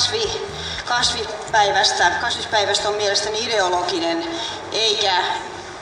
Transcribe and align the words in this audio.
kasvi, 0.00 0.30
kasvipäivästä, 0.84 2.10
kasvispäivästä 2.20 2.88
on 2.88 2.94
mielestäni 2.94 3.44
ideologinen 3.44 4.24
eikä 4.72 5.12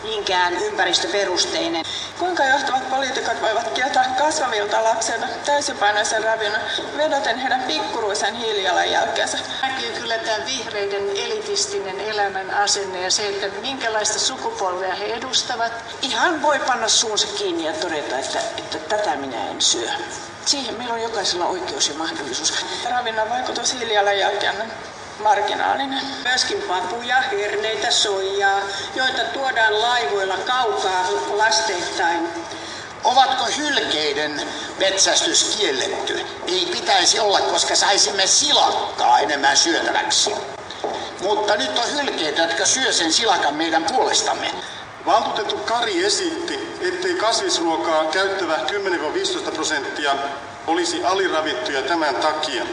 niinkään 0.02 0.54
ympäristöperusteinen. 0.54 1.84
Kuinka 2.18 2.44
johtavat 2.44 2.90
poliitikot 2.90 3.42
voivat 3.42 3.68
kieltää 3.68 4.14
kasvavilta 4.18 4.84
lapsilta 4.84 5.26
täysipainoisen 5.44 6.24
ravinnon 6.24 6.60
vedoten 6.96 7.38
heidän 7.38 7.62
pikkuruisen 7.62 8.34
hiilijalanjälkeensä? 8.34 9.38
Näkyy 9.62 9.92
kyllä 9.92 10.18
tämä 10.18 10.46
vihreiden 10.46 11.02
elitistinen 11.16 12.00
elämän 12.00 12.50
asenne 12.50 13.02
ja 13.02 13.10
se, 13.10 13.28
että 13.28 13.60
minkälaista 13.60 14.18
sukupolvea 14.18 14.94
he 14.94 15.04
edustavat. 15.04 15.72
Ihan 16.02 16.42
voi 16.42 16.58
panna 16.58 16.88
suunsa 16.88 17.26
kiinni 17.38 17.66
ja 17.66 17.72
todeta, 17.72 18.18
että, 18.18 18.38
että 18.58 18.78
tätä 18.78 19.16
minä 19.16 19.48
en 19.50 19.60
syö. 19.60 19.88
Siihen 20.46 20.74
meillä 20.74 20.94
on 20.94 21.02
jokaisella 21.02 21.46
oikeus 21.46 21.88
ja 21.88 21.94
mahdollisuus. 21.94 22.64
Ravinnon 22.90 23.30
vaikutus 23.30 23.74
hiilijalanjälkeen 23.74 24.54
marginaalinen. 25.22 26.00
Myöskin 26.24 26.62
papuja, 26.62 27.20
herneitä, 27.20 27.90
soijaa, 27.90 28.60
joita 28.94 29.24
tuodaan 29.24 29.82
laivoilla 29.82 30.36
kaukaa 30.36 31.08
lasteittain. 31.30 32.28
Ovatko 33.04 33.44
hylkeiden 33.56 34.42
metsästys 34.78 35.56
kielletty? 35.58 36.26
Ei 36.46 36.68
pitäisi 36.72 37.20
olla, 37.20 37.40
koska 37.40 37.76
saisimme 37.76 38.26
silakkaa 38.26 39.18
enemmän 39.18 39.56
syötäväksi. 39.56 40.34
Mutta 41.22 41.56
nyt 41.56 41.78
on 41.78 41.92
hylkeitä, 41.92 42.42
jotka 42.42 42.66
syö 42.66 42.92
sen 42.92 43.12
silakan 43.12 43.54
meidän 43.54 43.84
puolestamme. 43.84 44.50
Valtuutettu 45.06 45.56
Kari 45.56 46.04
esitti, 46.04 46.76
ettei 46.80 47.14
kasvisruokaa 47.14 48.04
käyttävä 48.04 48.56
10-15 49.48 49.52
prosenttia 49.54 50.14
olisi 50.66 51.04
aliravittuja 51.04 51.82
tämän 51.82 52.14
takia 52.14 52.64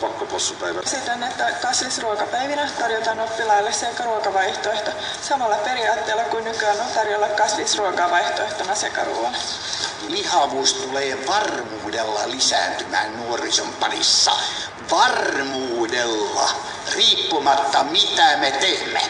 pakkopossupäivä. 0.00 0.80
Esitän, 0.80 1.22
että 1.22 1.52
kasvisruokapäivinä 1.62 2.70
tarjotaan 2.78 3.20
oppilaille 3.20 3.72
sekaruokavaihtoehto 3.72 4.90
samalla 5.22 5.56
periaatteella 5.56 6.22
kuin 6.22 6.44
nykyään 6.44 6.80
on 6.80 6.86
tarjolla 6.94 7.28
kasvisruokaa 7.28 8.10
vaihtoehtona 8.10 8.74
sekaruoan. 8.74 9.36
Lihavuus 10.08 10.72
tulee 10.72 11.26
varmuudella 11.26 12.20
lisääntymään 12.26 13.16
nuorison 13.16 13.68
parissa. 13.80 14.32
Varmuudella, 14.90 16.50
riippumatta 16.94 17.84
mitä 17.84 18.36
me 18.36 18.50
teemme. 18.50 19.00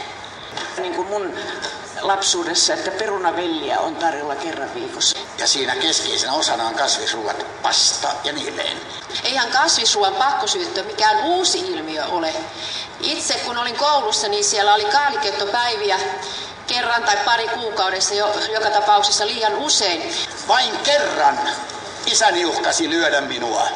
Niin 0.79 0.95
kuin 0.95 1.09
mun 1.09 1.34
lapsuudessa, 2.00 2.74
että 2.74 2.91
perunavelliä 2.91 3.80
on 3.80 3.96
tarjolla 3.96 4.36
kerran 4.36 4.74
viikossa. 4.74 5.18
Ja 5.38 5.46
siinä 5.46 5.77
keskeisenä 5.77 6.32
osana 6.32 6.66
on 6.66 6.74
kasvisruuat, 6.74 7.46
pasta 7.62 8.08
ja 8.24 8.32
niin 8.32 8.48
edelleen. 8.48 8.80
Eihän 9.24 9.50
kasvisruoan 9.50 10.14
pakkosyyttö 10.14 10.84
mikään 10.84 11.24
uusi 11.24 11.58
ilmiö 11.58 12.04
ole. 12.04 12.34
Itse 13.00 13.34
kun 13.34 13.58
olin 13.58 13.76
koulussa, 13.76 14.28
niin 14.28 14.44
siellä 14.44 14.74
oli 14.74 14.84
kaalikettopäiviä 14.84 15.98
kerran 16.66 17.02
tai 17.02 17.16
pari 17.24 17.48
kuukaudessa, 17.48 18.14
jo, 18.14 18.34
joka 18.52 18.70
tapauksessa 18.70 19.26
liian 19.26 19.54
usein. 19.54 20.14
Vain 20.48 20.78
kerran 20.78 21.38
isäni 22.06 22.46
uhkasi 22.46 22.91
lyödä 22.91 23.20
minua. 23.20 23.69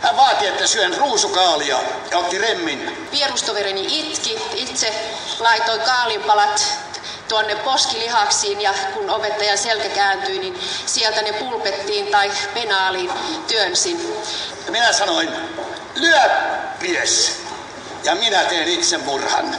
Hän 0.00 0.16
vaati, 0.16 0.46
että 0.46 0.66
syön 0.66 0.96
ruusukaalia 0.98 1.78
ja 2.10 2.18
otti 2.18 2.38
remmin. 2.38 3.08
Vierustoverini 3.12 4.00
itki. 4.00 4.38
Itse 4.54 4.94
laitoin 5.40 5.80
kaalinpalat 5.80 6.78
tuonne 7.28 7.54
poskilihaksiin 7.54 8.60
ja 8.60 8.74
kun 8.94 9.10
opettajan 9.10 9.58
selkä 9.58 9.88
kääntyi, 9.88 10.38
niin 10.38 10.60
sieltä 10.86 11.22
ne 11.22 11.32
pulpettiin 11.32 12.06
tai 12.06 12.30
penaaliin 12.54 13.10
työnsin. 13.48 14.24
Minä 14.68 14.92
sanoin, 14.92 15.30
lyö 15.94 16.20
mies! 16.80 17.44
Ja 18.04 18.14
minä 18.14 18.44
teen 18.44 18.68
itse 18.68 18.98
murhan. 18.98 19.56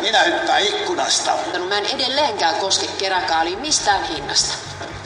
Minä 0.00 0.22
hyppään 0.22 0.62
ikkunasta. 0.62 1.32
Mä 1.68 1.78
en 1.78 1.86
edelleenkään 1.86 2.54
koske 2.54 2.86
keräkaaliin 2.86 3.58
mistään 3.58 4.04
hinnasta. 4.04 4.54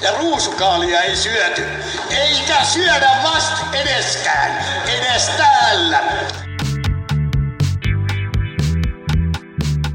Ja 0.00 0.10
ruusukaalia 0.18 1.02
ei 1.02 1.16
syöty, 1.16 1.66
eikä 2.10 2.64
syödä 2.64 3.10
vast 3.22 3.52
edeskään, 3.74 4.64
edes 4.88 5.28
täällä. 5.36 6.02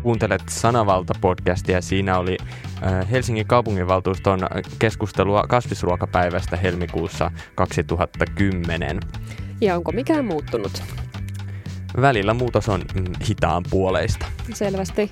Kuuntelet 0.06 0.42
Sanavalta-podcastia. 0.52 1.82
Siinä 1.82 2.18
oli 2.18 2.38
äh, 2.84 3.12
Helsingin 3.12 3.48
kaupunginvaltuuston 3.48 4.40
keskustelua 4.80 5.44
kasvisruokapäivästä 5.44 6.58
helmikuussa 6.58 7.32
2010. 7.56 9.00
Ja 9.62 9.76
onko 9.76 9.92
mikään 9.92 10.26
muuttunut? 10.26 10.84
Välillä 12.02 12.34
muutos 12.34 12.70
on 12.70 12.82
mm, 12.96 13.06
hitaan 13.30 13.64
puoleista. 13.70 14.26
Selvästi. 14.54 15.12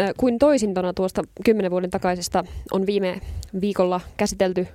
Äh, 0.00 0.10
kuin 0.16 0.38
toisintona 0.38 0.92
tuosta 0.92 1.22
kymmenen 1.44 1.70
vuoden 1.70 1.90
takaisesta 1.90 2.44
on 2.72 2.86
viime 2.86 3.20
viikolla 3.60 4.00
käsitelty 4.16 4.66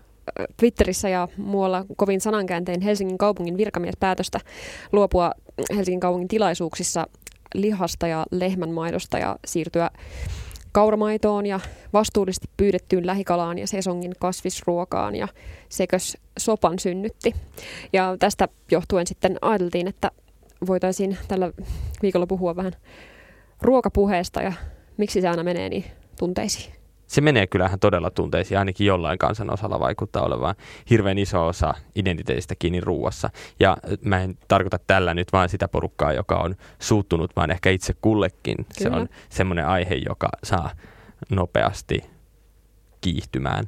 Twitterissä 0.58 1.10
ja 1.10 1.28
muualla 1.38 1.86
kovin 1.98 2.22
sanankääntein 2.22 2.82
Helsingin 2.82 3.18
kaupungin 3.18 3.58
virkamiespäätöstä 3.58 4.40
luopua 4.92 5.32
Helsingin 5.76 6.00
kaupungin 6.00 6.28
tilaisuuksissa 6.28 7.08
lihasta 7.54 8.08
ja 8.08 8.26
lehmänmaidosta 8.32 9.18
ja 9.18 9.36
siirtyä 9.46 9.90
kauramaitoon 10.72 11.46
ja 11.46 11.60
vastuullisesti 11.94 12.50
pyydettyyn 12.58 13.08
lähikalaan 13.08 13.58
ja 13.58 13.68
sesongin 13.68 14.14
kasvisruokaan 14.20 15.16
ja 15.16 15.28
sekös 15.70 16.18
sopan 16.40 16.80
synnytti. 16.80 17.36
Ja 17.94 18.16
tästä 18.20 18.48
johtuen 18.72 19.08
sitten 19.08 19.38
ajateltiin, 19.42 19.88
että 19.88 20.12
voitaisiin 20.68 21.18
tällä 21.28 21.52
viikolla 22.02 22.28
puhua 22.28 22.56
vähän 22.56 22.74
ruokapuheesta 23.62 24.42
ja 24.42 24.54
miksi 24.98 25.22
se 25.22 25.30
aina 25.30 25.44
menee 25.44 25.70
niin 25.70 25.86
tunteisiin 26.20 26.81
se 27.12 27.22
menee 27.22 27.48
kyllähän 27.48 27.80
todella 27.80 28.10
tunteisiin, 28.10 28.60
ainakin 28.60 28.88
jollain 28.88 29.18
kansan 29.18 29.54
osalla 29.54 29.80
vaikuttaa 29.80 30.24
olevan 30.24 30.56
hirveän 30.90 31.18
iso 31.18 31.48
osa 31.48 31.74
identiteetistä 31.96 32.56
kiinni 32.60 32.82
ruuassa. 32.82 33.30
Ja 33.60 33.78
mä 34.02 34.22
en 34.22 34.38
tarkoita 34.48 34.80
tällä 34.88 35.14
nyt 35.14 35.34
vain 35.34 35.50
sitä 35.50 35.68
porukkaa, 35.68 36.14
joka 36.14 36.36
on 36.36 36.56
suuttunut, 36.80 37.36
vaan 37.36 37.52
ehkä 37.52 37.70
itse 37.70 37.94
kullekin. 38.02 38.56
Kyllä. 38.56 38.68
Se 38.78 38.90
on 38.90 39.10
semmoinen 39.30 39.68
aihe, 39.68 39.96
joka 39.96 40.30
saa 40.44 40.70
nopeasti 41.30 42.04
kiihtymään. 43.02 43.66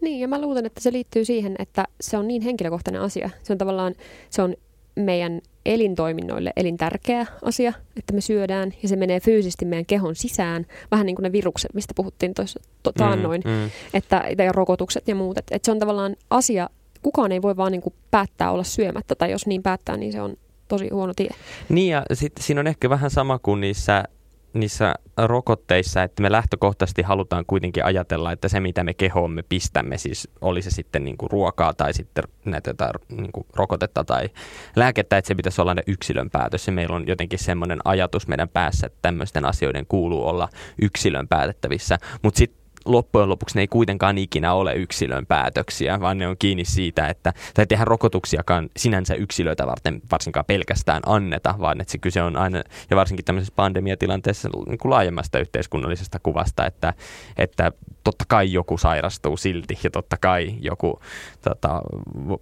Niin, 0.00 0.20
ja 0.20 0.28
mä 0.28 0.40
luulen, 0.40 0.66
että 0.66 0.80
se 0.80 0.92
liittyy 0.92 1.24
siihen, 1.24 1.56
että 1.58 1.84
se 2.00 2.16
on 2.16 2.28
niin 2.28 2.42
henkilökohtainen 2.42 3.02
asia. 3.02 3.30
Se 3.42 3.52
on 3.52 3.58
tavallaan, 3.58 3.94
se 4.30 4.42
on 4.42 4.54
meidän 4.96 5.40
elintoiminnoille 5.66 6.52
elintärkeä 6.56 7.26
asia, 7.42 7.72
että 7.96 8.12
me 8.12 8.20
syödään 8.20 8.74
ja 8.82 8.88
se 8.88 8.96
menee 8.96 9.20
fyysisesti 9.20 9.64
meidän 9.64 9.86
kehon 9.86 10.14
sisään, 10.14 10.66
vähän 10.90 11.06
niin 11.06 11.16
kuin 11.16 11.22
ne 11.22 11.32
virukset, 11.32 11.74
mistä 11.74 11.94
puhuttiin 11.96 12.34
tuossa 12.34 12.60
to, 12.82 12.92
taannoin, 12.92 13.42
mm, 13.44 13.50
mm. 13.50 13.70
Että, 13.94 14.24
ja 14.38 14.52
rokotukset 14.52 15.08
ja 15.08 15.14
muut. 15.14 15.38
Että, 15.38 15.56
että 15.56 15.66
se 15.66 15.72
on 15.72 15.78
tavallaan 15.78 16.16
asia, 16.30 16.70
kukaan 17.02 17.32
ei 17.32 17.42
voi 17.42 17.56
vaan 17.56 17.72
niin 17.72 17.82
kuin 17.82 17.94
päättää 18.10 18.50
olla 18.50 18.64
syömättä, 18.64 19.14
tai 19.14 19.30
jos 19.30 19.46
niin 19.46 19.62
päättää, 19.62 19.96
niin 19.96 20.12
se 20.12 20.20
on 20.20 20.36
tosi 20.68 20.88
huono 20.88 21.14
tie. 21.14 21.30
Niin 21.68 21.92
ja 21.92 22.02
sitten 22.12 22.44
siinä 22.44 22.60
on 22.60 22.66
ehkä 22.66 22.90
vähän 22.90 23.10
sama 23.10 23.38
kuin 23.38 23.60
niissä 23.60 24.04
niissä 24.52 24.94
rokotteissa, 25.16 26.02
että 26.02 26.22
me 26.22 26.32
lähtökohtaisesti 26.32 27.02
halutaan 27.02 27.44
kuitenkin 27.46 27.84
ajatella, 27.84 28.32
että 28.32 28.48
se 28.48 28.60
mitä 28.60 28.84
me 28.84 28.94
kehoomme 28.94 29.42
pistämme, 29.42 29.98
siis 29.98 30.28
oli 30.40 30.62
se 30.62 30.70
sitten 30.70 31.04
niin 31.04 31.16
kuin 31.16 31.30
ruokaa 31.30 31.74
tai 31.74 31.94
sitten 31.94 32.24
näitä 32.44 32.70
jotain 32.70 32.90
niin 33.08 33.32
kuin 33.32 33.46
rokotetta 33.56 34.04
tai 34.04 34.28
lääkettä, 34.76 35.18
että 35.18 35.28
se 35.28 35.34
pitäisi 35.34 35.60
olla 35.60 35.74
ne 35.74 35.82
yksilön 35.86 36.30
päätös. 36.30 36.66
Ja 36.66 36.72
meillä 36.72 36.96
on 36.96 37.06
jotenkin 37.06 37.38
semmoinen 37.38 37.78
ajatus 37.84 38.28
meidän 38.28 38.48
päässä, 38.48 38.86
että 38.86 38.98
tämmöisten 39.02 39.44
asioiden 39.44 39.86
kuuluu 39.86 40.26
olla 40.26 40.48
yksilön 40.82 41.28
päätettävissä. 41.28 41.98
Mutta 42.22 42.38
sitten 42.38 42.59
loppujen 42.92 43.28
lopuksi 43.28 43.54
ne 43.56 43.60
ei 43.60 43.68
kuitenkaan 43.68 44.18
ikinä 44.18 44.52
ole 44.52 44.74
yksilön 44.74 45.26
päätöksiä, 45.26 46.00
vaan 46.00 46.18
ne 46.18 46.28
on 46.28 46.36
kiinni 46.38 46.64
siitä, 46.64 47.08
että 47.08 47.32
tai 47.54 47.66
tehdään 47.66 47.86
rokotuksiakaan 47.86 48.68
sinänsä 48.76 49.14
yksilöitä 49.14 49.66
varten 49.66 50.00
varsinkaan 50.10 50.44
pelkästään 50.46 51.02
anneta, 51.06 51.54
vaan 51.60 51.80
että 51.80 51.92
se 51.92 51.98
kyse 51.98 52.22
on 52.22 52.36
aina, 52.36 52.62
ja 52.90 52.96
varsinkin 52.96 53.24
tämmöisessä 53.24 53.52
pandemiatilanteessa 53.56 54.48
niin 54.66 54.78
kuin 54.78 54.90
laajemmasta 54.90 55.38
yhteiskunnallisesta 55.38 56.18
kuvasta, 56.22 56.66
että, 56.66 56.94
että 57.38 57.72
totta 58.04 58.24
kai 58.28 58.52
joku 58.52 58.78
sairastuu 58.78 59.36
silti 59.36 59.78
ja 59.84 59.90
totta 59.90 60.16
kai 60.20 60.54
joku 60.60 61.00
tota, 61.42 61.82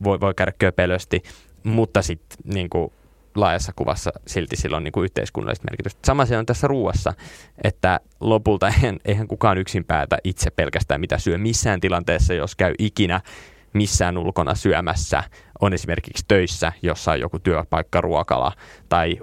voi, 0.04 0.20
voi 0.20 0.34
käydä 0.34 0.52
köpelösti, 0.58 1.22
mutta 1.62 2.02
sitten 2.02 2.38
niin 2.54 2.70
kuin, 2.70 2.92
laajassa 3.40 3.72
kuvassa 3.76 4.12
silti 4.26 4.56
sillä 4.56 4.76
on 4.76 4.84
niin 4.84 4.92
kuin 4.92 5.04
yhteiskunnallista 5.04 5.64
merkitystä. 5.70 6.00
Sama 6.06 6.26
se 6.26 6.38
on 6.38 6.46
tässä 6.46 6.66
ruuassa, 6.66 7.12
että 7.64 8.00
lopulta 8.20 8.68
eihän, 8.76 8.96
eihän 9.04 9.28
kukaan 9.28 9.58
yksin 9.58 9.84
päätä 9.84 10.18
itse 10.24 10.50
pelkästään 10.50 11.00
mitä 11.00 11.18
syö 11.18 11.38
missään 11.38 11.80
tilanteessa, 11.80 12.34
jos 12.34 12.56
käy 12.56 12.74
ikinä 12.78 13.20
missään 13.72 14.18
ulkona 14.18 14.54
syömässä, 14.54 15.22
on 15.60 15.72
esimerkiksi 15.72 16.24
töissä, 16.28 16.72
jossa 16.82 17.12
on 17.12 17.20
joku 17.20 17.38
työpaikka, 17.38 18.00
ruokala 18.00 18.52
tai 18.88 19.18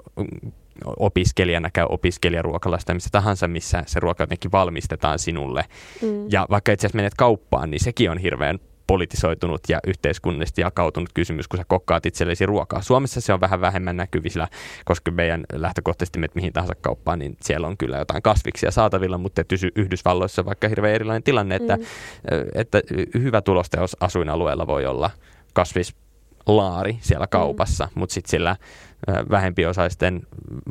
opiskelijana 0.98 1.70
käy 1.74 1.86
opiskelijaruokalasta 1.90 2.94
missä 2.94 3.10
tahansa, 3.12 3.48
missä 3.48 3.84
se 3.86 4.00
ruoka 4.00 4.24
jotenkin 4.24 4.52
valmistetaan 4.52 5.20
sinulle. 5.20 5.66
Mm. 6.02 6.28
Ja 6.32 6.48
vaikka 6.50 6.72
itse 6.72 6.88
asiassa 6.88 6.96
menet 6.96 7.14
kauppaan, 7.14 7.72
niin 7.72 7.84
sekin 7.84 8.12
on 8.12 8.18
hirveän 8.18 8.60
politisoitunut 8.88 9.62
ja 9.70 9.80
yhteiskunnallisesti 9.88 10.62
jakautunut 10.62 11.10
kysymys, 11.14 11.48
kun 11.48 11.58
sä 11.58 11.66
kokkaat 11.68 12.06
itsellesi 12.06 12.46
ruokaa. 12.46 12.82
Suomessa 12.82 13.22
se 13.22 13.34
on 13.34 13.42
vähän 13.42 13.62
vähemmän 13.62 13.98
näkyvillä, 13.98 14.48
koska 14.86 15.12
meidän 15.12 15.44
lähtökohtaisesti 15.54 16.20
menet 16.20 16.36
mihin 16.36 16.54
tahansa 16.54 16.76
kauppaan, 16.82 17.20
niin 17.20 17.38
siellä 17.42 17.68
on 17.68 17.78
kyllä 17.78 17.98
jotain 17.98 18.24
kasviksia 18.24 18.72
saatavilla, 18.72 19.18
mutta 19.18 19.42
Yhdysvalloissa 19.76 20.42
on 20.42 20.46
vaikka 20.46 20.68
hirveän 20.70 20.96
erilainen 20.96 21.24
tilanne, 21.24 21.56
että, 21.56 21.78
mm. 21.78 21.84
että 22.56 22.82
hyvä 23.14 23.42
tulosta, 23.42 23.80
jos 23.80 23.98
asuinalueella 24.00 24.68
voi 24.68 24.86
olla 24.86 25.12
kasvislaari 25.54 26.98
siellä 27.02 27.28
kaupassa, 27.28 27.86
mm. 27.86 28.00
mutta 28.00 28.14
sitten 28.14 28.32
sillä 28.32 28.56
vähempiosaisten 29.32 30.22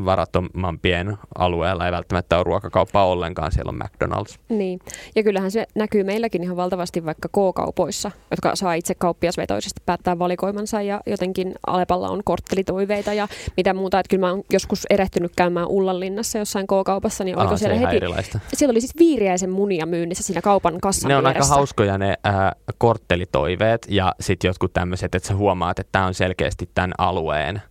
varattomampien 0.05 1.19
alueella 1.39 1.87
ei 1.87 1.93
välttämättä 1.93 2.37
ole 2.37 2.45
ruokakauppaa 2.45 3.07
ollenkaan, 3.07 3.53
siellä 3.53 3.71
on 3.71 3.81
McDonald's. 3.85 4.39
Niin, 4.49 4.81
ja 5.17 5.23
kyllähän 5.23 5.51
se 5.51 5.67
näkyy 5.75 6.05
meilläkin 6.05 6.43
ihan 6.43 6.57
valtavasti 6.57 7.05
vaikka 7.05 7.29
K-kaupoissa, 7.29 8.11
jotka 8.31 8.57
saa 8.57 8.75
itse 8.75 8.95
kauppiasvetoisesti 8.95 9.81
päättää 9.87 10.19
valikoimansa 10.19 10.83
ja 10.83 11.01
jotenkin 11.07 11.55
Alepalla 11.67 12.09
on 12.09 12.21
korttelitoiveita 12.25 13.15
ja 13.15 13.29
mitä 13.57 13.75
muuta, 13.75 14.01
että 14.01 14.11
kyllä 14.11 14.27
mä 14.27 14.31
oon 14.31 14.43
joskus 14.53 14.87
erehtynyt 14.91 15.33
käymään 15.37 15.69
Ullanlinnassa 15.69 16.39
jossain 16.39 16.67
K-kaupassa, 16.67 17.25
niin 17.25 17.39
oliko 17.39 17.57
siellä 17.57 17.77
heti... 17.77 17.97
Erilaista. 17.97 18.39
Siellä 18.55 18.71
oli 18.71 18.81
siis 18.81 18.99
viiriäisen 18.99 19.51
munia 19.51 19.87
myynnissä 19.87 20.25
siinä 20.25 20.43
kaupan 20.43 20.81
kassan 20.81 21.09
Ne 21.09 21.17
on 21.17 21.25
vieressä. 21.25 21.45
aika 21.45 21.55
hauskoja 21.55 21.99
ne 21.99 22.19
äh, 22.27 22.35
korttelitoiveet 22.79 23.87
ja 23.91 24.15
sitten 24.21 24.49
jotkut 24.49 24.73
tämmöiset, 24.73 25.15
että 25.15 25.29
sä 25.29 25.35
huomaat, 25.35 25.79
että 25.79 25.93
tämä 25.93 26.07
on 26.07 26.15
selkeästi 26.15 26.71
tämän 26.75 26.93
alueen 26.99 27.63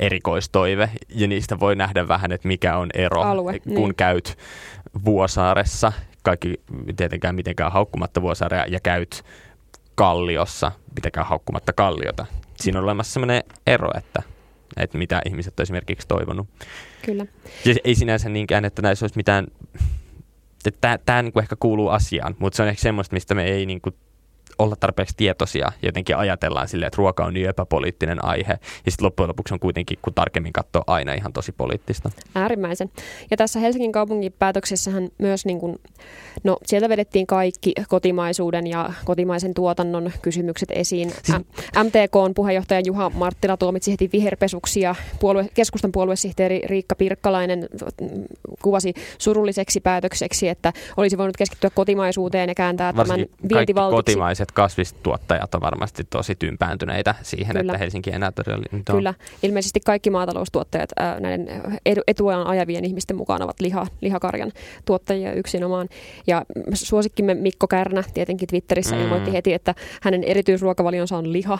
erikoistoive 0.00 0.90
ja 1.08 1.28
niistä 1.28 1.60
voi 1.60 1.76
nähdä 1.76 2.08
vähän, 2.08 2.32
että 2.32 2.48
mikä 2.48 2.76
on 2.76 2.88
ero, 2.94 3.22
Alue, 3.22 3.58
kun 3.58 3.74
niin. 3.74 3.94
käyt 3.94 4.38
Vuosaaressa, 5.04 5.92
kaikki 6.22 6.60
tietenkään 6.96 7.34
mitenkään 7.34 7.72
haukkumatta 7.72 8.22
Vuosaarea 8.22 8.66
ja 8.68 8.80
käyt 8.80 9.24
Kalliossa, 9.94 10.72
mitenkään 10.94 11.26
haukkumatta 11.26 11.72
Kalliota. 11.72 12.26
Siinä 12.60 12.78
on 12.78 12.84
olemassa 12.84 13.12
sellainen 13.12 13.42
ero, 13.66 13.88
että, 13.98 14.22
että 14.76 14.98
mitä 14.98 15.22
ihmiset 15.26 15.60
on 15.60 15.62
esimerkiksi 15.62 16.08
toivonut. 16.08 16.48
Kyllä. 17.04 17.26
Ja 17.64 17.74
ei 17.84 17.94
sinänsä 17.94 18.28
niinkään, 18.28 18.64
että 18.64 18.82
näissä 18.82 19.04
olisi 19.04 19.16
mitään, 19.16 19.46
että 20.66 20.98
tämä 21.06 21.22
niinku 21.22 21.38
ehkä 21.38 21.56
kuuluu 21.60 21.88
asiaan, 21.88 22.36
mutta 22.38 22.56
se 22.56 22.62
on 22.62 22.68
ehkä 22.68 22.82
semmoista, 22.82 23.14
mistä 23.14 23.34
me 23.34 23.44
ei 23.44 23.66
niinku 23.66 23.90
olla 24.58 24.76
tarpeeksi 24.76 25.14
tietoisia. 25.16 25.72
Jotenkin 25.82 26.16
ajatellaan 26.16 26.68
silleen, 26.68 26.86
että 26.86 26.98
ruoka 26.98 27.24
on 27.24 27.34
niin 27.34 27.48
epäpoliittinen 27.48 28.24
aihe. 28.24 28.52
Ja 28.86 28.90
sitten 28.90 29.04
loppujen 29.04 29.28
lopuksi 29.28 29.54
on 29.54 29.60
kuitenkin, 29.60 29.98
kun 30.02 30.14
tarkemmin 30.14 30.52
katsoo, 30.52 30.82
aina 30.86 31.12
ihan 31.14 31.32
tosi 31.32 31.52
poliittista. 31.52 32.10
Äärimmäisen. 32.34 32.90
Ja 33.30 33.36
tässä 33.36 33.60
Helsingin 33.60 33.92
kaupungin 33.92 34.34
päätöksessähän 34.38 35.08
myös, 35.18 35.46
niin 35.46 35.60
kuin, 35.60 35.78
no 36.44 36.56
sieltä 36.66 36.88
vedettiin 36.88 37.26
kaikki 37.26 37.72
kotimaisuuden 37.88 38.66
ja 38.66 38.92
kotimaisen 39.04 39.54
tuotannon 39.54 40.12
kysymykset 40.22 40.68
esiin. 40.72 41.10
Siis- 41.10 41.38
MTKn 41.84 42.34
puheenjohtaja 42.34 42.80
Juha 42.86 43.10
Marttila 43.10 43.56
tuomitsi 43.56 43.92
heti 43.92 44.10
viherpesuksia. 44.12 44.94
Puolue, 45.20 45.48
keskustan 45.54 45.92
puoluesihteeri 45.92 46.62
Riikka 46.66 46.94
Pirkkalainen 46.94 47.68
mm, 48.00 48.08
kuvasi 48.62 48.94
surulliseksi 49.18 49.80
päätökseksi, 49.80 50.48
että 50.48 50.72
olisi 50.96 51.18
voinut 51.18 51.36
keskittyä 51.36 51.70
kotimaisuuteen 51.70 52.48
ja 52.48 52.54
kääntää 52.54 52.92
tämän 52.92 53.08
Varsinkin 53.08 53.28
kaikki 53.28 53.54
vientivaltiksi. 53.54 54.12
Kotimaiset 54.44 54.52
kasvistuottajat 54.52 55.54
on 55.54 55.60
varmasti 55.60 56.04
tosi 56.10 56.34
tympääntyneitä 56.34 57.14
siihen, 57.22 57.56
Kyllä. 57.56 57.72
että 57.72 57.78
Helsinki 57.78 58.10
enää 58.10 58.32
todella 58.32 58.64
nyt 58.72 58.88
on. 58.88 58.96
Kyllä, 58.96 59.14
ilmeisesti 59.42 59.80
kaikki 59.80 60.10
maataloustuottajat 60.10 60.90
ää, 60.96 61.20
näiden 61.20 61.48
etuajan 62.06 62.46
ajavien 62.46 62.84
ihmisten 62.84 63.16
mukaan 63.16 63.42
ovat 63.42 63.60
liha, 63.60 63.86
lihakarjan 64.00 64.52
tuottajia 64.84 65.32
yksinomaan. 65.32 65.88
Ja 66.26 66.44
suosikkimme 66.74 67.34
Mikko 67.34 67.66
Kärnä 67.66 68.04
tietenkin 68.14 68.48
Twitterissä 68.48 68.96
mm. 68.96 69.02
ilmoitti 69.02 69.32
heti, 69.32 69.52
että 69.52 69.74
hänen 70.02 70.24
erityisruokavalionsa 70.24 71.16
on 71.16 71.32
liha. 71.32 71.58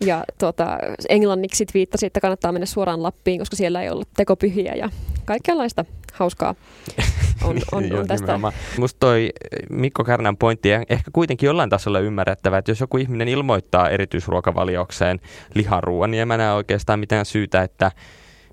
Ja 0.00 0.24
tuota, 0.38 0.78
englanniksi 1.08 1.66
twiittasi, 1.66 2.06
että 2.06 2.20
kannattaa 2.20 2.52
mennä 2.52 2.66
suoraan 2.66 3.02
Lappiin, 3.02 3.38
koska 3.38 3.56
siellä 3.56 3.82
ei 3.82 3.90
ollut 3.90 4.08
tekopyhiä 4.16 4.74
ja 4.74 4.90
kaikenlaista 5.24 5.84
hauskaa 6.18 6.54
on, 7.44 7.56
on, 7.72 7.84
on 7.98 8.06
tästä. 8.06 8.26
nimenomaan. 8.26 8.52
Musta 8.78 8.98
toi 9.00 9.30
Mikko 9.70 10.04
Kärnän 10.04 10.36
pointti 10.36 10.74
on 10.74 10.84
ehkä 10.88 11.10
kuitenkin 11.12 11.46
jollain 11.46 11.70
tasolla 11.70 12.00
ymmärrettävä, 12.00 12.58
että 12.58 12.70
jos 12.70 12.80
joku 12.80 12.96
ihminen 12.96 13.28
ilmoittaa 13.28 13.90
erityisruokavaliokseen 13.90 15.20
liharuuan, 15.54 16.10
niin 16.10 16.20
en 16.20 16.28
mä 16.28 16.36
näe 16.36 16.52
oikeastaan 16.52 16.98
mitään 17.00 17.26
syytä, 17.26 17.62
että 17.62 17.92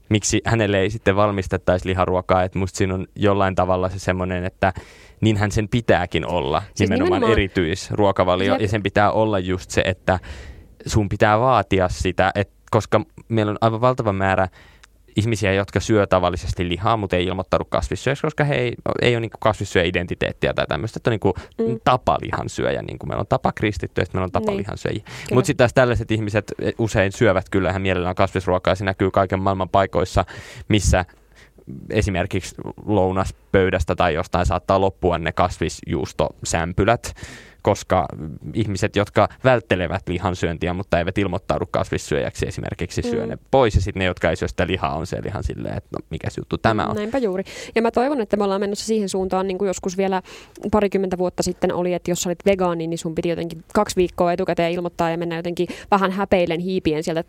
miksi 0.10 0.42
hänelle 0.46 0.80
ei 0.80 0.90
sitten 0.90 1.16
valmistettaisi 1.16 1.88
liharuokaa, 1.90 2.44
että 2.44 2.60
musta 2.60 2.78
siinä 2.78 2.94
on 2.94 3.08
jollain 3.16 3.56
tavalla 3.56 3.90
se 3.90 4.00
semmoinen, 4.00 4.46
että 4.46 4.74
niinhän 5.22 5.52
sen 5.52 5.70
pitääkin 5.70 6.26
olla, 6.26 6.64
Siis 6.76 6.90
nimenomaan, 6.90 7.08
nimenomaan- 7.12 7.32
erityisruokavalio, 7.32 8.54
Jep. 8.54 8.62
ja 8.62 8.68
sen 8.68 8.84
pitää 8.84 9.12
olla 9.12 9.40
just 9.40 9.70
se, 9.72 9.82
että 9.86 10.20
sun 10.86 11.10
pitää 11.10 11.40
vaatia 11.40 11.90
sitä, 11.90 12.32
että 12.36 12.54
koska 12.72 13.02
meillä 13.30 13.50
on 13.50 13.58
aivan 13.62 13.82
valtava 13.82 14.14
määrä 14.14 14.48
ihmisiä, 15.16 15.54
jotka 15.54 15.80
syö 15.80 16.08
tavallisesti 16.08 16.70
lihaa, 16.70 16.98
mutta 16.98 17.16
ei 17.16 17.26
ilmoittaudu 17.26 17.66
kasvissyöjäksi, 17.70 18.22
koska 18.22 18.44
he 18.44 18.56
ei, 18.56 18.74
ei 19.02 19.16
ole 19.16 19.20
niin 19.20 19.32
kasvissyöjä 19.40 19.86
identiteettiä 19.88 20.54
tai 20.54 20.68
tämmöistä, 20.68 20.98
että 21.00 21.10
on 21.10 21.20
niin 21.58 21.70
Mm. 21.74 21.80
tapa 21.84 22.18
lihansyöjä, 22.22 22.82
niin 22.82 23.00
kuin 23.00 23.10
meillä 23.10 23.22
on 23.22 23.28
tapa 23.28 23.52
kristitty, 23.52 24.02
että 24.02 24.18
meillä 24.18 24.26
on 24.26 24.32
tapa 24.32 24.52
Niin. 24.52 24.58
lihansyöjiä. 24.58 25.04
Kyllä. 25.04 25.34
Mutta 25.34 25.48
sitten 25.48 25.64
taas 25.64 25.74
tällaiset 25.74 26.12
ihmiset 26.12 26.52
usein 26.78 27.12
syövät 27.12 27.50
kyllä 27.50 27.70
ihan 27.70 27.82
mielellään 27.82 28.16
kasvisruokaa, 28.16 28.72
ja 28.72 28.76
se 28.76 28.86
näkyy 28.86 29.12
kaiken 29.12 29.40
maailman 29.40 29.70
paikoissa, 29.70 30.26
missä 30.68 31.06
esimerkiksi 31.90 32.56
lounaspöydästä 32.86 33.96
tai 33.96 34.14
jostain 34.14 34.46
saattaa 34.46 34.82
loppua 34.82 35.18
ne 35.18 35.32
kasvisjuustosämpylät, 35.32 37.14
koska 37.66 38.06
ihmiset, 38.54 38.96
jotka 38.96 39.30
välttelevät 39.44 40.10
lihansyöntiä, 40.10 40.74
mutta 40.74 41.00
eivät 41.00 41.18
ilmoittaudu 41.18 41.66
kasvissyöjäksi 41.72 42.48
esimerkiksi, 42.48 43.02
syö 43.02 43.24
Mm. 43.24 43.30
ne 43.30 43.38
pois. 43.52 43.76
Ja 43.76 43.82
sitten 43.82 44.00
ne, 44.00 44.06
jotka 44.06 44.30
ei 44.30 44.36
syö 44.36 44.48
sitä 44.48 44.68
lihaa, 44.68 44.96
on 44.96 45.08
siellä 45.08 45.28
ihan 45.30 45.44
silleen, 45.44 45.78
että 45.78 45.90
no 45.92 46.00
mikä 46.10 46.28
juttu 46.38 46.58
tämä 46.58 46.86
on. 46.86 46.96
Näinpä 46.96 47.18
juuri. 47.18 47.44
Ja 47.76 47.82
mä 47.82 47.92
toivon, 47.92 48.22
että 48.22 48.38
me 48.38 48.44
ollaan 48.44 48.62
menossa 48.62 48.86
siihen 48.86 49.10
suuntaan, 49.10 49.48
niin 49.48 49.58
kuin 49.58 49.68
joskus 49.68 49.98
vielä 49.98 50.22
parikymmentä 50.72 51.18
vuotta 51.18 51.44
sitten 51.44 51.74
oli, 51.74 51.94
että 51.94 52.12
jos 52.12 52.22
sä 52.24 52.30
olit 52.30 52.46
vegaani, 52.46 52.88
niin 52.88 52.98
sun 52.98 53.16
piti 53.16 53.30
jotenkin 53.30 53.64
kaksi 53.74 53.96
viikkoa 53.96 54.34
etukäteen 54.34 54.72
ilmoittaa 54.72 55.10
ja 55.10 55.18
mennä 55.18 55.36
jotenkin 55.36 55.68
vähän 55.92 56.12
häpeilen 56.12 56.60
hiipien 56.60 57.04
sieltä 57.04 57.24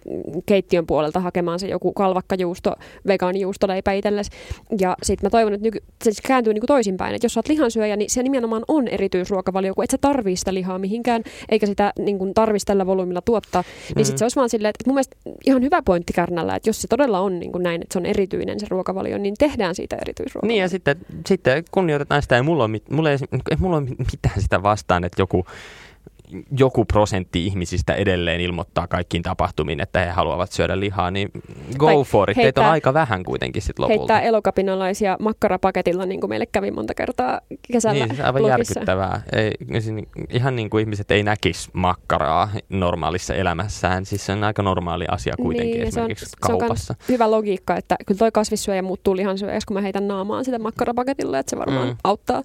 keittiön 0.46 0.86
puolelta 0.86 1.20
hakemaan 1.20 1.58
se 1.58 1.68
joku 1.68 1.92
kalvakkajuusto, 1.92 2.74
vegaanijuustoleipä 3.06 3.92
itsellesi. 3.92 4.30
Ja 4.80 4.96
sitten 5.02 5.26
mä 5.26 5.30
toivon, 5.30 5.54
että 5.54 5.66
nyky- 5.66 5.80
se 5.80 5.86
siis 6.04 6.20
kääntyy 6.20 6.54
niin 6.54 6.60
kuin 6.60 6.68
toisinpäin, 6.68 7.14
että 7.14 7.24
jos 7.24 7.34
sä 7.34 7.38
oot 7.40 7.48
lihansyöjä, 7.48 7.96
niin 7.96 8.10
se 8.10 8.22
nimenomaan 8.22 8.62
on 8.68 8.88
erityisruokavalio, 8.88 9.74
kun 9.74 9.84
et 9.84 9.90
sä 9.90 9.98
tarvii 10.26 10.36
sitä 10.36 10.54
lihaa 10.54 10.78
mihinkään, 10.78 11.22
eikä 11.48 11.66
sitä 11.66 11.92
niin 11.98 12.18
kuin 12.18 12.34
tarvitsisi 12.34 12.66
tällä 12.66 12.86
volyymilla 12.86 13.20
tuottaa. 13.22 13.62
Niin 13.88 13.98
Mm. 13.98 14.04
sit 14.04 14.18
se 14.18 14.24
olisi 14.24 14.36
vaan 14.36 14.48
silleen, 14.48 14.68
että 14.70 14.84
mun 14.86 14.94
mielestä 14.94 15.16
ihan 15.46 15.62
hyvä 15.62 15.82
pointti 15.82 16.12
Kärnällä, 16.12 16.56
että 16.56 16.68
jos 16.68 16.82
se 16.82 16.88
todella 16.88 17.20
on 17.20 17.38
niin 17.38 17.52
kuin 17.52 17.62
näin, 17.62 17.82
että 17.82 17.92
se 17.92 17.98
on 17.98 18.06
erityinen 18.06 18.60
se 18.60 18.66
ruokavalio, 18.70 19.18
niin 19.18 19.34
tehdään 19.38 19.74
siitä 19.74 19.96
erityisruokavalio. 20.00 20.54
Niin 20.54 20.60
ja 20.62 20.68
sitten, 20.68 20.96
sitten 21.26 21.64
kunnioitetaan 21.70 22.22
sitä, 22.22 22.36
ei 22.36 22.42
mulla 22.42 22.64
ole, 22.64 22.70
mit- 22.70 22.90
mulla 22.90 23.10
ei, 23.10 23.18
ei 23.50 23.56
mulla 23.60 23.76
ole 23.76 23.86
mitään 24.12 24.40
sitä 24.42 24.62
vastaan, 24.62 25.04
että 25.04 25.22
joku, 25.22 25.46
joku 26.58 26.84
prosentti 26.84 27.46
ihmisistä 27.46 27.94
edelleen 27.94 28.40
ilmoittaa 28.40 28.86
kaikkiin 28.86 29.22
tapahtumiin, 29.22 29.80
että 29.80 30.00
he 30.04 30.10
haluavat 30.10 30.52
syödä 30.52 30.80
lihaa, 30.80 31.10
niin 31.10 31.28
go 31.78 31.86
Tai 31.86 32.04
for 32.04 32.30
it. 32.30 32.34
Teitä 32.34 32.60
on 32.60 32.64
heittää- 32.64 32.70
aika 32.70 32.94
vähän 32.94 33.24
kuitenkin 33.24 33.62
sitten 33.62 33.82
lopulta. 33.82 33.98
heittää 34.14 34.20
elokapinalaisia 34.28 35.16
makkarapaketilla, 35.20 36.06
niin 36.06 36.20
kuin 36.20 36.30
meille 36.30 36.46
kävi 36.46 36.70
monta 36.70 36.94
kertaa 36.94 37.40
kesällä 37.72 38.06
Niin, 38.06 38.16
se 38.16 38.22
on 38.22 38.26
aivan 38.26 38.42
blogissa. 38.42 38.58
järkyttävää. 38.80 39.22
Ei, 39.32 39.50
siis 39.80 39.94
ihan 40.30 40.56
niin 40.56 40.70
kuin 40.70 40.80
ihmiset 40.80 41.10
ei 41.10 41.22
näkisi 41.22 41.70
makkaraa 41.72 42.48
normaalissa 42.68 43.34
elämässään. 43.34 44.04
Siis 44.04 44.26
se 44.26 44.32
on 44.32 44.44
aika 44.44 44.62
normaali 44.62 45.04
asia 45.10 45.34
kuitenkin 45.42 45.72
niin, 45.74 45.84
ja 45.86 45.92
se 45.92 46.00
on, 46.00 46.04
esimerkiksi 46.10 46.26
se 46.46 46.52
on 46.52 46.58
kaupassa. 46.58 46.94
hyvä 47.08 47.30
logiikka, 47.30 47.76
että 47.76 47.96
kyllä 48.06 48.18
toi 48.18 48.32
kasvissyöjä 48.32 48.82
muuttuu 48.82 49.16
lihansyöjäksi, 49.16 49.66
kun 49.66 49.74
mä 49.76 49.80
heitän 49.80 50.08
naamaan 50.08 50.44
sitä 50.44 50.58
makkarapaketilla, 50.58 51.38
että 51.38 51.50
se 51.50 51.58
varmaan 51.58 51.88
mm. 51.88 51.96
auttaa. 52.04 52.42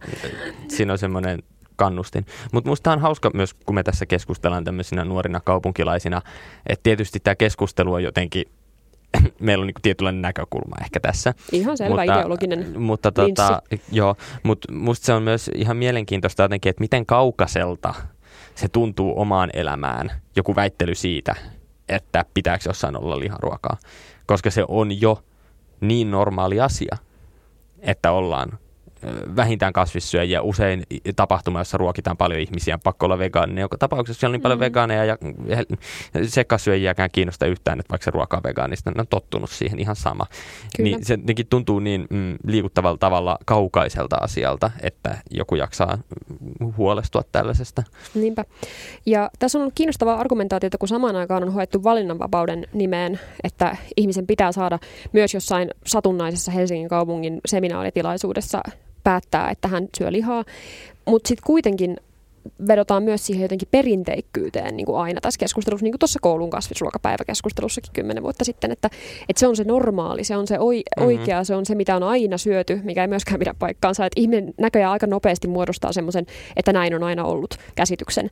Siinä 0.68 0.94
on 0.94 0.98
semmoinen 1.00 1.40
kannustin. 1.82 2.26
Mutta 2.52 2.70
musta 2.70 2.92
on 2.92 3.00
hauska 3.00 3.32
myös, 3.34 3.54
kun 3.54 3.76
me 3.76 3.84
tässä 3.84 4.06
keskustellaan 4.06 4.64
tämmöisinä 4.64 5.06
nuorina 5.06 5.40
kaupunkilaisina, 5.40 6.22
että 6.68 6.84
tietysti 6.84 7.20
tämä 7.20 7.36
keskustelu 7.36 7.94
on 7.94 8.04
jotenkin, 8.04 8.46
meillä 9.40 9.62
on 9.62 9.68
niinku 9.68 9.80
tietynlainen 9.84 10.22
näkökulma 10.22 10.76
ehkä 10.82 11.00
tässä. 11.00 11.34
Ihan 11.52 11.78
selvä 11.78 12.04
ideologinen 12.04 12.82
Mutta 12.82 13.12
tota, 13.12 13.62
joo, 13.92 14.16
mutta 14.44 14.74
musta 14.74 15.06
se 15.06 15.14
on 15.14 15.24
myös 15.24 15.52
ihan 15.56 15.78
mielenkiintoista 15.78 16.44
jotenkin, 16.44 16.70
että 16.70 16.82
miten 16.82 17.06
kaukaiselta 17.06 17.94
se 18.56 18.68
tuntuu 18.68 19.20
omaan 19.20 19.50
elämään, 19.54 20.12
joku 20.36 20.56
väittely 20.56 20.96
siitä, 20.96 21.36
että 21.90 22.26
pitääkö 22.34 22.64
jossain 22.70 22.98
olla 22.98 23.20
liharuokaa. 23.20 23.78
Koska 24.26 24.52
se 24.52 24.66
on 24.68 25.02
jo 25.02 25.24
niin 25.82 26.12
normaali 26.12 26.60
asia, 26.60 26.98
että 27.80 28.12
ollaan 28.12 28.60
vähintään 29.36 29.74
kasvissyöjiä. 29.74 30.42
Usein 30.42 30.84
tapahtuma, 31.16 31.60
jossa 31.60 31.78
ruokitaan 31.78 32.18
paljon 32.18 32.40
ihmisiä, 32.40 32.76
on 32.76 32.80
pakko 32.84 33.06
olla 33.06 33.20
vegaaninen. 33.20 33.62
Joka 33.62 33.78
tapauksessa 33.78 34.20
siellä 34.20 34.32
on 34.32 34.34
niin 34.34 34.42
paljon 34.42 34.60
mm. 34.60 34.64
vegaaneja 34.64 35.06
ja 35.06 35.18
sekasyöjiäkään 36.28 37.10
kiinnosta 37.12 37.46
yhtään, 37.46 37.80
että 37.80 37.90
vaikka 37.90 38.06
se 38.06 38.12
ruoka 38.12 38.38
on 38.38 38.44
vegaanista, 38.44 38.92
ne 38.92 39.00
on 39.00 39.08
tottunut 39.08 39.50
siihen 39.50 39.80
ihan 39.80 39.96
sama. 39.96 40.26
Kyllä. 40.78 40.90
Niin 40.90 41.06
se 41.06 41.18
tuntuu 41.50 41.80
niin 41.80 42.08
mm, 42.10 42.38
liikuttavalla 42.48 42.98
tavalla 42.98 43.38
kaukaiselta 43.46 44.16
asialta, 44.16 44.72
että 44.82 45.18
joku 45.32 45.56
jaksaa 45.56 45.98
huolestua 46.78 47.22
tällaisesta. 47.32 47.84
Niinpä. 48.14 48.46
Ja 49.06 49.30
tässä 49.40 49.58
on 49.58 49.62
ollut 49.62 49.76
kiinnostavaa 49.76 50.20
argumentaatiota, 50.20 50.78
kun 50.78 50.88
samaan 50.88 51.16
aikaan 51.16 51.44
on 51.44 51.54
hoettu 51.54 51.84
valinnanvapauden 51.84 52.68
nimeen, 52.74 53.20
että 53.44 53.78
ihmisen 53.98 54.28
pitää 54.28 54.52
saada 54.52 54.80
myös 55.14 55.34
jossain 55.34 55.70
satunnaisessa 55.86 56.52
Helsingin 56.52 56.90
kaupungin 56.90 57.42
seminaaritilaisuudessa 57.46 58.62
päättää, 59.04 59.50
että 59.50 59.68
hän 59.68 59.88
syö 59.98 60.12
lihaa. 60.12 60.44
Mutta 61.06 61.28
sitten 61.28 61.46
kuitenkin 61.46 61.98
vedotaan 62.68 63.04
myös 63.04 63.26
siihen 63.26 63.42
jotenkin 63.42 63.68
perinteikkyyteen 63.72 64.78
niin 64.78 64.86
kuin 64.86 65.00
aina 65.00 65.22
tässä 65.22 65.40
keskustelussa, 65.40 65.84
niin 65.84 65.92
kuin 65.92 66.00
tuossa 66.00 66.20
koulun 66.22 66.50
kasvisruokapäiväkeskustelussakin 66.50 67.94
kymmenen 67.94 68.24
vuotta 68.24 68.46
sitten, 68.46 68.72
että, 68.72 68.90
että 69.30 69.40
se 69.40 69.48
on 69.48 69.56
se 69.56 69.64
normaali, 69.64 70.24
se 70.24 70.38
on 70.38 70.48
se 70.48 70.60
oi, 70.60 70.78
mm-hmm. 70.78 71.08
oikea, 71.08 71.44
se 71.44 71.56
on 71.56 71.66
se, 71.66 71.76
mitä 71.76 71.96
on 71.96 72.04
aina 72.04 72.38
syöty, 72.38 72.80
mikä 72.84 73.02
ei 73.02 73.08
myöskään 73.08 73.40
pidä 73.40 73.56
paikkaansa. 73.60 74.06
Että 74.06 74.22
ihminen 74.22 74.54
näköjään 74.58 74.92
aika 74.92 75.08
nopeasti 75.08 75.48
muodostaa 75.48 75.94
semmoisen, 75.94 76.26
että 76.56 76.74
näin 76.74 76.96
on 76.96 77.04
aina 77.04 77.24
ollut 77.24 77.58
käsityksen. 77.76 78.30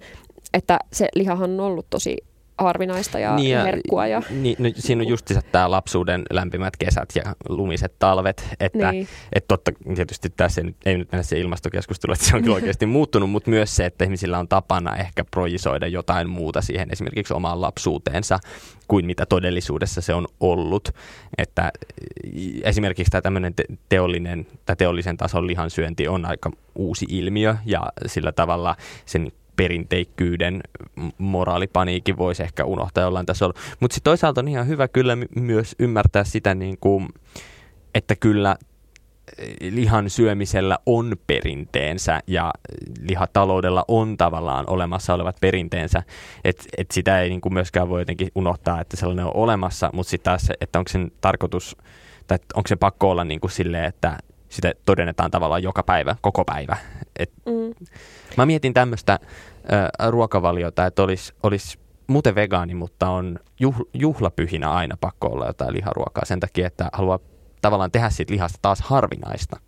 Että 0.54 0.80
se 0.94 1.08
lihahan 1.16 1.52
on 1.52 1.60
ollut 1.60 1.86
tosi 1.90 2.18
harvinaista 2.60 3.20
ja, 3.20 3.36
niin 3.36 3.52
ja 3.52 3.64
herkkua. 3.64 4.08
Ja... 4.08 4.22
Niin, 4.30 4.56
no, 4.60 4.70
siinä 4.76 5.02
on 5.02 5.08
just 5.08 5.32
tämä 5.52 5.72
lapsuuden 5.72 6.24
lämpimät 6.32 6.78
kesät 6.78 7.10
ja 7.16 7.24
lumiset 7.50 7.94
talvet. 8.00 8.48
Että 8.60 8.92
niin. 8.92 9.08
et 9.34 9.48
totta, 9.48 9.72
tietysti 9.96 10.30
tässä 10.30 10.62
ei 10.62 10.66
nyt, 10.66 10.76
ei 10.86 10.98
nyt 10.98 11.12
mennä 11.12 11.24
se 11.24 11.40
ilmastokeskustelu, 11.40 12.14
että 12.14 12.26
se 12.26 12.36
on 12.36 12.42
kyllä 12.42 12.56
oikeasti 12.62 12.86
muuttunut, 12.86 13.30
mutta 13.30 13.50
myös 13.50 13.76
se, 13.76 13.86
että 13.86 14.04
ihmisillä 14.04 14.40
on 14.40 14.48
tapana 14.48 14.96
ehkä 14.96 15.24
projisoida 15.24 15.88
jotain 15.88 16.30
muuta 16.30 16.62
siihen 16.62 16.90
esimerkiksi 16.92 17.34
omaan 17.34 17.62
lapsuuteensa 17.62 18.40
kuin 18.88 19.06
mitä 19.06 19.26
todellisuudessa 19.26 20.02
se 20.02 20.14
on 20.14 20.28
ollut. 20.40 20.90
Että 21.38 21.72
esimerkiksi 22.64 23.12
tämä 23.12 23.22
tämmöinen 23.22 23.54
teollinen 23.90 24.48
tai 24.66 24.76
teollisen 24.76 25.18
tason 25.18 25.48
lihansyönti 25.48 26.08
on 26.08 26.26
aika 26.26 26.52
uusi 26.76 27.06
ilmiö 27.10 27.56
ja 27.66 27.92
sillä 28.06 28.32
tavalla 28.32 28.76
sen 29.06 29.32
perinteikkyyden 29.60 30.62
moraalipaniikin 31.18 32.18
voisi 32.18 32.44
ehkä 32.44 32.66
unohtaa 32.66 33.04
jollain 33.04 33.26
tasolla. 33.26 33.60
Mutta 33.80 33.96
sitten 33.96 34.12
toisaalta 34.12 34.42
on 34.42 34.48
ihan 34.48 34.68
hyvä 34.68 34.88
kyllä 34.88 35.18
myös 35.36 35.76
ymmärtää 35.80 36.24
sitä, 36.24 36.56
niin 36.56 36.78
kuin, 36.78 37.08
että 37.96 38.16
kyllä 38.16 38.56
eh, 39.38 39.56
lihan 39.72 40.10
syömisellä 40.10 40.80
on 40.86 41.16
perinteensä 41.28 42.20
ja 42.28 42.54
lihataloudella 43.02 43.86
on 43.88 44.18
tavallaan 44.18 44.70
olemassa 44.70 45.14
olevat 45.14 45.38
perinteensä. 45.42 46.04
Että 46.44 46.64
et 46.78 46.92
sitä 46.92 47.22
ei 47.22 47.30
niin 47.30 47.42
kuin 47.42 47.54
myöskään 47.54 47.90
voi 47.90 48.02
jotenkin 48.02 48.32
unohtaa, 48.36 48.82
että 48.82 48.98
sellainen 48.98 49.26
on 49.26 49.36
olemassa, 49.36 49.90
mutta 49.94 50.10
sitten 50.10 50.32
taas, 50.32 50.52
että 50.62 50.80
onko 50.80 50.90
sen 50.90 51.12
tarkoitus, 51.22 51.78
tai 52.28 52.38
onko 52.54 52.68
se 52.68 52.76
pakko 52.76 53.10
olla 53.10 53.24
niin 53.24 53.40
kuin 53.40 53.52
silleen, 53.52 53.86
että 53.86 54.18
sitä 54.50 54.74
todennetaan 54.86 55.32
tavallaan 55.32 55.64
joka 55.64 55.84
päivä, 55.84 56.16
koko 56.22 56.46
päivä. 56.46 56.78
Et 57.20 57.32
mm. 57.46 57.86
Mä 58.38 58.46
mietin 58.46 58.74
tämmöistä 58.74 59.20
ruokavaliota, 60.10 60.86
että 60.86 61.04
olisi, 61.04 61.34
olisi 61.44 61.80
muuten 62.08 62.36
vegaani, 62.36 62.76
mutta 62.76 63.10
on 63.10 63.40
juhlapyhinä 63.94 64.72
aina 64.72 64.98
pakko 65.02 65.28
olla 65.28 65.48
jotain 65.48 65.74
liharuokaa 65.74 66.26
sen 66.26 66.40
takia, 66.40 66.68
että 66.68 66.90
haluaa 66.94 67.20
tavallaan 67.62 67.92
tehdä 67.92 68.10
siitä 68.10 68.34
lihasta 68.34 68.60
taas 68.62 68.82
harvinaista. 68.82 69.60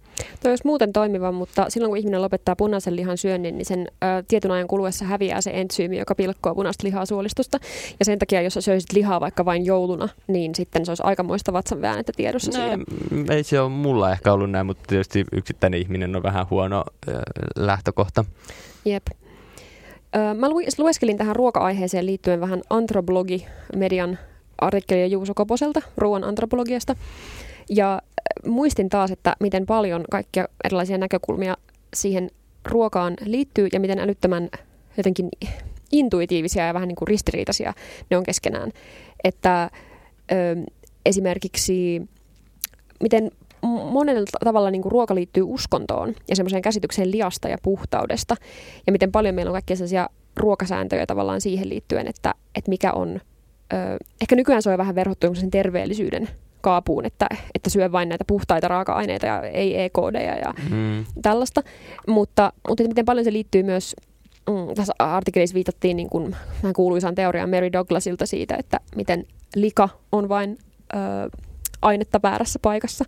Tuo 0.42 0.52
olisi 0.52 0.66
muuten 0.66 0.94
toimiva, 0.94 1.32
mutta 1.32 1.66
silloin 1.70 1.90
kun 1.90 1.98
ihminen 1.98 2.22
lopettaa 2.22 2.56
punaisen 2.56 2.96
lihan 2.96 3.18
syönnin, 3.18 3.58
niin 3.58 3.66
sen 3.66 3.88
ö, 4.04 4.24
tietyn 4.28 4.52
ajan 4.52 4.68
kuluessa 4.68 5.06
häviää 5.06 5.42
se 5.42 5.52
entsyymi, 5.54 5.98
joka 5.98 6.16
pilkkoo 6.16 6.56
punaista 6.56 6.88
lihaa 6.88 7.06
suolistosta. 7.06 7.58
Ja 8.00 8.06
sen 8.06 8.20
takia, 8.20 8.42
jos 8.42 8.54
sä 8.54 8.62
söisit 8.62 8.94
lihaa 8.94 9.20
vaikka 9.20 9.46
vain 9.46 9.66
jouluna, 9.66 10.10
niin 10.28 10.56
sitten 10.56 10.86
se 10.86 10.92
olisi 10.92 11.04
aikamoista 11.06 11.54
vatsan 11.54 11.82
väännettä 11.82 12.12
tiedossa 12.16 12.52
no, 12.60 12.68
siitä. 12.68 13.34
Ei 13.34 13.44
se 13.44 13.60
ole 13.60 13.70
mulla 13.70 14.12
ehkä 14.12 14.34
ollut 14.34 14.52
näin, 14.52 14.66
mutta 14.66 14.84
tietysti 14.88 15.26
yksittäinen 15.32 15.80
ihminen 15.80 16.16
on 16.16 16.24
vähän 16.24 16.46
huono 16.50 16.84
ö, 17.08 17.22
lähtökohta. 17.56 18.26
Jep. 18.86 19.04
Mä 20.38 20.50
lueskelin 20.78 21.18
tähän 21.18 21.36
ruoka-aiheeseen 21.36 22.06
liittyen 22.06 22.42
vähän 22.42 22.62
Antroblogi-median 22.70 24.18
artikkelia 24.58 25.08
Juuso 25.08 25.34
Koposelta 25.34 25.82
ruoan 25.98 26.24
antropologiasta. 26.24 26.96
Ja 27.70 28.02
muistin 28.46 28.90
taas, 28.90 29.12
että 29.12 29.36
miten 29.40 29.66
paljon 29.66 30.06
kaikkia 30.12 30.48
erilaisia 30.64 30.98
näkökulmia 30.98 31.58
siihen 31.94 32.32
ruokaan 32.66 33.14
liittyy 33.26 33.68
ja 33.74 33.80
miten 33.80 34.00
älyttömän 34.00 34.50
jotenkin 34.98 35.30
intuitiivisia 35.92 36.68
ja 36.68 36.74
vähän 36.74 36.88
niin 36.88 36.96
kuin 36.96 37.08
ristiriitaisia 37.08 37.74
ne 38.10 38.18
on 38.18 38.24
keskenään. 38.24 38.72
Että 39.24 39.70
ö, 40.32 40.72
esimerkiksi 41.06 42.02
miten 43.04 43.32
monella 43.68 44.26
tavalla 44.44 44.72
niin 44.72 44.82
kuin 44.82 44.92
ruoka 44.92 45.16
liittyy 45.16 45.44
uskontoon 45.44 46.14
ja 46.30 46.36
semmoiseen 46.36 46.62
käsitykseen 46.62 47.12
liasta 47.12 47.48
ja 47.48 47.58
puhtaudesta. 47.64 48.36
Ja 48.88 48.92
miten 48.92 49.12
paljon 49.12 49.36
meillä 49.36 49.50
on 49.50 49.54
kaikkia 49.54 49.76
sellaisia 49.76 50.10
ruokasääntöjä 50.38 51.06
tavallaan 51.06 51.42
siihen 51.42 51.70
liittyen, 51.70 52.08
että, 52.08 52.34
että 52.56 52.70
mikä 52.70 52.94
on... 52.94 53.22
Ö, 53.74 53.78
ehkä 54.22 54.36
nykyään 54.36 54.62
se 54.62 54.70
on 54.70 54.78
vähän 54.78 54.96
verhottu 54.96 55.36
sen 55.36 55.52
terveellisyyden 55.52 56.30
kaapuun, 56.62 57.06
että, 57.06 57.28
että 57.56 57.70
syö 57.70 57.92
vain 57.92 58.10
näitä 58.10 58.24
puhtaita 58.28 58.68
raaka-aineita 58.68 59.26
ja 59.26 59.42
ei 59.42 59.82
EKD 59.82 60.40
ja 60.46 60.54
mm. 60.70 61.06
tällaista. 61.22 61.62
Mutta, 62.08 62.54
mutta 62.68 62.84
miten 62.84 63.06
paljon 63.06 63.26
se 63.26 63.34
liittyy 63.34 63.64
myös 63.64 63.96
Mm, 64.50 64.76
tässä 64.76 64.94
artikkelissa 65.00 65.54
viitattiin 65.54 65.98
niin 65.98 66.10
kuin, 66.10 66.36
kuuluisaan 66.76 67.16
teoriaan 67.16 67.50
Mary 67.50 67.72
Douglasilta 67.72 68.26
siitä, 68.26 68.56
että 68.56 68.80
miten 68.96 69.26
lika 69.56 69.90
on 70.12 70.30
vain 70.30 70.58
ö, 70.94 70.98
ainetta 71.82 72.20
väärässä 72.24 72.60
paikassa, 72.62 73.06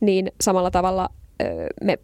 niin 0.00 0.32
samalla 0.40 0.70
tavalla 0.70 1.08
me 1.84 1.98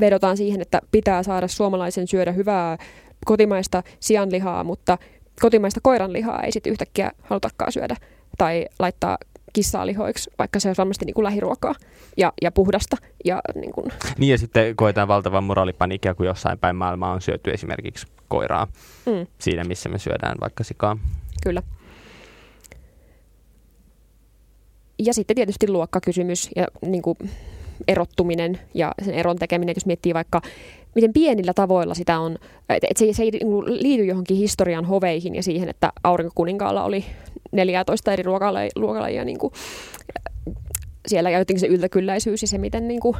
vedotaan 0.00 0.36
siihen, 0.36 0.60
että 0.60 0.80
pitää 0.90 1.22
saada 1.22 1.48
suomalaisen 1.48 2.08
syödä 2.08 2.32
hyvää 2.32 2.78
kotimaista 3.24 3.82
sianlihaa, 4.00 4.64
mutta 4.64 4.98
kotimaista 5.40 5.80
koiranlihaa 5.82 6.42
ei 6.42 6.52
sitten 6.52 6.70
yhtäkkiä 6.70 7.12
halutakaan 7.22 7.72
syödä 7.72 7.96
tai 8.38 8.66
laittaa 8.78 9.18
kissaa 9.52 9.86
lihoiksi, 9.86 10.30
vaikka 10.38 10.60
se 10.60 10.68
on 10.68 10.74
varmasti 10.78 11.04
niin 11.04 11.14
kuin 11.14 11.24
lähiruokaa 11.24 11.74
ja, 12.16 12.32
ja 12.42 12.52
puhdasta. 12.52 12.96
Ja, 13.24 13.40
niin, 13.54 13.72
kuin. 13.72 13.92
niin 14.18 14.30
ja 14.30 14.38
sitten 14.38 14.76
koetaan 14.76 15.08
valtavan 15.08 15.44
moraalipaniikkia, 15.44 16.14
kun 16.14 16.26
jossain 16.26 16.58
päin 16.58 16.76
maailmaa 16.76 17.12
on 17.12 17.20
syöty 17.20 17.50
esimerkiksi 17.50 18.06
koiraa 18.28 18.66
mm. 19.06 19.26
siinä, 19.38 19.64
missä 19.64 19.88
me 19.88 19.98
syödään 19.98 20.36
vaikka 20.40 20.64
sikaa. 20.64 20.98
Kyllä. 21.42 21.62
Ja 25.04 25.14
sitten 25.14 25.36
tietysti 25.36 25.68
luokkakysymys 25.68 26.50
ja 26.56 26.66
niin 26.86 27.02
kuin 27.02 27.18
erottuminen 27.88 28.58
ja 28.74 28.94
sen 29.04 29.14
eron 29.14 29.36
tekeminen, 29.36 29.74
jos 29.76 29.86
miettii 29.86 30.14
vaikka 30.14 30.42
miten 30.94 31.12
pienillä 31.12 31.52
tavoilla 31.54 31.94
sitä 31.94 32.18
on, 32.18 32.38
että 32.68 32.86
se, 32.96 33.12
se 33.12 33.22
ei 33.22 33.30
niinku 33.30 33.64
liity 33.66 34.04
johonkin 34.04 34.36
historian 34.36 34.84
hoveihin 34.84 35.34
ja 35.34 35.42
siihen, 35.42 35.68
että 35.68 35.92
aurinkokuninkaalla 36.04 36.84
oli 36.84 37.04
14 37.52 38.12
eri 38.12 38.22
ruokalajia 38.76 39.24
niin 39.24 39.38
kuin, 39.38 39.52
siellä 41.06 41.30
ja 41.30 41.38
jotenkin 41.38 41.60
se 41.60 41.66
yltäkylläisyys 41.66 42.42
ja 42.42 42.48
se, 42.48 42.58
miten 42.58 42.88
niin 42.88 43.00
kuin, 43.00 43.16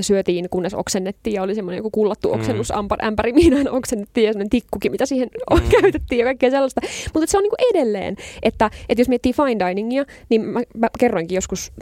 syötiin, 0.00 0.48
kunnes 0.50 0.74
oksennettiin 0.74 1.34
ja 1.34 1.42
oli 1.42 1.54
semmoinen 1.54 1.76
joku 1.76 1.90
kullattu 1.90 2.28
mm. 2.28 2.34
oksennusämpäri, 2.34 3.32
mihin 3.32 3.54
aina 3.54 3.70
oksennettiin 3.70 4.24
ja 4.24 4.32
semmoinen 4.32 4.50
tikkukin, 4.50 4.92
mitä 4.92 5.06
siihen 5.06 5.28
mm. 5.54 5.68
käytettiin 5.80 6.18
ja 6.18 6.24
kaikkea 6.24 6.50
sellaista. 6.50 6.80
Mutta 7.14 7.30
se 7.30 7.38
on 7.38 7.42
niin 7.42 7.50
kuin 7.50 7.76
edelleen, 7.76 8.16
että, 8.42 8.70
että 8.88 9.00
jos 9.00 9.08
miettii 9.08 9.32
fine 9.32 9.68
diningia, 9.68 10.04
niin 10.28 10.44
mä, 10.44 10.60
mä 10.76 10.88
kerroinkin 10.98 11.34
joskus, 11.34 11.72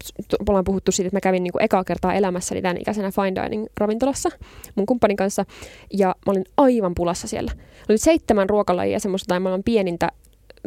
ollaan 0.48 0.64
puhuttu 0.64 0.92
siitä, 0.92 1.06
että 1.06 1.16
mä 1.16 1.20
kävin 1.20 1.42
niin 1.42 1.52
kuin 1.52 1.64
ekaa 1.64 1.84
kertaa 1.84 2.14
elämässäni 2.14 2.62
tämän 2.62 2.76
ikäisenä 2.80 3.10
fine 3.10 3.42
dining 3.42 3.66
ravintolassa 3.78 4.28
mun 4.74 4.86
kumppanin 4.86 5.16
kanssa 5.16 5.44
ja 5.92 6.06
mä 6.06 6.30
olin 6.30 6.44
aivan 6.56 6.94
pulassa 6.94 7.28
siellä. 7.28 7.52
Oli 7.88 7.98
seitsemän 7.98 8.48
ruokalajia 8.48 9.00
semmoista 9.00 9.28
tai 9.28 9.40
maailman 9.40 9.62
pienintä 9.64 10.12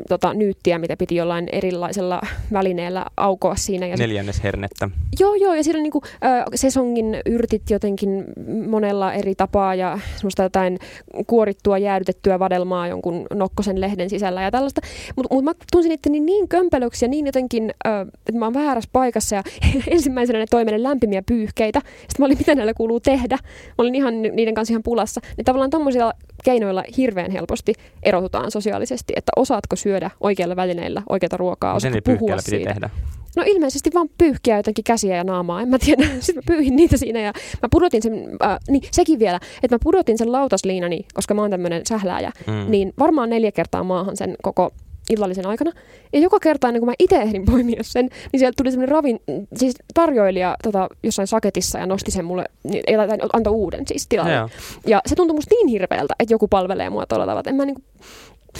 tota, 0.09 0.33
nyyttiä, 0.33 0.79
mitä 0.79 0.97
piti 0.97 1.15
jollain 1.15 1.49
erilaisella 1.51 2.21
välineellä 2.53 3.05
aukoa 3.17 3.55
siinä. 3.55 3.87
Ja 3.87 3.97
Neljännes 3.97 4.43
hernettä. 4.43 4.89
Joo, 5.19 5.35
joo, 5.35 5.53
ja 5.53 5.61
on 5.75 5.83
niinku, 5.83 6.01
äh, 6.05 6.43
sesongin 6.55 7.17
yrtit 7.25 7.69
jotenkin 7.69 8.25
monella 8.69 9.13
eri 9.13 9.35
tapaa 9.35 9.75
ja 9.75 9.99
semmoista 10.15 10.43
jotain 10.43 10.79
kuorittua, 11.27 11.77
jäädytettyä 11.77 12.39
vadelmaa 12.39 12.87
jonkun 12.87 13.27
nokkosen 13.33 13.81
lehden 13.81 14.09
sisällä 14.09 14.41
ja 14.41 14.51
tällaista. 14.51 14.81
Mutta 15.15 15.35
mut 15.35 15.43
mä 15.43 15.53
tunsin 15.71 15.91
itteni 15.91 16.19
niin 16.19 16.47
kömpelöksi 16.47 17.05
ja 17.05 17.09
niin 17.09 17.25
jotenkin, 17.25 17.73
äh, 17.87 18.01
että 18.01 18.39
mä 18.39 18.45
oon 18.45 18.53
väärässä 18.53 18.89
paikassa 18.93 19.35
ja 19.35 19.43
ensimmäisenä 19.91 20.39
ne 20.39 20.45
toi 20.49 20.65
lämpimiä 20.83 21.21
pyyhkeitä. 21.21 21.79
Sitten 21.79 22.15
mä 22.19 22.25
olin, 22.25 22.37
mitä 22.37 22.55
näillä 22.55 22.73
kuuluu 22.73 22.99
tehdä. 22.99 23.37
Mä 23.67 23.75
olin 23.77 23.95
ihan 23.95 24.21
niiden 24.21 24.53
kanssa 24.53 24.71
ihan 24.71 24.83
pulassa. 24.83 25.21
Niin 25.37 25.45
tavallaan 25.45 25.69
tommosia 25.69 26.11
keinoilla 26.43 26.83
hirveän 26.97 27.31
helposti 27.31 27.73
erotutaan 28.03 28.51
sosiaalisesti, 28.51 29.13
että 29.15 29.31
osaatko 29.35 29.75
syödä 29.75 30.11
oikeilla 30.19 30.55
välineillä 30.55 31.01
oikeita 31.09 31.37
ruokaa, 31.37 31.73
osaatko 31.73 31.99
puhua 32.01 32.37
siitä. 32.37 32.73
tehdä? 32.73 32.89
No 33.37 33.43
ilmeisesti 33.45 33.89
vaan 33.93 34.09
pyyhkiä 34.17 34.57
jotenkin 34.57 34.83
käsiä 34.83 35.15
ja 35.15 35.23
naamaa, 35.23 35.61
en 35.61 35.69
mä 35.69 35.79
tiedä. 35.79 36.03
Sitten 36.19 36.35
mä 36.35 36.41
pyyhin 36.47 36.75
niitä 36.75 36.97
siinä 36.97 37.19
ja 37.19 37.33
mä 37.61 37.69
pudotin 37.71 38.01
sen, 38.01 38.13
äh, 38.43 38.57
niin 38.67 38.81
sekin 38.91 39.19
vielä, 39.19 39.39
että 39.63 39.75
mä 39.75 39.79
pudotin 39.83 40.17
sen 40.17 40.31
lautasliinani, 40.31 41.05
koska 41.13 41.33
mä 41.33 41.41
oon 41.41 41.51
tämmönen 41.51 41.81
sählääjä, 41.87 42.31
mm. 42.47 42.71
niin 42.71 42.93
varmaan 42.99 43.29
neljä 43.29 43.51
kertaa 43.51 43.83
maahan 43.83 44.17
sen 44.17 44.35
koko 44.41 44.73
illallisen 45.09 45.47
aikana. 45.47 45.71
Ja 46.13 46.19
joka 46.19 46.39
kerta, 46.39 46.67
ennen 46.67 46.81
kuin 46.81 46.89
mä 46.89 46.93
itse 46.99 47.15
ehdin 47.15 47.45
poimia 47.45 47.83
sen, 47.83 48.09
niin 48.31 48.39
sieltä 48.39 48.55
tuli 48.57 48.71
semmoinen 48.71 48.95
ravin, 48.95 49.19
siis 49.55 49.75
tarjoilija 49.93 50.55
tota, 50.63 50.87
jossain 51.03 51.27
saketissa 51.27 51.79
ja 51.79 51.85
nosti 51.85 52.11
sen 52.11 52.25
mulle, 52.25 52.45
niin, 52.63 52.83
tai 52.97 53.17
antoi 53.33 53.53
uuden 53.53 53.87
siis 53.87 54.07
tilalle. 54.07 54.31
Ja, 54.31 54.49
ja 54.87 55.01
se 55.05 55.15
tuntui 55.15 55.35
musta 55.35 55.55
niin 55.55 55.67
hirveältä, 55.67 56.15
että 56.19 56.33
joku 56.33 56.47
palvelee 56.47 56.89
mua 56.89 57.05
tuolla 57.05 57.25
tavalla. 57.25 57.49
En 57.49 57.55
mä 57.55 57.65
niinku, 57.65 57.81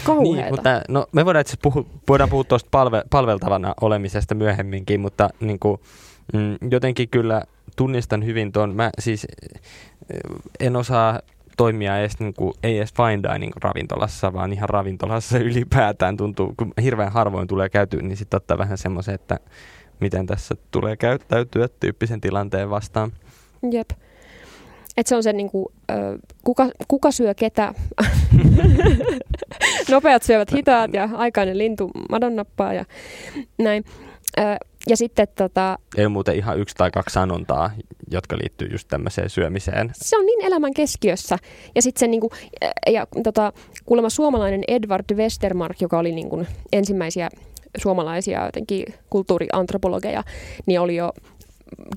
kauheeta. 0.04 0.42
Niin, 0.42 0.54
mutta 0.54 0.82
no, 0.90 1.06
me 1.12 1.26
voidaan 1.26 1.42
itse 1.42 1.58
puhu, 1.62 1.88
voidaan 2.10 2.30
puhua 2.30 2.44
tuosta 2.44 2.68
palve, 2.72 3.04
palveltavana 3.10 3.74
olemisesta 3.82 4.36
myöhemminkin, 4.36 5.02
mutta 5.02 5.30
niin 5.40 5.60
kuin, 5.60 5.82
mm, 6.34 6.70
jotenkin 6.72 7.10
kyllä 7.10 7.44
tunnistan 7.76 8.26
hyvin 8.26 8.52
tuon. 8.52 8.76
Mä 8.76 8.90
siis 9.00 9.28
en 10.60 10.76
osaa 10.76 11.20
toimia 11.58 12.00
edes, 12.00 12.20
niin 12.20 12.34
kuin, 12.34 12.54
ei 12.64 12.78
edes 12.78 12.94
fine 12.94 13.34
dining 13.34 13.54
ravintolassa, 13.62 14.34
vaan 14.34 14.54
ihan 14.54 14.70
ravintolassa 14.70 15.38
ylipäätään 15.50 16.18
tuntuu, 16.18 16.54
kun 16.58 16.74
hirveän 16.82 17.12
harvoin 17.12 17.48
tulee 17.48 17.70
käyty, 17.70 18.02
niin 18.02 18.18
sitten 18.18 18.38
ottaa 18.38 18.58
vähän 18.58 18.78
semmoisen, 18.78 19.16
että 19.16 19.40
miten 20.00 20.26
tässä 20.26 20.56
tulee 20.72 20.98
käyttäytyä 20.98 21.68
tyyppisen 21.80 22.22
tilanteen 22.22 22.70
vastaan. 22.70 23.12
Jep. 23.72 23.90
Et 24.98 25.08
se 25.08 25.16
on 25.16 25.24
se, 25.24 25.34
niin 25.34 25.50
kuin, 25.50 25.66
kuka, 26.44 26.70
kuka 26.88 27.12
syö 27.12 27.34
ketä. 27.34 27.74
Nopeat 29.92 30.24
syövät 30.24 30.52
hitaat 30.52 30.94
ja 30.94 31.10
aikainen 31.14 31.58
lintu 31.58 31.92
madonnappaa 32.10 32.74
ja 32.74 32.86
näin. 33.58 33.84
Ja 34.88 34.98
sitten 34.98 35.28
tota... 35.36 35.80
Ei 35.98 36.06
ole 36.06 36.14
muuten 36.14 36.36
ihan 36.36 36.60
yksi 36.60 36.76
tai 36.76 36.92
kaksi 36.92 37.14
sanontaa, 37.14 37.72
jotka 38.12 38.38
liittyy 38.38 38.68
just 38.72 38.88
tämmöiseen 38.88 39.30
syömiseen. 39.30 39.92
Se 39.94 40.18
on 40.18 40.26
niin 40.26 40.46
elämän 40.46 40.74
keskiössä. 40.74 41.38
Ja 41.76 41.82
sitten 41.82 42.00
se 42.00 42.08
niinku, 42.08 42.30
ja 42.92 43.08
tota, 43.24 43.54
kuulemma 43.86 44.10
suomalainen 44.10 44.64
Edward 44.68 45.16
Westermark, 45.16 45.82
joka 45.82 46.00
oli 46.00 46.12
niinku 46.12 46.46
ensimmäisiä 46.72 47.30
suomalaisia 47.78 48.46
jotenkin 48.46 48.86
kulttuuriantropologeja, 49.10 50.24
niin 50.66 50.80
oli 50.80 50.96
jo 50.96 51.12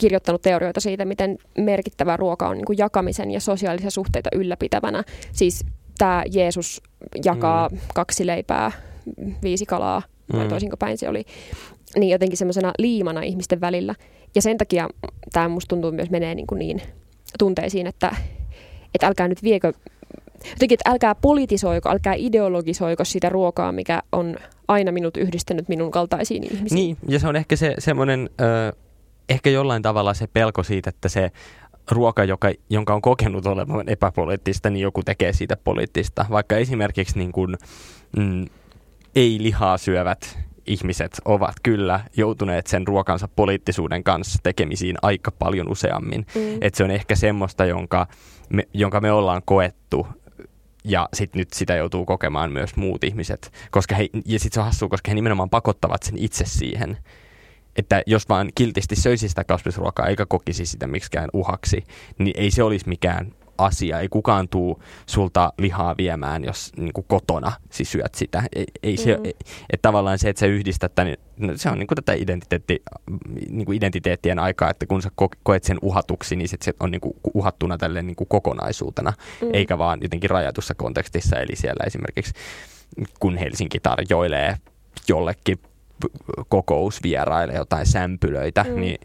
kirjoittanut 0.00 0.42
teorioita 0.42 0.80
siitä, 0.80 1.04
miten 1.04 1.38
merkittävä 1.58 2.16
ruoka 2.16 2.48
on 2.48 2.56
niin 2.56 2.78
jakamisen 2.78 3.30
ja 3.30 3.40
sosiaalisia 3.40 3.90
suhteita 3.90 4.30
ylläpitävänä. 4.34 5.04
Siis 5.32 5.64
tämä 5.98 6.22
Jeesus 6.32 6.82
jakaa 7.24 7.68
mm. 7.68 7.78
kaksi 7.94 8.26
leipää, 8.26 8.72
viisi 9.42 9.66
kalaa, 9.66 10.02
vai 10.32 10.44
mm. 10.44 10.48
toisinko 10.48 10.76
päin 10.76 10.98
se 10.98 11.08
oli 11.08 11.24
niin 11.96 12.10
jotenkin 12.10 12.38
semmoisena 12.38 12.72
liimana 12.78 13.22
ihmisten 13.22 13.60
välillä. 13.60 13.94
Ja 14.34 14.42
sen 14.42 14.58
takia 14.58 14.88
tämä 15.32 15.48
musta 15.48 15.68
tuntuu 15.68 15.92
myös 15.92 16.10
menee 16.10 16.34
niin, 16.34 16.46
kuin 16.46 16.58
niin 16.58 16.82
tunteisiin, 17.38 17.86
että, 17.86 18.16
että 18.94 19.06
älkää 19.06 19.28
nyt 19.28 19.42
viekö, 19.42 19.72
jotenkin, 20.50 20.74
että 20.74 20.90
älkää 20.90 21.14
politisoiko, 21.14 21.90
älkää 21.90 22.14
ideologisoiko 22.16 23.04
sitä 23.04 23.28
ruokaa, 23.28 23.72
mikä 23.72 24.02
on 24.12 24.36
aina 24.68 24.92
minut 24.92 25.16
yhdistänyt 25.16 25.68
minun 25.68 25.90
kaltaisiin 25.90 26.44
ihmisiin. 26.44 26.76
Niin, 26.76 26.96
ja 27.08 27.18
se 27.18 27.28
on 27.28 27.36
ehkä 27.36 27.56
se 27.56 27.74
semmoinen, 27.78 28.30
äh, 28.40 28.72
ehkä 29.28 29.50
jollain 29.50 29.82
tavalla 29.82 30.14
se 30.14 30.26
pelko 30.26 30.62
siitä, 30.62 30.90
että 30.90 31.08
se 31.08 31.30
ruoka, 31.90 32.24
joka, 32.24 32.52
jonka 32.70 32.94
on 32.94 33.02
kokenut 33.02 33.46
olevan 33.46 33.88
epäpoliittista, 33.88 34.70
niin 34.70 34.82
joku 34.82 35.02
tekee 35.02 35.32
siitä 35.32 35.56
poliittista. 35.64 36.26
Vaikka 36.30 36.56
esimerkiksi 36.56 37.18
niin 37.18 37.32
kuin, 37.32 37.56
mm, 38.16 38.46
ei-lihaa 39.16 39.78
syövät 39.78 40.38
ihmiset 40.66 41.20
ovat 41.24 41.54
kyllä 41.62 42.00
joutuneet 42.16 42.66
sen 42.66 42.86
ruokansa 42.86 43.28
poliittisuuden 43.36 44.04
kanssa 44.04 44.38
tekemisiin 44.42 44.96
aika 45.02 45.30
paljon 45.30 45.68
useammin. 45.68 46.26
Mm. 46.34 46.58
Että 46.60 46.76
se 46.76 46.84
on 46.84 46.90
ehkä 46.90 47.16
semmoista, 47.16 47.64
jonka 47.64 48.06
me, 48.48 48.68
jonka 48.74 49.00
me 49.00 49.12
ollaan 49.12 49.42
koettu 49.44 50.06
ja 50.84 51.08
sitten 51.14 51.38
nyt 51.38 51.52
sitä 51.52 51.76
joutuu 51.76 52.04
kokemaan 52.06 52.52
myös 52.52 52.76
muut 52.76 53.04
ihmiset. 53.04 53.52
Koska 53.70 53.94
he, 53.94 54.08
ja 54.26 54.38
sitten 54.38 54.54
se 54.54 54.60
on 54.60 54.66
hassua, 54.66 54.88
koska 54.88 55.10
he 55.10 55.14
nimenomaan 55.14 55.50
pakottavat 55.50 56.02
sen 56.02 56.18
itse 56.18 56.44
siihen. 56.44 56.98
Että 57.76 58.02
jos 58.06 58.28
vaan 58.28 58.50
kiltisti 58.54 58.96
söisi 58.96 59.28
sitä 59.28 59.44
kasvisruokaa 59.44 60.06
eikä 60.06 60.26
kokisi 60.26 60.66
sitä 60.66 60.86
miksikään 60.86 61.28
uhaksi, 61.32 61.84
niin 62.18 62.34
ei 62.36 62.50
se 62.50 62.62
olisi 62.62 62.88
mikään 62.88 63.32
asia. 63.64 64.00
Ei 64.00 64.08
kukaan 64.08 64.48
tuu 64.48 64.82
sulta 65.06 65.52
lihaa 65.58 65.94
viemään, 65.98 66.44
jos 66.44 66.72
niin 66.76 66.92
kuin 66.92 67.04
kotona 67.08 67.52
siis 67.70 67.92
syöt 67.92 68.14
sitä. 68.14 68.42
Ei, 68.54 68.66
ei 68.82 68.96
se, 68.96 69.16
mm. 69.16 69.24
että 69.70 69.82
tavallaan 69.82 70.18
se, 70.18 70.28
että 70.28 70.40
sä 70.40 70.46
yhdistät 70.46 70.94
tämän, 70.94 71.16
no, 71.36 71.52
se 71.56 71.70
on 71.70 71.78
niin 71.78 71.86
kuin 71.86 71.96
tätä 71.96 72.12
identiteetti, 72.12 72.82
niin 73.48 73.66
kuin 73.66 73.76
identiteettien 73.76 74.38
aikaa, 74.38 74.70
että 74.70 74.86
kun 74.86 75.02
sä 75.02 75.10
koet 75.42 75.64
sen 75.64 75.78
uhatuksi, 75.82 76.36
niin 76.36 76.48
sit 76.48 76.62
se 76.62 76.72
on 76.80 76.90
niin 76.90 77.00
kuin 77.00 77.14
uhattuna 77.34 77.78
tälle 77.78 78.02
niin 78.02 78.16
kuin 78.16 78.28
kokonaisuutena, 78.28 79.12
mm. 79.42 79.48
eikä 79.52 79.78
vaan 79.78 79.98
jotenkin 80.02 80.30
rajatussa 80.30 80.74
kontekstissa. 80.74 81.36
Eli 81.36 81.56
siellä 81.56 81.84
esimerkiksi 81.86 82.32
kun 83.20 83.36
Helsinki 83.36 83.80
tarjoilee 83.80 84.56
jollekin 85.08 85.58
kokousvieraille 86.48 87.54
jotain 87.54 87.86
sämpylöitä, 87.86 88.64
mm. 88.68 88.80
niin 88.80 88.98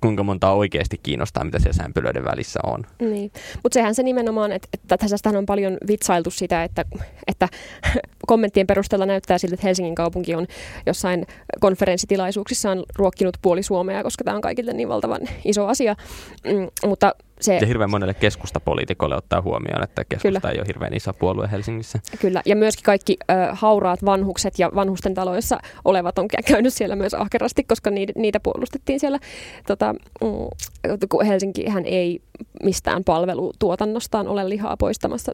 kuinka 0.00 0.22
monta 0.22 0.52
oikeasti 0.52 1.00
kiinnostaa, 1.02 1.44
mitä 1.44 1.58
siellä 1.58 1.82
sämpylöiden 1.82 2.24
välissä 2.24 2.60
on. 2.66 2.86
Niin. 3.00 3.32
Mutta 3.62 3.74
sehän 3.74 3.94
se 3.94 4.02
nimenomaan, 4.02 4.52
että, 4.52 4.68
että 4.74 4.96
tässä 4.96 5.38
on 5.38 5.46
paljon 5.46 5.78
vitsailtu 5.88 6.30
sitä, 6.30 6.64
että, 6.64 6.84
että 7.26 7.48
kommenttien 8.26 8.66
perusteella 8.66 9.06
näyttää 9.06 9.38
siltä, 9.38 9.54
että 9.54 9.66
Helsingin 9.66 9.94
kaupunki 9.94 10.34
on 10.34 10.46
jossain 10.86 11.26
konferenssitilaisuuksissaan 11.60 12.84
ruokkinut 12.96 13.36
puoli 13.42 13.62
Suomea, 13.62 14.02
koska 14.02 14.24
tämä 14.24 14.34
on 14.34 14.40
kaikille 14.40 14.72
niin 14.72 14.88
valtavan 14.88 15.20
iso 15.44 15.66
asia. 15.66 15.96
Mm, 16.44 16.88
mutta 16.88 17.14
se... 17.40 17.56
Ja 17.56 17.66
hirveän 17.66 17.90
monelle 17.90 18.14
keskustapoliitikolle 18.14 19.16
ottaa 19.16 19.42
huomioon, 19.42 19.82
että 19.82 20.04
keskusta 20.04 20.40
Kyllä. 20.40 20.52
ei 20.52 20.58
ole 20.58 20.66
hirveän 20.66 20.94
iso 20.94 21.12
puolue 21.12 21.48
Helsingissä. 21.50 21.98
Kyllä, 22.20 22.42
ja 22.46 22.56
myöskin 22.56 22.84
kaikki 22.84 23.16
ö, 23.20 23.34
hauraat 23.52 24.04
vanhukset 24.04 24.58
ja 24.58 24.70
vanhusten 24.74 25.14
taloissa 25.14 25.58
olevat 25.84 26.18
on 26.18 26.28
käynyt 26.46 26.74
siellä 26.74 26.96
myös 26.96 27.14
ahkerasti, 27.14 27.64
koska 27.64 27.90
niitä, 27.90 28.12
niitä 28.16 28.40
puolustettiin 28.40 29.00
siellä. 29.00 29.18
Tota, 29.66 29.94
mm, 30.20 31.26
Helsinki 31.26 31.68
hän 31.68 31.84
ei 31.86 32.22
mistään 32.62 33.04
palvelutuotannostaan 33.04 34.28
ole 34.28 34.48
lihaa 34.48 34.76
poistamassa 34.76 35.32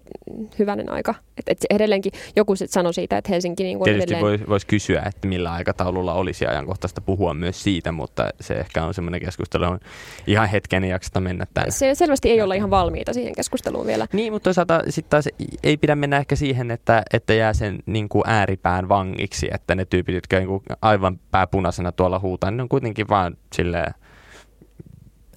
hyvänen 0.59 0.93
aika. 0.93 1.15
Et, 1.39 1.49
et 1.49 1.65
edelleenkin 1.71 2.13
joku 2.37 2.57
sit 2.57 2.71
sanoi 2.71 2.95
siitä, 2.95 3.19
että 3.19 3.33
Helsinki... 3.33 3.63
Niin 3.63 3.83
Tietysti 3.85 4.03
edelleen... 4.03 4.25
voisi 4.25 4.49
vois 4.49 4.65
kysyä, 4.65 5.03
että 5.07 5.29
millä 5.29 5.53
aikataululla 5.53 6.15
olisi 6.15 6.47
ajankohtaista 6.47 7.01
puhua 7.01 7.35
myös 7.35 7.63
siitä, 7.63 7.93
mutta 7.93 8.31
se 8.41 8.55
ehkä 8.55 8.85
on 8.85 8.95
semmoinen 8.95 9.21
keskustelu, 9.21 9.65
on 9.65 9.81
ihan 10.27 10.49
hetken 10.49 10.85
jaksata 10.85 11.21
mennä 11.21 11.47
täällä. 11.55 11.71
Se 11.71 11.95
selvästi 11.95 12.31
ei 12.31 12.43
olla 12.43 12.55
ihan 12.55 12.71
valmiita 12.71 13.13
siihen 13.13 13.35
keskusteluun 13.35 13.87
vielä. 13.87 14.07
Niin, 14.13 14.33
mutta 14.33 14.45
toisaalta 14.45 14.83
sitten 14.89 15.11
taas 15.11 15.29
ei 15.63 15.77
pidä 15.77 15.95
mennä 15.95 16.17
ehkä 16.17 16.37
siihen, 16.37 16.71
että, 16.71 17.03
että 17.13 17.35
jää 17.35 17.53
sen 17.53 17.79
niin 17.87 18.09
kuin 18.09 18.23
ääripään 18.27 18.89
vangiksi, 18.89 19.49
että 19.53 19.75
ne 19.75 19.85
tyypit, 19.85 20.15
jotka 20.15 20.37
niin 20.37 20.49
kuin 20.49 20.63
aivan 20.83 21.21
pääpunaisena 21.31 21.93
tuolla 21.93 22.19
huutaa, 22.19 22.51
niin 22.51 22.61
on 22.61 22.69
kuitenkin 22.69 23.09
vaan 23.09 23.37
silleen 23.57 23.95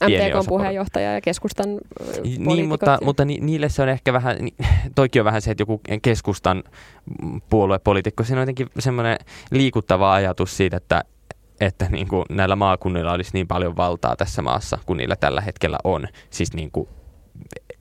MTK 0.08 0.48
puheenjohtaja 0.48 1.14
ja 1.14 1.22
keskustan 1.22 1.70
Niin, 2.38 2.68
mutta, 2.68 2.98
mutta 3.04 3.26
ni, 3.26 3.38
niille 3.42 3.70
se 3.70 3.82
on 3.82 3.90
ehkä 3.90 4.14
vähän, 4.14 4.38
ni, 4.40 4.54
toikin 4.96 5.22
on 5.22 5.26
vähän 5.26 5.42
se, 5.42 5.52
että 5.52 5.62
joku 5.62 5.82
keskustan 6.02 6.64
puoluepoliitikko, 7.50 8.24
siinä 8.24 8.40
on 8.40 8.42
jotenkin 8.42 8.68
semmoinen 8.80 9.18
liikuttava 9.52 10.14
ajatus 10.14 10.58
siitä, 10.58 10.78
että 10.78 11.04
että 11.62 11.86
niin 11.90 12.08
kuin 12.08 12.26
näillä 12.30 12.56
maakunnilla 12.56 13.12
olisi 13.12 13.32
niin 13.34 13.48
paljon 13.48 13.78
valtaa 13.78 14.16
tässä 14.16 14.42
maassa 14.42 14.78
kuin 14.86 14.98
niillä 14.98 15.16
tällä 15.16 15.42
hetkellä 15.42 15.78
on. 15.84 16.08
Siis 16.30 16.54
niin 16.54 16.72
kuin 16.72 16.90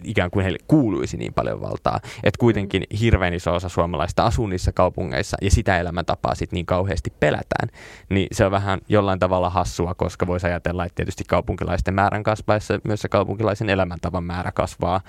ikään 0.05 0.31
kuin 0.31 0.43
heille 0.43 0.59
kuuluisi 0.69 1.17
niin 1.17 1.35
paljon 1.35 1.61
valtaa. 1.61 2.01
Että 2.25 2.39
kuitenkin 2.39 2.83
hirveän 3.01 3.35
iso 3.35 3.55
osa 3.55 3.69
suomalaista 3.69 4.25
asuu 4.25 4.47
niissä 4.47 4.73
kaupungeissa 4.73 5.37
ja 5.43 5.51
sitä 5.51 5.79
elämäntapaa 5.79 6.35
sitten 6.35 6.57
niin 6.57 6.67
kauheasti 6.67 7.13
pelätään. 7.21 7.69
Niin 8.11 8.29
se 8.33 8.45
on 8.45 8.51
vähän 8.51 8.81
jollain 8.89 9.19
tavalla 9.19 9.51
hassua, 9.51 9.95
koska 9.95 10.27
voisi 10.27 10.47
ajatella, 10.47 10.85
että 10.85 10.97
tietysti 10.97 11.25
kaupunkilaisten 11.29 11.95
määrän 11.95 12.23
kasvaessa 12.23 12.79
myös 12.85 13.01
se 13.01 13.09
kaupunkilaisen 13.09 13.71
elämäntavan 13.71 14.25
määrä 14.25 14.53
kasvaa. 14.53 15.01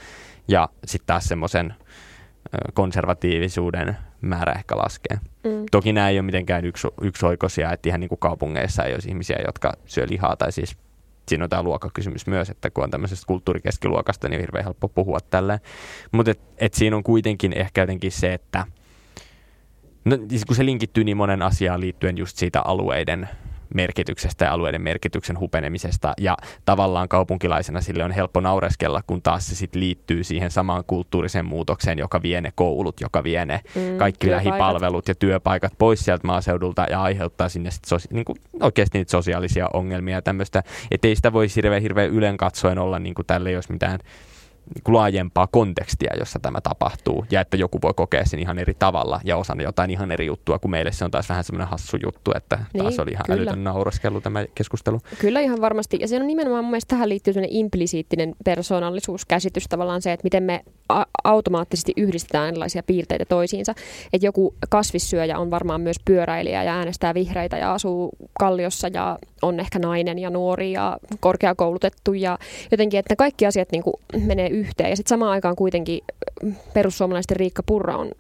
Ja 0.48 0.70
sitten 0.86 1.08
taas 1.08 1.26
semmoisen 1.26 1.74
konservatiivisuuden 2.74 3.98
määrä 4.22 4.54
ehkä 4.54 4.78
laskee. 4.78 5.20
Mm. 5.44 5.66
Toki 5.72 5.94
nämä 5.94 6.10
ei 6.10 6.18
ole 6.20 6.26
mitenkään 6.26 6.66
yksi, 6.66 6.88
yksioikoisia, 7.02 7.72
että 7.72 7.90
ihan 7.90 8.00
niin 8.00 8.10
kuin 8.10 8.20
kaupungeissa 8.20 8.84
ei 8.84 8.94
olisi 8.94 9.10
ihmisiä, 9.10 9.38
jotka 9.46 9.74
syö 9.86 10.06
lihaa 10.10 10.36
tai 10.36 10.52
siis 10.52 10.78
siinä 11.30 11.44
on 11.44 11.50
tämä 11.50 11.64
luokkakysymys 11.64 12.28
myös, 12.28 12.50
että 12.50 12.70
kun 12.70 12.84
on 12.84 12.92
tämmöisestä 12.92 13.28
kulttuurikeskiluokasta, 13.28 14.30
niin 14.30 14.38
on 14.38 14.42
hirveän 14.42 14.64
helppo 14.64 14.90
puhua 14.90 15.20
tällä. 15.30 15.60
Mutta 16.12 16.32
et, 16.32 16.40
et 16.58 16.74
siinä 16.74 16.96
on 16.96 17.04
kuitenkin 17.04 17.54
ehkä 17.54 17.82
jotenkin 17.82 18.12
se, 18.12 18.34
että 18.34 18.66
no, 20.06 20.18
siis 20.30 20.46
kun 20.46 20.56
se 20.56 20.66
linkittyy 20.66 21.04
niin 21.04 21.18
monen 21.18 21.42
asiaan 21.42 21.80
liittyen 21.80 22.18
just 22.18 22.38
siitä 22.38 22.62
alueiden 22.62 23.30
merkityksestä 23.74 24.46
ja 24.46 24.54
alueiden 24.54 24.82
merkityksen 24.82 25.40
hupenemisesta. 25.40 26.14
Ja 26.18 26.38
tavallaan 26.66 27.10
kaupunkilaisena 27.10 27.82
sille 27.82 28.04
on 28.04 28.12
helppo 28.12 28.40
naureskella, 28.40 29.02
kun 29.08 29.22
taas 29.22 29.48
se 29.48 29.56
sit 29.56 29.76
liittyy 29.76 30.24
siihen 30.24 30.52
samaan 30.52 30.84
kulttuuriseen 30.88 31.46
muutokseen, 31.46 32.00
joka 32.00 32.22
vie 32.22 32.42
ne 32.42 32.52
koulut, 32.56 33.02
joka 33.02 33.24
vie 33.24 33.46
ne 33.46 33.62
mm, 33.76 33.98
kaikki 33.98 34.28
työpaikat. 34.28 34.46
lähipalvelut 34.46 35.08
ja 35.08 35.16
työpaikat 35.16 35.74
pois 35.78 36.00
sieltä 36.00 36.28
maaseudulta 36.28 36.86
ja 36.90 37.02
aiheuttaa 37.02 37.50
sinne 37.50 37.72
sit 37.72 37.86
sosi- 37.86 38.08
niin 38.12 38.26
kuin 38.26 38.38
oikeasti 38.62 38.98
niitä 38.98 39.12
sosiaalisia 39.12 39.70
ongelmia 39.74 40.16
ja 40.16 40.22
tämmöistä. 40.22 40.64
Että 40.92 41.08
ei 41.08 41.16
sitä 41.16 41.34
voi 41.34 41.48
hirveän 41.56 41.82
hirveän 41.82 42.10
ylen 42.10 42.38
katsoen 42.38 42.80
olla 42.80 43.00
niin 43.00 43.16
kuin 43.16 43.26
tälle, 43.26 43.52
jos 43.52 43.70
mitään 43.70 44.00
niin 44.76 44.96
laajempaa 44.96 45.48
kontekstia, 45.48 46.14
jossa 46.20 46.40
tämä 46.40 46.62
tapahtuu, 46.62 47.26
ja 47.32 47.42
että 47.42 47.58
joku 47.58 47.80
voi 47.84 47.94
kokea 47.96 48.26
sen 48.26 48.40
ihan 48.40 48.60
eri 48.60 48.74
tavalla 48.80 49.22
ja 49.24 49.38
osana 49.38 49.64
jotain 49.64 49.92
ihan 49.92 50.12
eri 50.12 50.26
juttua, 50.26 50.60
kun 50.60 50.72
meille 50.72 50.92
se 50.92 51.06
on 51.06 51.12
taas 51.12 51.30
vähän 51.30 51.44
semmoinen 51.44 51.68
hassu 51.68 51.98
juttu, 52.04 52.32
että 52.36 52.60
niin, 52.74 52.84
taas 52.84 53.00
oli 53.00 53.12
ihan 53.12 53.24
kyllä. 53.26 53.42
älytön 53.42 53.64
nauraskelu 53.64 54.22
tämä 54.22 54.46
keskustelu. 54.56 55.00
Kyllä 55.20 55.40
ihan 55.40 55.62
varmasti, 55.62 55.98
ja 56.02 56.08
se 56.08 56.16
on 56.16 56.28
nimenomaan 56.28 56.64
mun 56.64 56.72
mielestä 56.72 56.96
tähän 56.96 57.10
liittyy 57.10 57.34
sellainen 57.34 57.58
implisiittinen 57.58 58.36
persoonallisuuskäsitys, 58.46 59.64
tavallaan 59.70 60.02
se, 60.02 60.14
että 60.14 60.24
miten 60.24 60.44
me 60.44 60.64
a- 60.90 61.06
automaattisesti 61.24 61.94
yhdistetään 61.98 62.48
erilaisia 62.48 62.84
piirteitä 62.84 63.26
toisiinsa, 63.26 63.74
että 64.14 64.26
joku 64.26 64.56
kasvissyöjä 64.70 65.40
on 65.40 65.52
varmaan 65.52 65.82
myös 65.82 65.98
pyöräilijä 66.06 66.64
ja 66.64 66.74
äänestää 66.74 67.14
vihreitä 67.14 67.58
ja 67.58 67.74
asuu 67.74 68.10
kalliossa 68.40 68.88
ja 68.88 69.20
on 69.42 69.60
ehkä 69.60 69.80
nainen 69.80 70.20
ja 70.20 70.30
nuori 70.30 70.72
ja 70.72 70.98
korkeakoulutettu 71.20 72.14
ja 72.14 72.38
jotenkin, 72.72 73.00
että 73.00 73.16
kaikki 73.16 73.46
asiat 73.46 73.72
niin 73.72 73.84
kuin 73.84 73.94
menee 74.26 74.48
yhteen. 74.60 74.90
Ja 74.90 74.96
sitten 74.96 75.10
samaan 75.10 75.32
aikaan 75.32 75.56
kuitenkin 75.56 76.02
perussuomalaisten 76.74 77.38
Riikka 77.38 77.64
Purra 77.64 77.98
on 77.98 78.12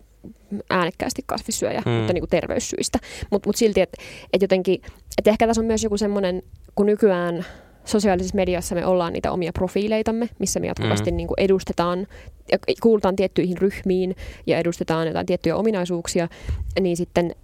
äänekkäästi 0.69 1.21
kasvissyöjä, 1.25 1.82
hmm. 1.86 1.93
mutta 1.93 2.13
niin 2.13 2.21
kuin 2.21 2.30
terveyssyistä. 2.30 2.99
Mutta 3.32 3.49
mut 3.49 3.56
silti, 3.56 3.82
että 3.82 3.97
et 4.34 4.41
jotenkin, 4.41 4.82
että 5.17 5.30
ehkä 5.30 5.47
tässä 5.47 5.62
on 5.62 5.65
myös 5.65 5.84
joku 5.84 5.97
semmoinen, 5.97 6.43
kun 6.75 6.86
nykyään 6.86 7.45
sosiaalisessa 7.86 8.36
mediassa 8.36 8.75
me 8.75 8.86
ollaan 8.86 9.13
niitä 9.13 9.32
omia 9.32 9.54
profiileitamme, 9.54 10.30
missä 10.39 10.60
me 10.60 10.67
jatkuvasti 10.67 11.12
mm. 11.12 11.17
niin 11.17 11.28
kuin 11.28 11.39
edustetaan 11.39 12.08
ja 12.52 12.58
kuulutaan 12.82 13.15
tiettyihin 13.15 13.58
ryhmiin 13.58 14.15
ja 14.47 14.58
edustetaan 14.58 15.08
jotain 15.08 15.25
tiettyjä 15.25 15.56
ominaisuuksia, 15.56 16.28
niin 16.80 16.97
sitten 16.97 17.36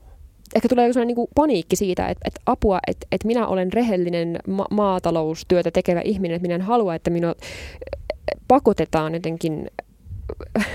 ehkä 0.56 0.70
tulee 0.70 0.94
sellainen 0.94 1.08
niin 1.08 1.16
kuin 1.16 1.28
paniikki 1.36 1.76
siitä, 1.76 2.08
että, 2.08 2.22
että 2.28 2.42
apua, 2.46 2.80
että, 2.88 3.08
että 3.12 3.28
minä 3.28 3.48
olen 3.48 3.74
rehellinen 3.74 4.40
ma- 4.48 4.68
maataloustyötä 4.72 5.72
tekevä 5.72 6.02
ihminen, 6.02 6.36
että 6.36 6.48
minä 6.48 6.56
en 6.56 6.62
halua, 6.62 6.96
että 6.96 7.10
minua 7.10 7.36
pakotetaan 8.48 9.14
jotenkin 9.14 9.68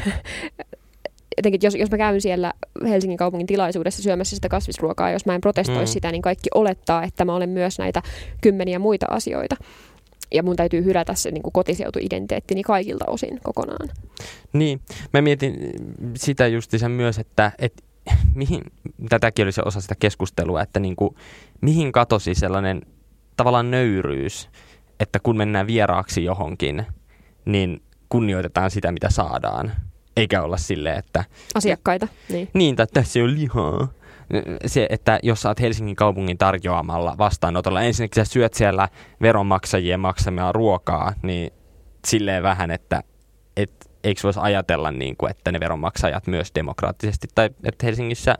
jotenkin, 1.37 1.61
jos, 1.63 1.75
jos 1.75 1.91
mä 1.91 1.99
käyn 1.99 2.21
siellä 2.21 2.53
Helsingin 2.89 3.17
kaupungin 3.19 3.47
tilaisuudessa 3.47 4.03
syömässä 4.03 4.37
sitä 4.37 4.49
kasvisruokaa, 4.49 5.11
jos 5.11 5.27
mä 5.27 5.35
en 5.35 5.41
protestoi 5.41 5.83
mm. 5.83 5.87
sitä, 5.87 6.13
niin 6.13 6.23
kaikki 6.23 6.51
olettaa, 6.55 7.03
että 7.03 7.25
mä 7.25 7.35
olen 7.35 7.49
myös 7.49 7.79
näitä 7.79 8.03
kymmeniä 8.41 8.79
muita 8.79 9.07
asioita. 9.11 9.57
Ja 10.35 10.43
mun 10.43 10.57
täytyy 10.57 10.85
hylätä 10.85 11.15
se 11.15 11.31
niin 11.31 11.43
kotiseutuidentiteettini 11.53 12.63
kaikilta 12.63 13.05
osin 13.09 13.41
kokonaan. 13.43 13.89
Niin, 14.53 14.81
mä 15.13 15.21
mietin 15.21 15.71
sitä 16.17 16.47
justiinsa 16.47 16.89
myös, 16.89 17.19
että, 17.19 17.53
että 17.59 17.83
mihin, 18.35 18.61
tätäkin 19.09 19.43
oli 19.43 19.53
se 19.53 19.63
osa 19.65 19.81
sitä 19.81 19.95
keskustelua, 19.99 20.63
että 20.63 20.81
niin 20.81 20.97
kuin, 20.97 21.15
mihin 21.61 21.93
katosi 21.93 22.35
sellainen 22.35 22.83
tavallaan 23.37 23.71
nöyryys, 23.71 24.49
että 25.01 25.19
kun 25.23 25.37
mennään 25.37 25.67
vieraaksi 25.67 26.25
johonkin, 26.25 26.87
niin 27.45 27.83
kunnioitetaan 28.09 28.71
sitä, 28.71 28.93
mitä 28.93 29.11
saadaan. 29.11 29.73
Eikä 30.17 30.43
olla 30.43 30.57
silleen, 30.57 30.99
että... 30.99 31.25
Asiakkaita, 31.55 32.09
niin. 32.29 32.49
Niin, 32.55 32.77
tai 32.77 32.87
tässä 32.87 33.21
on 33.21 33.35
lihaa. 33.35 33.89
Se, 34.67 34.87
että 34.91 35.19
jos 35.23 35.47
oot 35.47 35.61
Helsingin 35.61 35.97
kaupungin 35.97 36.39
tarjoamalla 36.39 37.15
vastaanotolla, 37.19 37.83
ensinnäkin 37.83 38.27
sä 38.27 38.33
syöt 38.33 38.55
siellä 38.55 38.89
veronmaksajien 39.23 40.01
maksamia 40.01 40.53
ruokaa, 40.53 41.13
niin 41.23 41.53
silleen 42.07 42.43
vähän, 42.43 42.71
että 42.71 43.03
et, 43.57 43.91
eikö 44.05 44.21
voisi 44.23 44.41
ajatella, 44.43 44.91
niin 44.91 45.17
kuin, 45.17 45.31
että 45.31 45.53
ne 45.53 45.61
veronmaksajat 45.61 46.27
myös 46.27 46.53
demokraattisesti, 46.55 47.29
tai 47.35 47.51
että 47.65 47.87
Helsingissä 47.87 48.35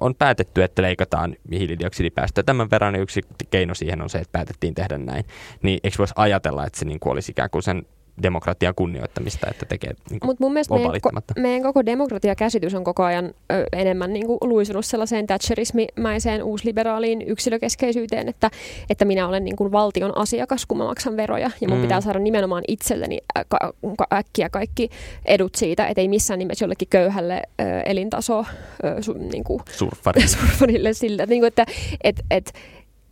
on 0.00 0.14
päätetty, 0.14 0.62
että 0.62 0.82
leikataan 0.82 1.36
hiilidioksidipäästöjä 1.52 2.42
tämän 2.42 2.70
verran, 2.70 2.94
ja 2.94 3.00
yksi 3.00 3.20
keino 3.50 3.74
siihen 3.74 4.02
on 4.02 4.10
se, 4.10 4.18
että 4.18 4.32
päätettiin 4.32 4.74
tehdä 4.74 4.98
näin. 4.98 5.24
Niin 5.62 5.80
eikö 5.84 5.98
voisi 5.98 6.14
ajatella, 6.16 6.66
että 6.66 6.78
se 6.78 6.84
niin 6.84 7.00
kuin 7.00 7.12
olisi 7.12 7.32
ikään 7.32 7.50
kuin 7.50 7.62
sen 7.62 7.86
demokratian 8.22 8.74
kunnioittamista, 8.74 9.46
että 9.50 9.66
tekee 9.66 9.90
niin 10.10 10.20
Mutta 10.24 10.44
mun 10.44 10.52
mielestä 10.52 10.74
meidän, 10.74 10.90
ko- 10.90 11.40
meidän 11.40 11.62
koko 11.62 11.86
demokratiakäsitys 11.86 12.74
on 12.74 12.84
koko 12.84 13.04
ajan 13.04 13.24
ö, 13.52 13.64
enemmän 13.72 14.12
niin 14.12 14.26
kuin 14.26 14.38
luisunut 14.40 14.86
sellaiseen 14.86 15.26
thatcherismimäiseen 15.26 16.42
uusliberaaliin 16.42 17.22
yksilökeskeisyyteen, 17.22 18.28
että, 18.28 18.50
että 18.90 19.04
minä 19.04 19.28
olen 19.28 19.44
niin 19.44 19.56
kuin 19.56 19.72
valtion 19.72 20.18
asiakas, 20.18 20.66
kun 20.66 20.78
mä 20.78 20.84
maksan 20.84 21.16
veroja, 21.16 21.50
ja 21.60 21.68
mun 21.68 21.78
mm. 21.78 21.82
pitää 21.82 22.00
saada 22.00 22.18
nimenomaan 22.18 22.64
itselleni 22.68 23.18
ä, 23.38 23.44
ka, 23.48 23.58
ka, 23.98 24.06
äkkiä 24.12 24.48
kaikki 24.48 24.90
edut 25.24 25.54
siitä, 25.54 25.86
että 25.86 26.00
ei 26.00 26.08
missään 26.08 26.38
nimessä 26.38 26.64
jollekin 26.64 26.88
köyhälle 26.88 27.42
ö, 27.60 27.64
elintaso 27.86 28.44
ö, 28.84 29.02
su, 29.02 29.12
niin 29.12 29.44
kuin, 29.44 29.60
surfarille. 29.70 30.28
surfarille 30.38 30.92
sillä, 30.92 31.22
että, 31.22 31.32
niin 31.32 31.40
kuin, 31.40 31.48
että 31.48 31.66
et, 32.04 32.20
et, 32.30 32.52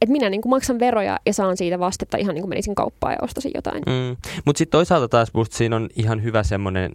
että 0.01 0.13
minä 0.13 0.31
niin 0.31 0.43
kuin 0.43 0.51
maksan 0.51 0.79
veroja 0.79 1.19
ja 1.27 1.33
saan 1.33 1.57
siitä 1.57 1.79
vastetta 1.79 2.17
ihan 2.17 2.35
niin 2.35 2.43
kuin 2.43 2.49
menisin 2.49 2.75
kauppaan 2.75 3.13
ja 3.13 3.19
ostasin 3.23 3.53
jotain. 3.55 3.83
Mm. 3.87 4.17
Mutta 4.45 4.59
sitten 4.59 4.79
toisaalta 4.79 5.09
taas 5.09 5.35
musta 5.35 5.57
siinä 5.57 5.77
on 5.77 5.89
ihan 5.97 6.23
hyvä 6.23 6.43
semmoinen 6.43 6.93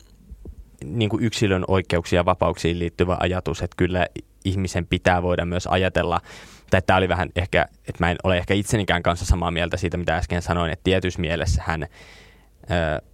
niin 0.86 1.10
kuin 1.10 1.24
yksilön 1.24 1.64
oikeuksia 1.68 2.20
ja 2.20 2.26
vapauksiin 2.26 2.80
liittyvä 2.80 3.18
ajatus, 3.20 3.62
että 3.62 3.78
kyllä 3.78 4.08
ihmisen 4.46 4.88
pitää 4.88 5.24
voida 5.24 5.46
myös 5.46 5.68
ajatella, 5.68 6.22
tai 6.70 6.82
tämä 6.82 6.98
oli 6.98 7.10
vähän 7.10 7.30
ehkä, 7.36 7.66
että 7.88 8.04
mä 8.04 8.12
en 8.12 8.18
ole 8.24 8.38
ehkä 8.38 8.54
itsenikään 8.54 9.04
kanssa 9.04 9.26
samaa 9.26 9.52
mieltä 9.52 9.78
siitä, 9.78 9.98
mitä 9.98 10.18
äsken 10.18 10.42
sanoin, 10.42 10.72
että 10.72 10.84
tietyssä 10.84 11.22
mielessä 11.22 11.64
hän 11.66 11.88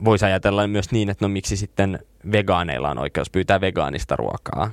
voisi 0.06 0.26
ajatella 0.26 0.68
myös 0.68 0.92
niin, 0.92 1.10
että 1.10 1.26
no 1.26 1.30
miksi 1.30 1.58
sitten 1.58 2.00
vegaaneilla 2.32 2.90
on 2.90 2.98
oikeus 2.98 3.30
pyytää 3.30 3.62
vegaanista 3.62 4.16
ruokaa, 4.16 4.72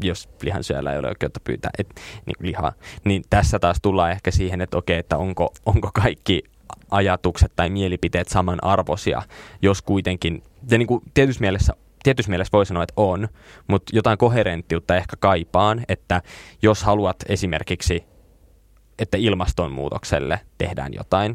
jos 0.00 0.28
lihansyöjällä 0.42 0.92
ei 0.92 0.98
ole 0.98 1.08
oikeutta 1.08 1.40
pyytää 1.44 1.70
et, 1.78 1.88
niin 2.26 2.36
lihaa. 2.40 2.72
Niin 3.04 3.22
tässä 3.30 3.58
taas 3.58 3.78
tullaan 3.82 4.10
ehkä 4.10 4.30
siihen, 4.30 4.60
että 4.60 4.78
okei, 4.78 4.98
että 4.98 5.16
onko, 5.16 5.52
onko 5.66 5.90
kaikki 5.94 6.42
ajatukset 6.90 7.52
tai 7.56 7.70
mielipiteet 7.70 8.28
samanarvoisia, 8.28 9.22
jos 9.62 9.82
kuitenkin, 9.82 10.42
ja 10.70 10.78
niin 10.78 10.88
kuin 10.88 11.02
tietyssä 11.14 11.40
mielessä 11.40 11.74
tietyssä 12.02 12.30
mielessä 12.30 12.52
voi 12.52 12.66
sanoa, 12.66 12.82
että 12.82 12.94
on, 12.96 13.28
mutta 13.66 13.96
jotain 13.96 14.18
koherenttiutta 14.18 14.96
ehkä 14.96 15.16
kaipaan, 15.20 15.84
että 15.88 16.22
jos 16.62 16.82
haluat 16.82 17.16
esimerkiksi, 17.28 18.04
että 18.98 19.16
ilmastonmuutokselle 19.16 20.40
tehdään 20.58 20.94
jotain, 20.94 21.34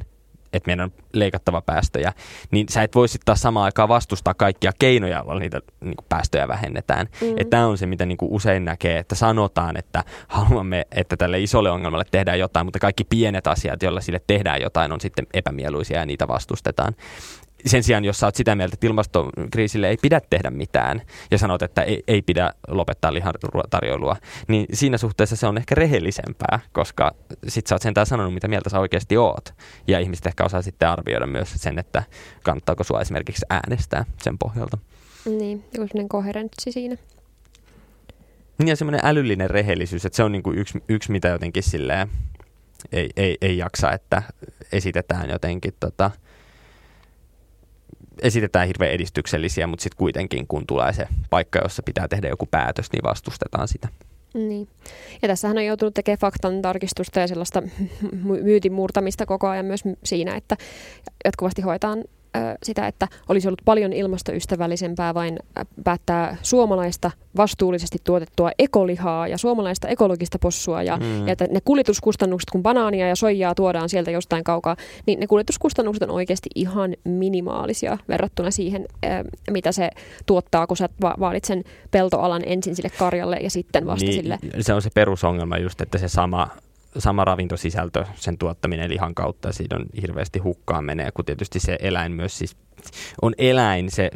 että 0.54 0.70
meidän 0.70 0.84
on 0.84 1.04
leikattava 1.13 1.62
päästöjä, 1.62 2.13
niin 2.52 2.66
sä 2.70 2.84
et 2.84 2.96
voi 2.96 3.08
sitten 3.08 3.26
taas 3.26 3.42
samaan 3.42 3.66
aikaan 3.66 3.89
vastustaa 3.89 4.34
kaikkia 4.34 4.72
keinoja, 4.80 5.24
joilla 5.26 5.39
niitä 5.39 5.62
niin 5.82 5.96
kuin 5.96 6.06
päästöjä 6.10 6.48
vähennetään. 6.48 7.08
Mm. 7.22 7.30
Että 7.30 7.50
tämä 7.50 7.68
on 7.68 7.78
se, 7.78 7.86
mitä 7.86 8.06
niin 8.06 8.18
kuin 8.18 8.32
usein 8.32 8.66
näkee, 8.66 8.98
että 9.00 9.16
sanotaan, 9.16 9.78
että 9.78 10.04
haluamme, 10.28 10.86
että 10.92 11.18
tälle 11.18 11.39
isolle 11.39 11.72
ongelmalle 11.72 12.06
tehdään 12.12 12.39
jotain, 12.39 12.66
mutta 12.66 12.80
kaikki 12.80 13.04
pienet 13.04 13.48
asiat, 13.48 13.84
joilla 13.84 14.02
sille 14.02 14.22
tehdään 14.28 14.62
jotain, 14.62 14.92
on 14.92 15.02
sitten 15.02 15.28
epämieluisia 15.34 16.00
ja 16.00 16.06
niitä 16.06 16.28
vastustetaan 16.28 16.94
sen 17.65 17.84
sijaan, 17.84 18.06
jos 18.06 18.19
sä 18.19 18.28
oot 18.28 18.36
sitä 18.36 18.56
mieltä, 18.56 18.73
että 18.73 18.88
ilmastokriisille 18.88 19.89
ei 19.89 19.97
pidä 20.02 20.21
tehdä 20.30 20.49
mitään 20.49 21.02
ja 21.32 21.38
sanot, 21.38 21.62
että 21.62 21.82
ei, 21.82 22.04
ei 22.08 22.21
pidä 22.21 22.54
lopettaa 22.67 23.13
lihan 23.13 23.34
tarjoilua, 23.69 24.15
niin 24.47 24.65
siinä 24.73 24.97
suhteessa 24.97 25.36
se 25.36 25.47
on 25.47 25.58
ehkä 25.58 25.76
rehellisempää, 25.76 26.60
koska 26.71 27.15
sit 27.47 27.67
sä 27.67 27.76
oot 27.76 27.82
sentään 27.82 28.08
sanonut, 28.08 28.34
mitä 28.34 28.47
mieltä 28.47 28.69
sä 28.69 28.80
oikeasti 28.80 29.17
oot. 29.17 29.54
Ja 29.88 29.99
ihmiset 29.99 30.26
ehkä 30.26 30.43
osaa 30.43 30.62
sitten 30.62 30.89
arvioida 30.89 31.28
myös 31.28 31.54
sen, 31.56 31.80
että 31.80 32.04
kannattaako 32.43 32.84
sua 32.84 33.02
esimerkiksi 33.02 33.45
äänestää 33.49 34.06
sen 34.21 34.38
pohjalta. 34.38 34.78
Niin, 35.26 35.63
joku 35.73 35.88
sellainen 35.88 36.10
koherenssi 36.10 36.71
siinä. 36.71 36.97
Niin 38.58 38.67
ja 38.67 38.76
semmoinen 38.76 39.02
älyllinen 39.04 39.49
rehellisyys, 39.49 40.06
että 40.06 40.15
se 40.15 40.23
on 40.23 40.32
niinku 40.32 40.52
yksi, 40.52 40.84
yksi, 40.89 41.12
mitä 41.12 41.28
jotenkin 41.28 41.63
silleen 41.63 42.10
ei, 42.91 43.10
ei, 43.15 43.38
ei 43.41 43.58
jaksa, 43.58 43.91
että 43.91 44.23
esitetään 44.71 45.30
jotenkin 45.30 45.73
tota, 45.80 46.12
esitetään 48.21 48.67
hirveän 48.67 48.91
edistyksellisiä, 48.91 49.67
mutta 49.67 49.84
sitten 49.84 49.97
kuitenkin 49.97 50.47
kun 50.47 50.67
tulee 50.67 50.93
se 50.93 51.08
paikka, 51.30 51.60
jossa 51.63 51.84
pitää 51.84 52.08
tehdä 52.08 52.28
joku 52.28 52.45
päätös, 52.45 52.91
niin 52.91 53.04
vastustetaan 53.04 53.67
sitä. 53.67 53.88
Niin. 54.34 54.67
Ja 55.21 55.28
tässähän 55.28 55.58
on 55.58 55.65
joutunut 55.65 55.93
tekemään 55.93 56.19
faktan 56.19 56.62
tarkistusta 56.62 57.19
ja 57.19 57.28
sellaista 57.28 57.63
myytin 58.43 58.73
murtamista 58.73 59.26
koko 59.26 59.47
ajan 59.47 59.65
myös 59.65 59.84
siinä, 60.04 60.36
että 60.36 60.58
jatkuvasti 61.26 61.62
hoitaan 61.62 62.04
sitä, 62.63 62.88
että 62.88 63.08
olisi 63.30 63.48
ollut 63.48 63.62
paljon 63.65 63.93
ilmastoystävällisempää 63.93 65.13
vain 65.13 65.39
päättää 65.84 66.38
suomalaista 66.41 67.12
vastuullisesti 67.38 67.98
tuotettua 68.04 68.52
ekolihaa 68.60 69.28
ja 69.28 69.38
suomalaista 69.38 69.88
ekologista 69.88 70.39
possua 70.39 70.84
ja, 70.84 70.98
mm. 70.98 71.28
ja 71.28 71.34
että 71.34 71.48
ne 71.52 71.60
kuljetuskustannukset, 71.65 72.50
kun 72.52 72.63
banaania 72.63 73.08
ja 73.08 73.15
soijaa 73.15 73.56
tuodaan 73.56 73.89
sieltä 73.89 74.12
jostain 74.12 74.43
kaukaa, 74.43 74.76
niin 75.06 75.19
ne 75.19 75.28
kuljetuskustannukset 75.28 76.04
on 76.04 76.12
oikeasti 76.12 76.50
ihan 76.56 76.93
minimaalisia 77.04 77.98
verrattuna 78.08 78.52
siihen, 78.52 78.86
mitä 79.52 79.72
se 79.72 79.89
tuottaa, 80.26 80.67
kun 80.67 80.78
sä 80.78 80.89
vaadit 81.02 81.46
sen 81.46 81.63
peltoalan 81.91 82.41
ensin 82.46 82.76
sille 82.76 82.89
karjalle 83.00 83.38
ja 83.38 83.50
sitten 83.50 83.86
vasta 83.86 84.06
niin, 84.06 84.24
sille. 84.24 84.39
Se 84.60 84.74
on 84.74 84.82
se 84.82 84.89
perusongelma 84.93 85.58
just, 85.58 85.82
että 85.82 85.98
se 85.98 86.08
sama 86.08 86.48
sama 86.98 87.26
ravintosisältö, 87.26 88.06
sen 88.16 88.38
tuottaminen 88.38 88.90
lihan 88.90 89.16
kautta, 89.16 89.54
siinä 89.54 89.78
on 89.78 89.86
hirveästi 90.02 90.40
hukkaan 90.40 90.86
menee, 90.86 91.12
kun 91.12 91.26
tietysti 91.26 91.60
se 91.60 91.78
eläin 91.82 92.12
myös 92.12 92.38
siis 92.38 92.58
on 93.22 93.34
eläin, 93.38 93.92
se 93.92 94.12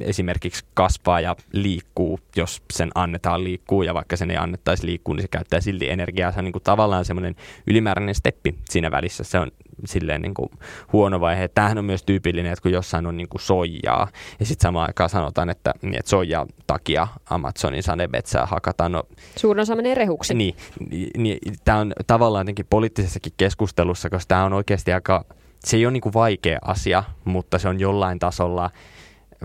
esimerkiksi 0.00 0.64
kasvaa 0.74 1.20
ja 1.20 1.36
liikkuu, 1.52 2.20
jos 2.36 2.62
sen 2.72 2.90
annetaan 2.94 3.44
liikkuu 3.44 3.82
ja 3.82 3.94
vaikka 3.94 4.16
sen 4.16 4.30
ei 4.30 4.36
annettaisi 4.36 4.86
liikkuu, 4.86 5.14
niin 5.14 5.22
se 5.22 5.28
käyttää 5.28 5.60
silti 5.60 5.90
energiaa. 5.90 6.32
Se 6.32 6.38
on 6.38 6.44
niin 6.44 6.52
kuin 6.52 6.62
tavallaan 6.62 7.04
semmoinen 7.04 7.36
ylimääräinen 7.66 8.14
steppi 8.14 8.54
siinä 8.70 8.90
välissä. 8.90 9.24
Se 9.24 9.38
on 9.38 9.50
silleen 9.84 10.22
niin 10.22 10.34
kuin 10.34 10.50
huono 10.92 11.20
vaihe. 11.20 11.48
Tämähän 11.48 11.78
on 11.78 11.84
myös 11.84 12.02
tyypillinen, 12.02 12.52
että 12.52 12.62
kun 12.62 12.72
jossain 12.72 13.06
on 13.06 13.16
niin 13.16 13.28
kuin 13.28 13.40
soijaa 13.40 14.08
ja 14.40 14.46
sitten 14.46 14.68
samaan 14.68 14.86
aikaan 14.88 15.10
sanotaan, 15.10 15.50
että, 15.50 15.74
niin, 15.82 15.94
että 15.94 16.10
soijaa 16.10 16.46
takia 16.66 17.08
Amazonin 17.30 17.82
sadebetsää 17.82 18.46
hakataan. 18.46 18.92
No, 18.92 19.02
Suurin 19.36 19.60
osa 19.60 19.76
menee 19.76 19.94
rehuksi. 19.94 20.34
Niin, 20.34 20.56
niin, 20.90 21.10
niin 21.16 21.38
tämä 21.64 21.78
on 21.78 21.92
tavallaan 22.06 22.42
jotenkin 22.42 22.66
poliittisessakin 22.70 23.32
keskustelussa, 23.36 24.10
koska 24.10 24.28
tämä 24.28 24.44
on 24.44 24.52
oikeasti 24.52 24.92
aika, 24.92 25.24
se 25.64 25.76
ei 25.76 25.86
ole 25.86 25.92
niin 25.92 26.00
kuin 26.00 26.12
vaikea 26.12 26.58
asia, 26.62 27.04
mutta 27.24 27.58
se 27.58 27.68
on 27.68 27.80
jollain 27.80 28.18
tasolla– 28.18 28.70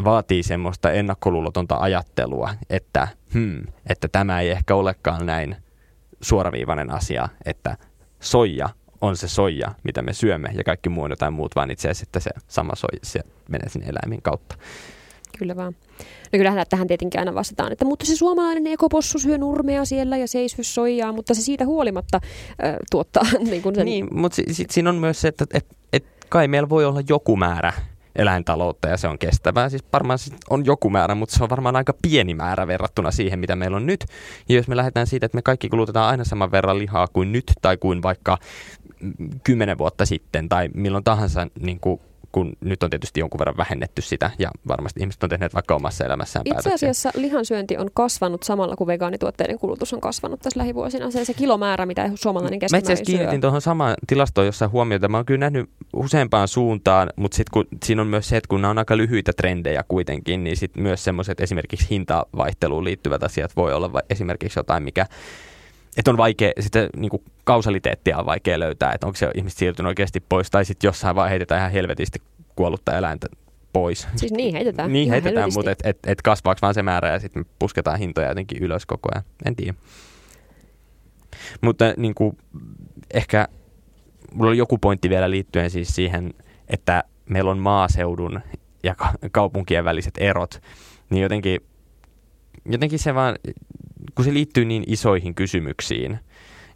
vaatii 0.03 0.43
semmoista 0.43 0.91
ennakkoluulotonta 0.91 1.77
ajattelua, 1.79 2.49
että, 2.69 3.07
hmm, 3.33 3.63
että 3.89 4.07
tämä 4.07 4.41
ei 4.41 4.49
ehkä 4.49 4.75
olekaan 4.75 5.25
näin 5.25 5.55
suoraviivainen 6.21 6.91
asia, 6.91 7.29
että 7.45 7.77
soija 8.19 8.69
on 9.01 9.17
se 9.17 9.27
soija, 9.27 9.71
mitä 9.83 10.01
me 10.01 10.13
syömme, 10.13 10.49
ja 10.53 10.63
kaikki 10.63 10.89
muu 10.89 11.03
on 11.03 11.11
jotain 11.11 11.33
muut, 11.33 11.55
vaan 11.55 11.71
itse 11.71 11.89
asiassa 11.89 12.03
että 12.03 12.19
se 12.19 12.31
sama 12.47 12.75
soija 12.75 12.99
se 13.03 13.19
menee 13.49 13.69
sinne 13.69 13.87
eläimin 13.87 14.21
kautta. 14.21 14.55
Kyllä 15.37 15.55
vaan. 15.55 15.75
No 16.33 16.37
kyllähän 16.37 16.65
tähän 16.69 16.87
tietenkin 16.87 17.19
aina 17.19 17.33
vastataan, 17.33 17.71
että 17.71 17.85
mutta 17.85 18.05
se 18.05 18.15
suomalainen 18.15 18.67
ekopossu 18.67 19.19
syö 19.19 19.37
nurmea 19.37 19.85
siellä 19.85 20.17
ja 20.17 20.27
se 20.27 20.39
ei 20.39 20.49
syö 20.49 20.63
soijaa, 20.63 21.11
mutta 21.11 21.33
se 21.33 21.41
siitä 21.41 21.65
huolimatta 21.65 22.19
äh, 22.23 22.75
tuottaa 22.91 23.23
niin 23.49 23.61
kuin 23.61 23.75
sen. 23.75 23.85
Niin, 23.85 24.07
mutta 24.11 24.35
si- 24.35 24.53
si- 24.53 24.65
siinä 24.69 24.89
on 24.89 24.95
myös 24.95 25.21
se, 25.21 25.27
että 25.27 25.45
et, 25.53 25.65
et 25.93 26.05
kai 26.29 26.47
meillä 26.47 26.69
voi 26.69 26.85
olla 26.85 27.01
joku 27.09 27.35
määrä 27.35 27.73
eläintaloutta 28.17 28.87
ja 28.87 28.97
se 28.97 29.07
on 29.07 29.19
kestävää. 29.19 29.69
Siis 29.69 29.83
varmaan 29.93 30.19
on 30.49 30.65
joku 30.65 30.89
määrä, 30.89 31.15
mutta 31.15 31.35
se 31.35 31.43
on 31.43 31.49
varmaan 31.49 31.75
aika 31.75 31.93
pieni 32.01 32.33
määrä 32.33 32.67
verrattuna 32.67 33.11
siihen, 33.11 33.39
mitä 33.39 33.55
meillä 33.55 33.77
on 33.77 33.85
nyt. 33.85 34.05
Ja 34.49 34.55
jos 34.55 34.67
me 34.67 34.75
lähdetään 34.77 35.07
siitä, 35.07 35.25
että 35.25 35.35
me 35.35 35.41
kaikki 35.41 35.69
kulutetaan 35.69 36.09
aina 36.09 36.23
saman 36.23 36.51
verran 36.51 36.79
lihaa 36.79 37.07
kuin 37.07 37.31
nyt 37.31 37.51
tai 37.61 37.77
kuin 37.77 38.03
vaikka 38.03 38.37
kymmenen 39.43 39.77
vuotta 39.77 40.05
sitten 40.05 40.49
tai 40.49 40.69
milloin 40.73 41.03
tahansa 41.03 41.47
niin 41.59 41.79
kuin 41.79 42.01
kun 42.37 42.53
nyt 42.61 42.83
on 42.83 42.89
tietysti 42.89 43.19
jonkun 43.19 43.39
verran 43.39 43.57
vähennetty 43.57 44.01
sitä 44.01 44.31
ja 44.39 44.51
varmasti 44.67 44.99
ihmiset 44.99 45.23
on 45.23 45.29
tehneet 45.29 45.53
vaikka 45.53 45.75
omassa 45.75 46.05
elämässään 46.05 46.41
Itse 46.45 46.53
päätöksiä. 46.53 46.73
asiassa 46.73 47.11
lihansyönti 47.15 47.77
on 47.77 47.89
kasvanut 47.93 48.43
samalla 48.43 48.75
kuin 48.75 48.87
vegaanituotteiden 48.87 49.59
kulutus 49.59 49.93
on 49.93 50.01
kasvanut 50.01 50.39
tässä 50.39 50.59
lähivuosina. 50.59 51.11
Se, 51.11 51.25
se 51.25 51.33
kilomäärä, 51.33 51.85
mitä 51.85 52.11
suomalainen 52.15 52.59
keskimäärin 52.59 52.87
Mä 52.87 52.91
itse 52.91 52.93
asiassa 52.93 53.11
kiinnitin 53.11 53.41
tuohon 53.41 53.61
samaan 53.61 53.95
tilastoon 54.07 54.47
jossain 54.47 54.71
huomiota. 54.71 55.07
Mä 55.07 55.17
oon 55.17 55.25
kyllä 55.25 55.39
nähnyt 55.39 55.69
useampaan 55.93 56.47
suuntaan, 56.47 57.09
mutta 57.15 57.35
sitten 57.35 57.51
kun 57.53 57.67
siinä 57.85 58.01
on 58.01 58.07
myös 58.07 58.29
se, 58.29 58.37
että 58.37 58.47
kun 58.47 58.61
nämä 58.61 58.71
on 58.71 58.77
aika 58.77 58.97
lyhyitä 58.97 59.33
trendejä 59.33 59.83
kuitenkin, 59.87 60.43
niin 60.43 60.57
sitten 60.57 60.83
myös 60.83 61.03
semmoiset 61.03 61.39
esimerkiksi 61.39 61.87
hintavaihteluun 61.89 62.83
liittyvät 62.83 63.23
asiat 63.23 63.55
voi 63.55 63.73
olla 63.73 64.01
esimerkiksi 64.09 64.59
jotain, 64.59 64.83
mikä 64.83 65.05
että 65.97 66.11
on 66.11 66.17
vaikea, 66.17 66.51
sitä 66.59 66.89
niin 66.95 67.09
kuin 67.09 67.23
kausaliteettia 67.43 68.17
on 68.17 68.25
vaikea 68.25 68.59
löytää, 68.59 68.91
että 68.91 69.07
onko 69.07 69.17
se 69.17 69.31
ihmiset 69.35 69.59
siirtynyt 69.59 69.87
oikeasti 69.87 70.23
pois, 70.29 70.51
tai 70.51 70.65
sitten 70.65 70.87
jossain 70.87 71.15
vaiheessa 71.15 71.31
heitetään 71.31 71.59
ihan 71.59 71.71
helvetisti 71.71 72.21
kuollutta 72.55 72.97
eläintä 72.97 73.27
pois. 73.73 74.07
Siis 74.15 74.31
niin 74.31 74.55
heitetään. 74.55 74.93
niin 74.93 75.09
heitetään, 75.09 75.49
mutta 75.53 75.71
et, 75.71 75.79
et, 75.83 75.99
et 76.07 76.21
kasvaako 76.21 76.59
vaan 76.61 76.73
se 76.73 76.83
määrä 76.83 77.11
ja 77.11 77.19
sitten 77.19 77.45
pusketaan 77.59 77.99
hintoja 77.99 78.29
jotenkin 78.29 78.63
ylös 78.63 78.85
koko 78.85 79.09
ajan. 79.13 79.23
En 79.45 79.55
tiedä. 79.55 79.73
Mutta 81.61 81.93
niin 81.97 82.15
kuin, 82.15 82.37
ehkä 83.13 83.47
mulla 84.33 84.49
oli 84.49 84.57
joku 84.57 84.77
pointti 84.77 85.09
vielä 85.09 85.31
liittyen 85.31 85.69
siis 85.69 85.95
siihen, 85.95 86.33
että 86.67 87.03
meillä 87.29 87.51
on 87.51 87.57
maaseudun 87.57 88.41
ja 88.83 88.95
kaupunkien 89.31 89.85
väliset 89.85 90.13
erot, 90.17 90.61
niin 91.09 91.23
jotenkin, 91.23 91.59
jotenkin 92.65 92.99
se 92.99 93.15
vaan 93.15 93.35
kun 94.17 94.25
se 94.25 94.33
liittyy 94.33 94.65
niin 94.65 94.83
isoihin 94.87 95.35
kysymyksiin, 95.35 96.19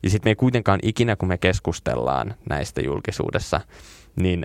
ja 0.03 0.09
sitten 0.09 0.29
me 0.29 0.31
ei 0.31 0.35
kuitenkaan 0.35 0.79
ikinä, 0.83 1.15
kun 1.15 1.27
me 1.27 1.37
keskustellaan 1.37 2.35
näistä 2.49 2.81
julkisuudessa, 2.81 3.61
niin 4.15 4.43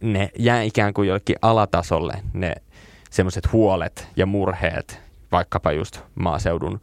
ne 0.00 0.30
jää 0.38 0.62
ikään 0.62 0.94
kuin 0.94 1.08
jollekin 1.08 1.36
alatasolle 1.42 2.12
ne 2.32 2.54
semmoiset 3.10 3.52
huolet 3.52 4.08
ja 4.16 4.26
murheet, 4.26 5.00
vaikkapa 5.32 5.72
just 5.72 6.00
maaseudun 6.14 6.80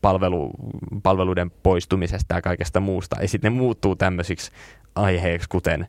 palvelu, 0.00 0.50
palveluiden 1.02 1.50
poistumisesta 1.50 2.34
ja 2.34 2.42
kaikesta 2.42 2.80
muusta. 2.80 3.16
Ja 3.22 3.28
sitten 3.28 3.52
ne 3.52 3.58
muuttuu 3.58 3.96
tämmöisiksi 3.96 4.50
aiheiksi, 4.94 5.48
kuten 5.48 5.86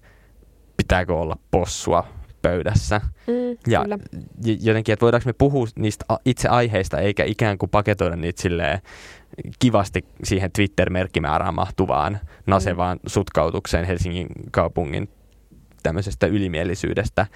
pitääkö 0.77 1.15
olla 1.15 1.37
possua 1.51 2.07
pöydässä. 2.43 3.01
Mm, 3.27 3.57
ja 3.67 3.81
kyllä. 3.81 3.99
jotenkin, 4.61 4.93
että 4.93 5.03
voidaanko 5.03 5.29
me 5.29 5.33
puhua 5.33 5.67
niistä 5.75 6.05
itse 6.25 6.47
aiheista, 6.47 6.99
eikä 6.99 7.23
ikään 7.23 7.57
kuin 7.57 7.69
paketoida 7.69 8.15
niitä 8.15 8.41
silleen 8.41 8.79
kivasti 9.59 10.05
siihen 10.23 10.51
Twitter-merkkimäärään 10.51 11.53
mahtuvaan 11.53 12.19
nasevaan 12.45 12.97
mm. 12.97 13.07
sutkautukseen 13.07 13.85
Helsingin 13.85 14.27
kaupungin 14.51 15.09
tämmöisestä 15.83 16.27
ylimielisyydestä. 16.27 17.27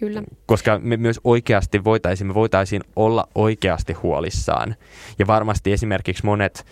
Kyllä. 0.00 0.22
Koska 0.46 0.78
me 0.78 0.96
myös 0.96 1.20
oikeasti 1.24 1.84
voitaisiin, 1.84 2.26
me 2.26 2.34
voitaisiin 2.34 2.82
olla 2.96 3.28
oikeasti 3.34 3.92
huolissaan. 3.92 4.76
Ja 5.18 5.26
varmasti 5.26 5.72
esimerkiksi 5.72 6.26
monet 6.26 6.66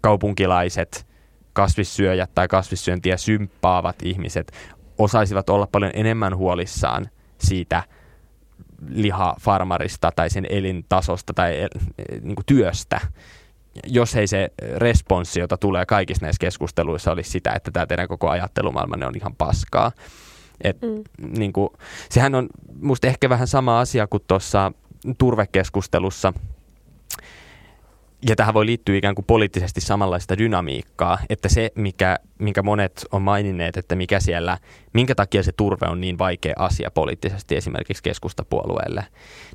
kaupunkilaiset 0.00 1.06
kasvissyöjät 1.52 2.30
tai 2.34 2.48
kasvissyöntiä 2.48 3.16
symppaavat 3.16 3.96
ihmiset 4.02 4.52
osaisivat 4.98 5.50
olla 5.50 5.66
paljon 5.66 5.90
enemmän 5.94 6.36
huolissaan 6.36 7.08
siitä 7.38 7.82
lihafarmarista 8.88 10.12
tai 10.16 10.30
sen 10.30 10.46
elintasosta 10.50 11.32
tai 11.34 11.60
eh, 11.60 11.68
niin 12.22 12.36
kuin 12.36 12.46
työstä, 12.46 13.00
jos 13.86 14.14
ei 14.14 14.26
se 14.26 14.50
responssi, 14.76 15.40
jota 15.40 15.56
tulee 15.56 15.86
kaikissa 15.86 16.26
näissä 16.26 16.40
keskusteluissa, 16.40 17.12
olisi 17.12 17.30
sitä, 17.30 17.52
että 17.52 17.70
tämä 17.70 17.86
teidän 17.86 18.08
koko 18.08 18.28
ajattelumaailmanne 18.28 19.06
on 19.06 19.16
ihan 19.16 19.34
paskaa. 19.36 19.92
Et, 20.60 20.82
mm. 20.82 21.04
niin 21.38 21.52
kuin, 21.52 21.68
sehän 22.10 22.34
on 22.34 22.48
musta 22.80 23.06
ehkä 23.06 23.28
vähän 23.28 23.46
sama 23.46 23.80
asia 23.80 24.06
kuin 24.06 24.22
tuossa 24.26 24.72
turvekeskustelussa– 25.18 26.32
ja 28.28 28.36
tähän 28.36 28.54
voi 28.54 28.66
liittyä 28.66 28.96
ikään 28.96 29.14
kuin 29.14 29.24
poliittisesti 29.24 29.80
samanlaista 29.80 30.38
dynamiikkaa, 30.38 31.18
että 31.30 31.48
se, 31.48 31.70
mikä, 31.74 32.18
minkä 32.38 32.62
monet 32.62 33.06
on 33.12 33.22
maininneet, 33.22 33.76
että 33.76 33.96
mikä 33.96 34.20
siellä, 34.20 34.58
minkä 34.92 35.14
takia 35.14 35.42
se 35.42 35.52
turve 35.52 35.86
on 35.86 36.00
niin 36.00 36.18
vaikea 36.18 36.54
asia 36.58 36.90
poliittisesti 36.90 37.56
esimerkiksi 37.56 38.02
keskustapuolueelle, 38.02 39.04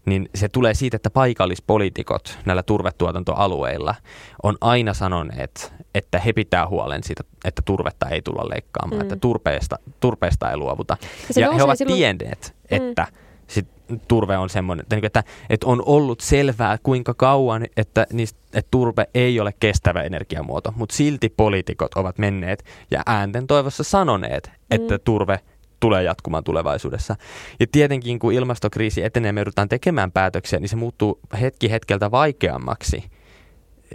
niin 0.06 0.30
se 0.36 0.50
tulee 0.50 0.74
siitä, 0.74 0.96
että 0.96 1.10
paikallispoliitikot 1.10 2.40
näillä 2.46 2.64
turvetuotantoalueilla 2.64 3.96
on 4.44 4.58
aina 4.62 4.94
sanoneet, 4.94 5.74
että 5.96 6.20
he 6.20 6.34
pitää 6.34 6.68
huolen 6.68 7.04
siitä, 7.04 7.24
että 7.46 7.62
turvetta 7.66 8.10
ei 8.10 8.22
tulla 8.22 8.50
leikkaamaan, 8.50 8.98
mm. 8.98 9.02
että 9.02 9.16
turpeesta, 9.16 9.80
turpeesta 10.00 10.52
ei 10.52 10.58
luovuta. 10.58 10.98
Ja, 11.36 11.42
ja 11.42 11.52
he 11.52 11.64
ovat 11.64 11.78
silloin... 11.78 11.98
tienneet, 11.98 12.56
että 12.70 13.08
mm 13.12 13.30
sit 13.50 13.68
turve 14.08 14.38
on 14.38 14.50
semmoinen, 14.50 14.84
että, 14.84 14.96
niinku, 14.96 15.06
että, 15.06 15.24
että 15.50 15.68
on 15.68 15.84
ollut 15.86 16.22
selvää 16.22 16.78
kuinka 16.84 17.14
kauan, 17.14 17.66
että, 17.78 18.08
niistä, 18.14 18.40
että 18.54 18.68
turve 18.72 19.08
ei 19.14 19.40
ole 19.40 19.54
kestävä 19.60 20.04
energiamuoto, 20.04 20.74
mutta 20.76 20.96
silti 20.96 21.30
poliitikot 21.30 21.94
ovat 21.94 22.18
menneet 22.18 22.66
ja 22.92 23.04
äänten 23.06 23.48
toivossa 23.48 23.84
sanoneet, 23.84 24.52
että 24.72 24.94
mm. 24.94 25.02
turve 25.04 25.40
tulee 25.80 26.04
jatkumaan 26.04 26.44
tulevaisuudessa. 26.44 27.16
Ja 27.60 27.68
tietenkin 27.72 28.20
kun 28.20 28.34
ilmastokriisi 28.34 29.04
etenee, 29.04 29.32
me 29.32 29.40
joudutaan 29.40 29.70
tekemään 29.70 30.12
päätöksiä, 30.12 30.60
niin 30.60 30.70
se 30.70 30.76
muuttuu 30.76 31.20
hetki 31.42 31.72
hetkeltä 31.72 32.12
vaikeammaksi 32.12 33.04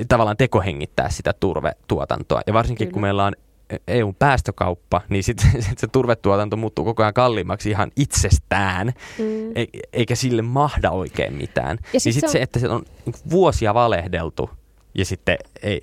tavallaan 0.09 0.37
tekohengittää 0.37 1.11
sitä 1.11 1.33
turvetuotantoa. 1.40 2.40
Ja 2.46 2.52
varsinkin 2.52 2.87
Kyllä. 2.87 2.92
kun 2.92 3.02
meillä 3.02 3.24
on 3.24 3.33
EUn 3.88 4.14
päästökauppa, 4.14 5.00
niin 5.09 5.24
sitten 5.24 5.50
sit 5.68 5.79
se 5.79 5.87
turvetuotanto 5.87 6.57
muuttuu 6.57 6.85
koko 6.85 7.03
ajan 7.03 7.14
kalliimmaksi 7.14 7.70
ihan 7.70 7.90
itsestään, 7.96 8.92
mm. 9.18 9.50
e, 9.55 9.64
eikä 9.92 10.14
sille 10.14 10.42
mahda 10.42 10.90
oikein 10.90 11.33
mitään. 11.33 11.79
Ja 11.92 12.00
sit 12.00 12.05
niin 12.05 12.14
sitten 12.14 12.31
se, 12.31 12.38
on... 12.38 12.40
se, 12.40 12.42
että 12.42 12.59
se 12.59 12.68
on 12.68 12.83
niinku 13.07 13.20
vuosia 13.31 13.74
valehdeltu 13.74 14.50
ja 14.94 15.05
sitten 15.05 15.38
ei, 15.62 15.81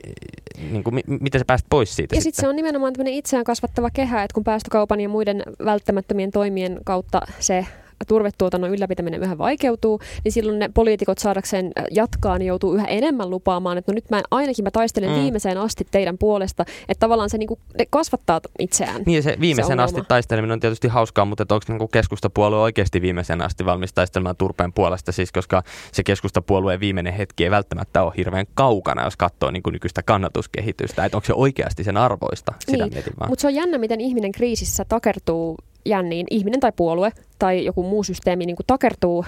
niin 0.72 0.84
kuin, 0.84 1.02
miten 1.08 1.40
sä 1.40 1.46
pääst 1.46 1.66
pois 1.70 1.96
siitä? 1.96 2.16
Ja 2.16 2.22
sitten 2.22 2.36
sit 2.36 2.42
se 2.42 2.48
on 2.48 2.56
nimenomaan 2.56 2.94
tämmöinen 2.94 3.14
itseään 3.14 3.46
kasvattava 3.46 3.90
kehä, 3.90 4.24
että 4.24 4.34
kun 4.34 4.44
päästökaupan 4.44 5.02
ja 5.02 5.10
muiden 5.10 5.44
välttämättömien 5.66 6.32
toimien 6.32 6.80
kautta 6.86 7.22
se 7.40 7.66
turvetuotannon 8.08 8.72
ylläpitäminen 8.72 9.24
yhä 9.24 9.38
vaikeutuu, 9.38 10.00
niin 10.24 10.32
silloin 10.32 10.60
ne 10.60 10.70
poliitikot 10.74 11.18
saadakseen 11.18 11.72
jatkaa, 11.92 12.38
niin 12.38 12.48
joutuu 12.48 12.74
yhä 12.74 12.86
enemmän 12.86 13.30
lupaamaan, 13.30 13.78
että 13.78 13.92
no 13.92 13.96
nyt 13.96 14.10
mä 14.10 14.22
ainakin 14.32 14.64
mä 14.64 14.72
taistelen 14.72 15.10
mm. 15.10 15.16
viimeiseen 15.16 15.58
asti 15.58 15.88
teidän 15.92 16.18
puolesta, 16.18 16.66
että 16.90 17.00
tavallaan 17.00 17.30
se 17.30 17.38
niinku, 17.38 17.60
ne 17.78 17.86
kasvattaa 17.90 18.42
itseään. 18.60 19.04
Niin 19.06 19.24
se 19.24 19.38
viimeisen 19.40 19.78
se 19.78 19.84
asti 19.84 20.02
taisteleminen 20.08 20.54
on 20.54 20.60
tietysti 20.60 20.88
hauskaa, 20.88 21.26
mutta 21.26 21.46
onko 21.50 21.66
niinku 21.68 21.88
keskustapuolue 21.88 22.60
oikeasti 22.60 23.02
viimeisen 23.02 23.42
asti 23.42 23.66
valmis 23.66 23.94
taistelemaan 23.94 24.38
turpeen 24.38 24.74
puolesta, 24.74 25.12
siis 25.12 25.32
koska 25.32 25.64
se 25.92 26.04
keskustapuolueen 26.04 26.80
viimeinen 26.80 27.14
hetki 27.14 27.44
ei 27.44 27.52
välttämättä 27.52 28.04
ole 28.04 28.14
hirveän 28.18 28.46
kaukana, 28.54 29.04
jos 29.04 29.18
katsoo 29.18 29.52
niinku 29.52 29.70
nykyistä 29.70 30.04
kannatuskehitystä, 30.04 31.06
että 31.06 31.18
onko 31.18 31.26
se 31.26 31.34
oikeasti 31.34 31.84
sen 31.84 31.98
arvoista, 31.98 32.54
sitä 32.60 32.86
niin. 32.86 33.04
Mutta 33.28 33.42
se 33.42 33.48
on 33.48 33.56
jännä, 33.56 33.78
miten 33.78 34.02
ihminen 34.02 34.32
kriisissä 34.32 34.86
takertuu 34.86 35.58
jänniin, 35.86 36.28
ihminen 36.30 36.60
tai 36.60 36.72
puolue 36.76 37.12
tai 37.40 37.66
joku 37.66 37.84
muu 37.84 38.04
systeemi 38.04 38.46
niin 38.46 38.56
kuin 38.56 38.68
takertuu 38.68 39.26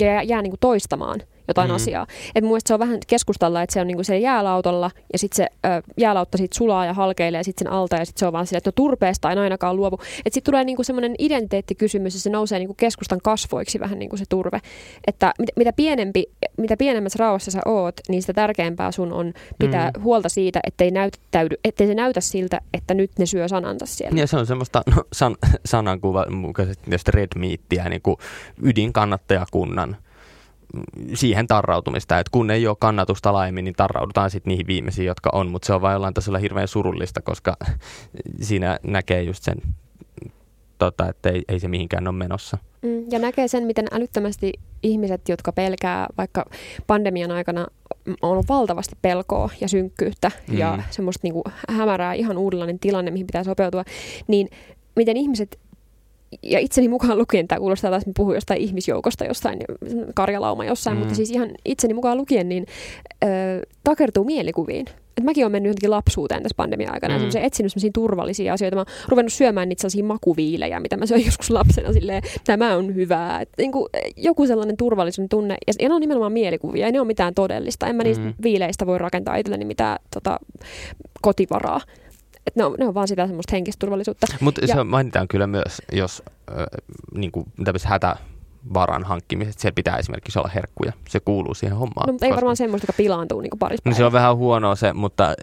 ja 0.00 0.06
jää, 0.06 0.22
jää 0.22 0.42
niin 0.42 0.50
kuin 0.50 0.60
toistamaan 0.60 1.20
jotain 1.48 1.70
mm. 1.70 1.74
asiaa. 1.74 2.06
Et 2.34 2.44
mun 2.44 2.60
se 2.64 2.74
on 2.74 2.80
vähän 2.80 2.98
keskustalla, 3.06 3.62
että 3.62 3.74
se 3.74 3.80
on 3.80 3.86
niinku 3.86 4.04
se 4.04 4.18
jäälautolla 4.18 4.90
ja 5.12 5.18
sitten 5.18 5.36
se 5.36 5.46
ö, 5.66 5.82
jäälautta 5.98 6.38
sit 6.38 6.52
sulaa 6.52 6.86
ja 6.86 6.92
halkeilee 6.92 7.42
sitten 7.42 7.66
sen 7.66 7.72
alta 7.72 7.96
ja 7.96 8.04
sitten 8.04 8.20
se 8.20 8.26
on 8.26 8.32
vaan 8.32 8.46
silleen, 8.46 8.58
että 8.58 8.68
no 8.68 8.72
turpeesta 8.76 9.32
en 9.32 9.38
ainakaan 9.38 9.76
luovu. 9.76 9.98
Että 10.18 10.34
sitten 10.34 10.52
tulee 10.52 10.64
niinku 10.64 10.82
semmoinen 10.84 11.14
identiteettikysymys 11.18 12.14
ja 12.14 12.20
se 12.20 12.30
nousee 12.30 12.58
niinku 12.58 12.74
keskustan 12.74 13.20
kasvoiksi 13.22 13.80
vähän 13.80 13.98
niin 13.98 14.08
kuin 14.08 14.18
se 14.18 14.24
turve. 14.28 14.60
Että 15.06 15.32
mit, 15.38 15.48
mitä, 15.56 15.72
pienempi, 15.72 16.24
mitä 16.56 16.76
pienemmässä 16.76 17.16
rauhassa 17.20 17.50
sä 17.50 17.60
oot, 17.66 17.94
niin 18.08 18.22
sitä 18.22 18.32
tärkeämpää 18.32 18.92
sun 18.92 19.12
on 19.12 19.32
pitää 19.58 19.90
mm. 19.96 20.02
huolta 20.02 20.28
siitä, 20.28 20.60
ettei, 20.66 20.90
näyttäydy, 20.90 21.56
ettei 21.64 21.86
se 21.86 21.94
näytä 21.94 22.20
siltä, 22.20 22.60
että 22.74 22.94
nyt 22.94 23.10
ne 23.18 23.26
syö 23.26 23.48
sanansa 23.48 23.86
siellä. 23.86 24.20
Ja 24.20 24.26
se 24.26 24.36
on 24.36 24.46
semmoista 24.46 24.82
no, 24.96 25.04
san, 25.12 25.36
sanankuva 25.64 26.26
mukaisesti 26.30 27.10
red 27.10 27.28
meattiä, 27.36 27.88
niin 27.88 28.02
kuin 28.02 28.16
ydinkannattajakunnan 28.62 29.96
siihen 31.14 31.46
tarrautumista, 31.46 32.18
että 32.18 32.30
kun 32.30 32.50
ei 32.50 32.66
ole 32.66 32.76
kannatusta 32.80 33.32
laajemmin, 33.32 33.64
niin 33.64 33.74
tarraudutaan 33.74 34.30
sitten 34.30 34.50
niihin 34.50 34.66
viimeisiin, 34.66 35.06
jotka 35.06 35.30
on, 35.32 35.50
mutta 35.50 35.66
se 35.66 35.72
on 35.72 35.80
vain 35.80 35.92
jollain 35.92 36.14
tasolla 36.14 36.38
hirveän 36.38 36.68
surullista, 36.68 37.22
koska 37.22 37.56
siinä 38.40 38.78
näkee 38.82 39.22
just 39.22 39.42
sen, 39.42 39.56
tota, 40.78 41.08
että 41.08 41.30
ei, 41.30 41.42
ei 41.48 41.60
se 41.60 41.68
mihinkään 41.68 42.08
ole 42.08 42.16
menossa. 42.16 42.58
Mm, 42.82 43.04
ja 43.10 43.18
näkee 43.18 43.48
sen, 43.48 43.64
miten 43.64 43.86
älyttömästi 43.92 44.52
ihmiset, 44.82 45.28
jotka 45.28 45.52
pelkää 45.52 46.06
vaikka 46.16 46.44
pandemian 46.86 47.30
aikana 47.30 47.66
on 48.22 48.30
ollut 48.30 48.48
valtavasti 48.48 48.96
pelkoa 49.02 49.50
ja 49.60 49.68
synkkyyttä 49.68 50.30
mm. 50.48 50.58
ja 50.58 50.78
semmoista 50.90 51.20
niin 51.22 51.32
kuin 51.32 51.44
hämärää 51.68 52.14
ihan 52.14 52.38
uudenlainen 52.38 52.78
tilanne, 52.78 53.10
mihin 53.10 53.26
pitää 53.26 53.44
sopeutua, 53.44 53.84
niin 54.26 54.48
miten 54.96 55.16
ihmiset 55.16 55.58
ja 56.42 56.58
itseni 56.58 56.88
mukaan 56.88 57.18
lukien, 57.18 57.48
tämä 57.48 57.58
kuulostaa 57.58 57.90
taas, 57.90 58.02
että 58.02 58.12
puhun 58.16 58.34
jostain 58.34 58.60
ihmisjoukosta, 58.60 59.24
jossain 59.24 59.58
karjalauma 60.14 60.64
jossain, 60.64 60.96
mm. 60.96 60.98
mutta 60.98 61.14
siis 61.14 61.30
ihan 61.30 61.50
itseni 61.64 61.94
mukaan 61.94 62.18
lukien, 62.18 62.48
niin 62.48 62.66
ö, 63.24 63.26
takertuu 63.84 64.24
mielikuviin. 64.24 64.86
Et 65.16 65.24
mäkin 65.24 65.44
olen 65.44 65.52
mennyt 65.52 65.70
jotenkin 65.70 65.90
lapsuuteen 65.90 66.42
tässä 66.42 66.56
pandemia-aikana 66.56 67.18
mm. 67.18 67.24
ja 67.34 67.40
etsinyt 67.40 67.72
sellaisia 67.72 67.90
turvallisia 67.94 68.52
asioita. 68.52 68.76
Mä 68.76 68.80
oon 68.80 68.86
ruvennut 69.08 69.32
syömään 69.32 69.68
niitä 69.68 69.80
sellaisia 69.80 70.04
makuviilejä, 70.04 70.80
mitä 70.80 70.96
mä 70.96 71.06
söin 71.06 71.24
joskus 71.30 71.50
lapsena 71.50 71.92
silleen, 71.92 72.22
tämä 72.44 72.76
on 72.76 72.94
hyvää. 72.94 73.40
Et, 73.40 73.48
niin 73.58 73.72
kuin, 73.72 73.86
joku 74.16 74.46
sellainen 74.46 74.76
turvallisuuden 74.76 75.28
tunne. 75.28 75.56
Ja, 75.66 75.72
ja 75.80 75.88
ne 75.88 75.94
on 75.94 76.00
nimenomaan 76.00 76.32
mielikuvia, 76.32 76.86
ei 76.86 76.92
ne 76.92 77.00
ole 77.00 77.06
mitään 77.06 77.34
todellista. 77.34 77.86
En 77.86 77.96
mä 77.96 78.02
niistä 78.02 78.24
mm. 78.24 78.34
viileistä 78.42 78.86
voi 78.86 78.98
rakentaa 78.98 79.36
itselleni 79.36 79.64
mitään 79.64 79.98
tota, 80.14 80.40
kotivaraa. 81.22 81.80
Et 82.46 82.56
ne, 82.56 82.64
on, 82.64 82.74
ne 82.78 82.86
on 82.86 82.94
vaan 82.94 83.08
sitä 83.08 83.26
semmoista 83.26 83.52
henkistä 83.52 83.80
turvallisuutta. 83.80 84.26
Mutta 84.40 84.66
se 84.66 84.84
mainitaan 84.84 85.28
kyllä 85.28 85.46
myös, 85.46 85.82
jos 85.92 86.22
äh, 86.50 86.56
niin 87.14 87.32
kuin 87.32 87.46
hätä 87.84 88.16
varan 88.74 89.04
hankkimiset, 89.04 89.58
siellä 89.58 89.74
pitää 89.74 89.96
esimerkiksi 89.96 90.38
olla 90.38 90.50
herkkuja. 90.54 90.92
Se 91.08 91.20
kuuluu 91.20 91.54
siihen 91.54 91.76
hommaan. 91.76 92.06
No, 92.06 92.12
mutta 92.12 92.26
ei 92.26 92.30
koska... 92.30 92.36
varmaan 92.36 92.56
semmoista, 92.56 92.84
joka 92.84 92.96
pilaantuu 92.96 93.40
niin 93.40 93.58
parissa 93.58 93.90
no, 93.90 93.96
se 93.96 94.04
on 94.04 94.12
vähän 94.12 94.36
huonoa 94.36 94.76
se, 94.76 94.92
mutta, 94.92 95.34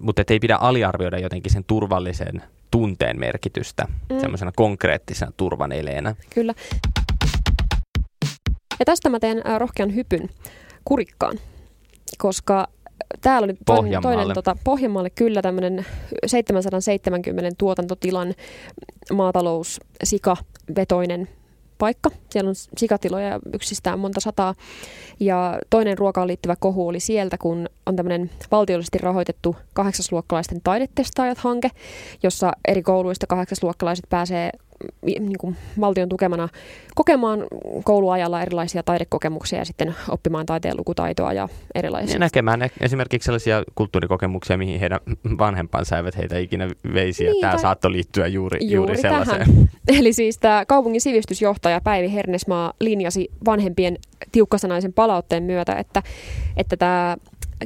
mutta 0.00 0.22
ei 0.28 0.38
pidä 0.38 0.56
aliarvioida 0.56 1.18
jotenkin 1.18 1.52
sen 1.52 1.64
turvallisen 1.66 2.42
tunteen 2.70 3.18
merkitystä 3.20 3.84
mm. 4.10 4.20
semmoisena 4.20 4.52
konkreettisena 4.56 5.32
turvaneleenä. 5.36 6.14
Kyllä. 6.34 6.54
Ja 8.78 8.84
tästä 8.84 9.08
mä 9.08 9.20
teen 9.20 9.42
rohkean 9.58 9.94
hypyn 9.94 10.28
kurikkaan, 10.84 11.38
koska 12.18 12.68
täällä 13.20 13.44
oli 13.44 13.54
toinen, 13.66 14.02
toinen 14.02 14.34
tota, 14.34 14.56
Pohjanmaalle 14.64 15.10
kyllä 15.10 15.42
tämmöinen 15.42 15.86
770 16.26 17.50
tuotantotilan 17.58 18.34
maatalous 19.12 19.80
vetoinen 20.76 21.28
paikka. 21.82 22.10
Siellä 22.30 22.48
on 22.48 22.54
sikatiloja 22.76 23.40
yksistään 23.54 23.98
monta 23.98 24.20
sataa. 24.20 24.54
Ja 25.20 25.58
toinen 25.70 25.98
ruokaan 25.98 26.28
liittyvä 26.28 26.56
kohu 26.56 26.88
oli 26.88 27.00
sieltä, 27.00 27.38
kun 27.38 27.68
on 27.86 27.96
tämmöinen 27.96 28.30
valtiollisesti 28.50 28.98
rahoitettu 28.98 29.56
kahdeksasluokkalaisten 29.74 30.60
taidetestaajat-hanke, 30.64 31.70
jossa 32.22 32.52
eri 32.68 32.82
kouluista 32.82 33.26
kahdeksasluokkalaiset 33.26 34.04
pääsee 34.10 34.50
niin 35.02 35.38
kuin 35.38 35.56
valtion 35.80 36.08
tukemana 36.08 36.48
kokemaan 36.94 37.44
kouluajalla 37.84 38.42
erilaisia 38.42 38.82
taidekokemuksia 38.82 39.58
ja 39.58 39.64
sitten 39.64 39.94
oppimaan 40.08 40.46
taiteen 40.46 40.76
lukutaitoa 40.76 41.32
ja 41.32 41.48
erilaisia. 41.74 42.14
Ja 42.14 42.18
näkemään 42.18 42.70
esimerkiksi 42.80 43.26
sellaisia 43.26 43.62
kulttuurikokemuksia, 43.74 44.58
mihin 44.58 44.80
heidän 44.80 45.00
vanhempansa 45.38 45.96
eivät 45.96 46.16
heitä 46.16 46.38
ikinä 46.38 46.68
veisi. 46.94 47.24
Niin, 47.24 47.40
tämä 47.40 47.58
saattoi 47.58 47.92
liittyä 47.92 48.26
juuri, 48.26 48.58
juuri, 48.60 48.74
juuri 48.74 48.96
sellaiseen. 48.96 49.38
Tähän. 49.38 49.70
Eli 49.98 50.12
siis 50.12 50.38
tämä 50.38 50.64
kaupungin 50.66 51.00
sivistysjohtaja 51.00 51.80
Päivi 51.80 52.12
Hernesmaa 52.12 52.72
linjasi 52.80 53.28
vanhempien 53.44 53.98
tiukkasanaisen 54.32 54.92
palautteen 54.92 55.42
myötä, 55.42 55.72
että, 55.72 56.02
että 56.56 56.76
tämä 56.76 57.16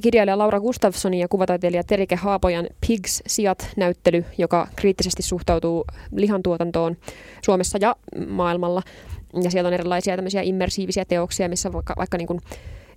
kirjailija 0.02 0.38
Laura 0.38 0.60
Gustafssonin 0.60 1.20
ja 1.20 1.28
kuvataiteilija 1.28 1.84
Terike 1.84 2.16
Haapojan 2.16 2.66
Pigs 2.86 3.22
Siat 3.26 3.68
näyttely, 3.76 4.24
joka 4.38 4.68
kriittisesti 4.76 5.22
suhtautuu 5.22 5.84
lihantuotantoon 6.12 6.96
Suomessa 7.44 7.78
ja 7.80 7.96
maailmalla. 8.28 8.82
Ja 9.42 9.50
siellä 9.50 9.68
on 9.68 9.74
erilaisia 9.74 10.16
tämmöisiä 10.16 10.42
immersiivisiä 10.42 11.04
teoksia, 11.04 11.48
missä 11.48 11.72
vaikka, 11.72 11.94
vaikka 11.96 12.18
niin 12.18 12.26
kuin 12.26 12.40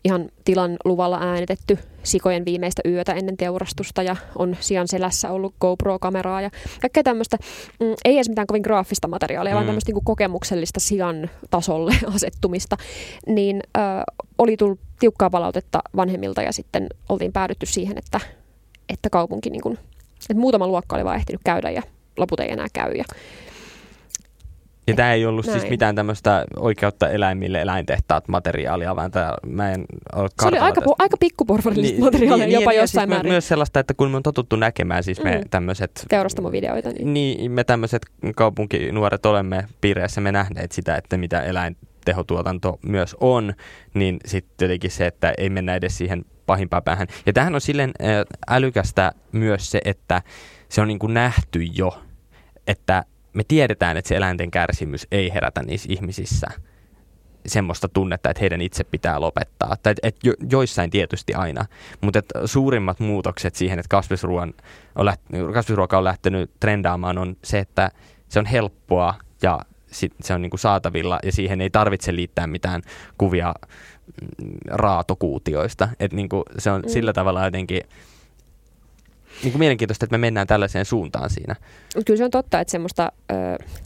ihan 0.03 0.29
tilan 0.45 0.77
luvalla 0.85 1.19
äänitetty 1.21 1.79
sikojen 2.03 2.45
viimeistä 2.45 2.81
yötä 2.85 3.13
ennen 3.13 3.37
teurastusta 3.37 4.03
ja 4.03 4.15
on 4.35 4.57
sian 4.59 4.87
selässä 4.87 5.31
ollut 5.31 5.53
GoPro-kameraa 5.61 6.41
ja 6.41 6.49
kaikkea 6.81 7.03
tämmöistä. 7.03 7.37
Mm, 7.79 7.93
ei 8.05 8.15
edes 8.15 8.29
mitään 8.29 8.47
kovin 8.47 8.61
graafista 8.61 9.07
materiaalia, 9.07 9.53
mm. 9.53 9.55
vaan 9.55 9.65
tämmöistä 9.65 9.91
niin 9.91 10.03
kokemuksellista 10.03 10.79
sian 10.79 11.29
tasolle 11.49 11.95
asettumista. 12.15 12.77
Niin 13.27 13.61
ö, 13.77 13.79
oli 14.39 14.57
tullut 14.57 14.79
tiukkaa 14.99 15.29
palautetta 15.29 15.79
vanhemmilta 15.95 16.41
ja 16.41 16.53
sitten 16.53 16.87
oltiin 17.09 17.33
päädytty 17.33 17.65
siihen, 17.65 17.97
että, 17.97 18.19
että 18.89 19.09
kaupunki, 19.09 19.49
niin 19.49 19.61
kuin, 19.61 19.77
että 20.29 20.41
muutama 20.41 20.67
luokka 20.67 20.95
oli 20.95 21.05
vaan 21.05 21.15
ehtinyt 21.15 21.41
käydä 21.43 21.69
ja 21.69 21.81
loput 22.17 22.39
ei 22.39 22.51
enää 22.51 22.67
käy. 22.73 22.91
Ja 22.91 23.03
ja 24.89 24.95
tämä 24.95 25.13
ei 25.13 25.25
ollut 25.25 25.45
siis 25.45 25.53
Näin. 25.53 25.61
siis 25.61 25.69
mitään 25.69 25.95
tämmöistä 25.95 26.45
oikeutta 26.55 27.09
eläimille 27.09 27.61
eläintehtaat 27.61 28.27
materiaalia, 28.27 28.95
vaan 28.95 29.11
tämä, 29.11 29.33
mä 29.45 29.71
en 29.71 29.85
ole 30.15 30.29
Se 30.41 30.47
oli 30.47 30.57
aika, 30.57 30.81
aika 30.99 31.17
pikkuporvarillista 31.17 31.95
niin, 31.95 32.03
materiaalia 32.03 32.45
niin, 32.45 32.59
jopa 32.59 32.71
niin, 32.71 32.79
jossain 32.79 33.09
siis 33.09 33.15
määrin. 33.15 33.31
Myös 33.31 33.47
sellaista, 33.47 33.79
että 33.79 33.93
kun 33.93 34.11
me 34.11 34.17
on 34.17 34.23
totuttu 34.23 34.55
näkemään 34.55 35.03
siis 35.03 35.23
me 35.23 35.37
mm. 35.37 35.49
tämmöiset... 35.49 36.05
Teurastamovideoita. 36.09 36.89
Niin. 36.89 37.13
niin, 37.13 37.51
me 37.51 37.63
tämmöiset 37.63 38.01
kaupunkinuoret 38.35 39.25
olemme 39.25 39.65
piireessä 39.81 40.21
me 40.21 40.31
nähneet 40.31 40.71
sitä, 40.71 40.95
että 40.95 41.17
mitä 41.17 41.41
eläintehotuotanto 41.99 42.79
myös 42.81 43.15
on, 43.19 43.53
niin 43.93 44.19
sitten 44.25 44.65
jotenkin 44.65 44.91
se, 44.91 45.07
että 45.07 45.33
ei 45.37 45.49
mennä 45.49 45.75
edes 45.75 45.97
siihen 45.97 46.25
pahimpaan 46.45 46.83
päähän. 46.83 47.07
Ja 47.25 47.33
tähän 47.33 47.55
on 47.55 47.61
silleen 47.61 47.91
älykästä 48.49 49.11
myös 49.31 49.71
se, 49.71 49.81
että 49.85 50.21
se 50.69 50.81
on 50.81 50.87
niin 50.87 50.99
kuin 50.99 51.13
nähty 51.13 51.63
jo, 51.63 52.01
että 52.67 53.03
me 53.33 53.43
tiedetään, 53.47 53.97
että 53.97 54.09
se 54.09 54.15
eläinten 54.15 54.51
kärsimys 54.51 55.07
ei 55.11 55.33
herätä 55.33 55.63
niissä 55.63 55.87
ihmisissä 55.91 56.47
semmoista 57.45 57.87
tunnetta, 57.87 58.29
että 58.29 58.41
heidän 58.41 58.61
itse 58.61 58.83
pitää 58.83 59.21
lopettaa. 59.21 59.75
Tai 59.83 59.91
et, 59.91 59.99
et 60.03 60.15
jo, 60.23 60.33
joissain 60.49 60.89
tietysti 60.89 61.33
aina, 61.33 61.65
mutta 62.01 62.19
et 62.19 62.29
suurimmat 62.45 62.99
muutokset 62.99 63.55
siihen, 63.55 63.79
että 63.79 63.89
kasvisruoan 63.89 64.53
on 64.95 65.05
läht, 65.05 65.21
kasvisruoka 65.53 65.97
on 65.97 66.03
lähtenyt 66.03 66.51
trendaamaan, 66.59 67.17
on 67.17 67.37
se, 67.43 67.59
että 67.59 67.91
se 68.29 68.39
on 68.39 68.45
helppoa 68.45 69.15
ja 69.41 69.59
sit 69.91 70.13
se 70.21 70.33
on 70.33 70.41
niinku 70.41 70.57
saatavilla 70.57 71.19
ja 71.23 71.31
siihen 71.31 71.61
ei 71.61 71.69
tarvitse 71.69 72.15
liittää 72.15 72.47
mitään 72.47 72.81
kuvia 73.17 73.55
mm, 74.21 74.51
raatokuutioista. 74.67 75.89
Et 75.99 76.13
niinku 76.13 76.43
se 76.57 76.71
on 76.71 76.81
mm. 76.81 76.89
sillä 76.89 77.13
tavalla 77.13 77.45
jotenkin 77.45 77.81
niin 79.43 79.51
kuin 79.51 79.59
mielenkiintoista, 79.59 80.05
että 80.05 80.13
me 80.13 80.17
mennään 80.21 80.47
tällaiseen 80.47 80.85
suuntaan 80.85 81.29
siinä. 81.29 81.55
Kyllä 82.05 82.17
se 82.17 82.23
on 82.23 82.31
totta, 82.31 82.59
että 82.59 82.71
semmoista 82.71 83.11
ö, 83.31 83.35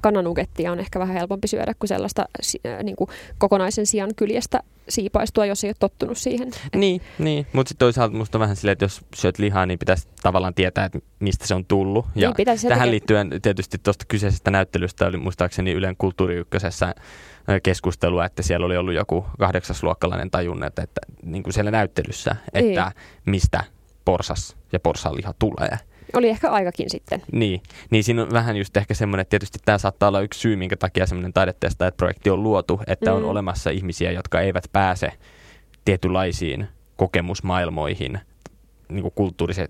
kananugettia 0.01 0.71
on 0.71 0.79
ehkä 0.79 0.99
vähän 0.99 1.15
helpompi 1.15 1.47
syödä 1.47 1.73
kuin 1.79 1.87
sellaista 1.87 2.25
ö, 2.65 2.83
niin 2.83 2.95
kuin 2.95 3.09
kokonaisen 3.37 3.85
sian 3.85 4.09
kyljestä 4.15 4.59
siipaistua, 4.89 5.45
jos 5.45 5.63
ei 5.63 5.67
ole 5.69 5.75
tottunut 5.79 6.17
siihen. 6.17 6.51
Niin, 6.75 7.01
niin. 7.19 7.47
mutta 7.53 7.69
sitten 7.69 7.85
toisaalta 7.85 8.15
musta 8.17 8.37
on 8.37 8.39
vähän 8.39 8.55
silleen, 8.55 8.73
että 8.73 8.85
jos 8.85 9.01
syöt 9.15 9.39
lihaa, 9.39 9.65
niin 9.65 9.79
pitäisi 9.79 10.07
tavallaan 10.21 10.53
tietää, 10.53 10.85
että 10.85 10.99
mistä 11.19 11.47
se 11.47 11.55
on 11.55 11.65
tullut. 11.65 12.05
Ja 12.15 12.33
Niin, 12.37 12.45
tähän 12.45 12.63
jotenkin- 12.63 12.91
liittyen 12.91 13.41
tietysti 13.41 13.77
tuosta 13.77 14.05
kyseisestä 14.07 14.51
näyttelystä 14.51 15.05
oli 15.05 15.17
muistaakseni 15.17 15.71
Ylen 15.71 15.95
ö, 17.49 17.59
keskustelua, 17.63 18.25
että 18.25 18.41
siellä 18.43 18.65
oli 18.65 18.77
ollut 18.77 18.93
joku 18.93 19.25
kahdeksasluokkalainen 19.39 20.31
tajunnut, 20.31 20.67
että, 20.67 20.81
että 20.83 21.01
niin 21.23 21.43
kuin 21.43 21.53
siellä 21.53 21.71
näyttelyssä, 21.71 22.35
että 22.53 22.91
mistä 23.25 23.63
porsas 24.05 24.57
ja 24.71 24.79
porsanliha 24.79 25.33
tulee. 25.39 25.79
Oli 26.13 26.29
ehkä 26.29 26.51
aikakin 26.51 26.89
sitten. 26.89 27.21
Niin, 27.31 27.61
niin 27.89 28.03
siinä 28.03 28.21
on 28.21 28.31
vähän 28.31 28.57
just 28.57 28.77
ehkä 28.77 28.93
semmoinen, 28.93 29.21
että 29.21 29.29
tietysti 29.29 29.59
tämä 29.65 29.77
saattaa 29.77 30.09
olla 30.09 30.21
yksi 30.21 30.39
syy, 30.39 30.55
minkä 30.55 30.75
takia 30.77 31.07
semmoinen 31.07 31.33
taidetestaajat-projekti 31.33 32.29
on 32.29 32.43
luotu, 32.43 32.81
että 32.87 33.11
mm. 33.11 33.17
on 33.17 33.23
olemassa 33.23 33.69
ihmisiä, 33.69 34.11
jotka 34.11 34.41
eivät 34.41 34.63
pääse 34.71 35.11
tietynlaisiin 35.85 36.67
kokemusmaailmoihin 36.97 38.19
niin 38.89 39.01
kuin 39.01 39.13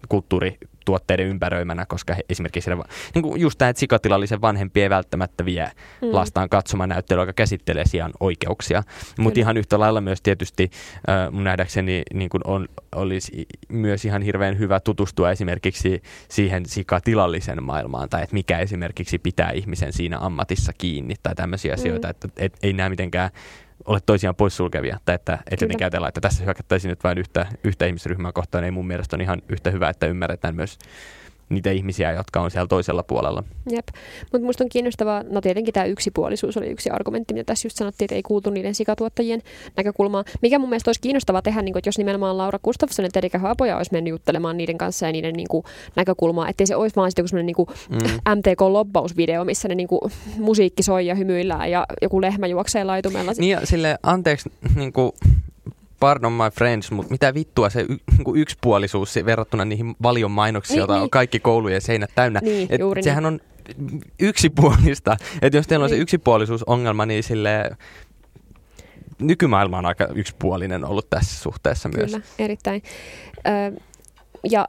kulttuurituotteiden 0.09 1.27
ympäröimänä, 1.27 1.85
koska 1.85 2.13
he, 2.13 2.21
esimerkiksi 2.29 2.65
siellä, 2.65 2.83
niin 3.15 3.23
kuin 3.23 3.41
just 3.41 3.57
tämä, 3.57 3.69
että 3.69 3.79
sikatilallisen 3.79 4.41
vanhempi 4.41 4.81
ei 4.81 4.89
välttämättä 4.89 5.45
vie 5.45 5.71
Mm. 6.01 6.07
lastaan 6.13 6.49
katsomaan 6.49 6.89
näyttelyä, 6.89 7.21
joka 7.21 7.33
käsittelee 7.33 7.85
sian 7.85 8.11
oikeuksia. 8.19 8.83
Mutta 9.19 9.39
ihan 9.39 9.57
yhtä 9.57 9.79
lailla 9.79 10.01
myös 10.01 10.21
tietysti 10.21 10.69
äh, 11.09 11.31
mun 11.31 11.43
nähdäkseni 11.43 12.03
niin 12.13 12.29
kuin 12.29 12.41
on, 12.45 12.67
olisi 12.95 13.47
myös 13.69 14.05
ihan 14.05 14.21
hirveän 14.21 14.59
hyvä 14.59 14.79
tutustua 14.79 15.31
esimerkiksi 15.31 16.01
siihen 16.29 16.65
sikatilallisen 16.65 17.63
maailmaan, 17.63 18.09
tai 18.09 18.23
että 18.23 18.33
mikä 18.33 18.59
esimerkiksi 18.59 19.17
pitää 19.19 19.51
ihmisen 19.51 19.93
siinä 19.93 20.17
ammatissa 20.19 20.73
kiinni, 20.77 21.15
tai 21.23 21.35
tämmöisiä 21.35 21.73
Mm. 21.73 21.79
asioita, 21.79 22.09
että 22.09 22.27
et, 22.37 22.57
ei 22.63 22.73
nämä 22.73 22.89
mitenkään 22.89 23.29
ole 23.85 23.99
toisiaan 24.05 24.35
poissulkevia, 24.35 24.99
tai 25.05 25.15
että, 25.15 25.33
että 25.33 25.43
Kyllä. 25.43 25.57
jotenkin 25.61 25.85
ajatellaan, 25.85 26.07
että 26.07 26.21
tässä 26.21 26.43
hyökättäisiin 26.43 26.89
nyt 26.89 27.03
vain 27.03 27.17
yhtä, 27.17 27.45
yhtä 27.63 27.85
ihmisryhmää 27.85 28.31
kohtaan, 28.31 28.63
ei 28.63 28.71
mun 28.71 28.87
mielestä 28.87 29.15
on 29.15 29.21
ihan 29.21 29.41
yhtä 29.49 29.71
hyvä, 29.71 29.89
että 29.89 30.05
ymmärretään 30.05 30.55
myös 30.55 30.77
niitä 31.53 31.71
ihmisiä, 31.71 32.11
jotka 32.11 32.41
on 32.41 32.51
siellä 32.51 32.67
toisella 32.67 33.03
puolella. 33.03 33.43
Jep. 33.71 33.87
Mutta 34.21 34.39
minusta 34.39 34.63
on 34.63 34.69
kiinnostavaa, 34.69 35.23
no 35.29 35.41
tietenkin 35.41 35.73
tämä 35.73 35.85
yksipuolisuus 35.85 36.57
oli 36.57 36.67
yksi 36.67 36.89
argumentti, 36.89 37.33
mitä 37.33 37.43
tässä 37.43 37.65
just 37.65 37.77
sanottiin, 37.77 38.05
että 38.05 38.15
ei 38.15 38.23
kuultu 38.23 38.49
niiden 38.49 38.75
sikatuottajien 38.75 39.41
näkökulmaa. 39.77 40.23
Mikä 40.41 40.59
mun 40.59 40.69
mielestä 40.69 40.89
olisi 40.89 41.01
kiinnostavaa 41.01 41.41
tehdä, 41.41 41.61
niin 41.61 41.73
kun, 41.73 41.79
että 41.79 41.87
jos 41.87 41.97
nimenomaan 41.97 42.37
Laura 42.37 42.59
Gustafsson 42.63 43.05
ja 43.05 43.09
Terika 43.13 43.39
Haapoja 43.39 43.77
olisi 43.77 43.91
mennyt 43.91 44.11
juttelemaan 44.11 44.57
niiden 44.57 44.77
kanssa 44.77 45.05
ja 45.05 45.11
niiden 45.11 45.33
niin 45.33 45.47
kuin, 45.47 45.63
näkökulmaa, 45.95 46.49
ettei 46.49 46.67
se 46.67 46.75
olisi 46.75 46.95
vaan 46.95 47.11
sitten 47.11 47.21
joku 47.23 47.27
semmoinen 47.27 47.45
niin 47.45 47.55
kuin, 47.55 47.67
Mm. 47.89 47.99
MTK-lobbausvideo, 48.35 49.45
missä 49.45 49.67
ne 49.67 49.75
niin 49.75 49.87
kuin, 49.87 50.01
musiikki 50.37 50.83
soi 50.83 51.07
ja 51.07 51.15
hymyillään 51.15 51.71
ja 51.71 51.85
joku 52.01 52.21
lehmä 52.21 52.47
juoksee 52.47 52.83
laitumella. 52.83 53.31
Niin 53.37 53.51
ja 53.51 53.65
sille 53.65 53.97
anteeksi, 54.03 54.51
niin 54.75 54.93
kuin, 54.93 55.11
pardon 56.03 56.31
my 56.33 56.49
friends, 56.53 56.91
mutta 56.91 57.11
mitä 57.11 57.33
vittua 57.33 57.69
se 57.69 57.81
y, 57.81 57.85
niin 57.87 58.23
kuin 58.23 58.41
yksipuolisuus 58.41 59.13
se- 59.13 59.25
verrattuna 59.25 59.65
niihin 59.65 59.95
valion 60.01 60.31
mainoksiin, 60.31 60.75
Niin, 60.75 60.79
joita 60.79 60.93
niin. 60.93 61.03
on 61.03 61.09
kaikki 61.09 61.39
koulujen 61.39 61.81
seinät 61.81 62.09
täynnä. 62.15 62.39
Niin, 62.43 62.67
Et 62.71 62.79
juuri 62.79 63.03
sehän 63.03 63.25
on 63.25 63.39
yksipuolista. 64.19 65.17
Että 65.41 65.57
jos 65.57 65.67
teillä 65.67 65.83
on 65.83 65.89
se 65.89 65.95
Niin. 65.95 66.01
yksipuolisuusongelma, 66.01 67.05
niin 67.05 67.23
sille 67.23 67.71
nykymaailma 69.19 69.77
on 69.77 69.85
aika 69.85 70.07
yksipuolinen 70.15 70.85
ollut 70.85 71.09
tässä 71.09 71.41
suhteessa 71.41 71.89
myös. 71.89 72.11
Kyllä, 72.11 72.25
erittäin. 72.39 72.83
Ö, 73.47 73.81
ja 74.51 74.67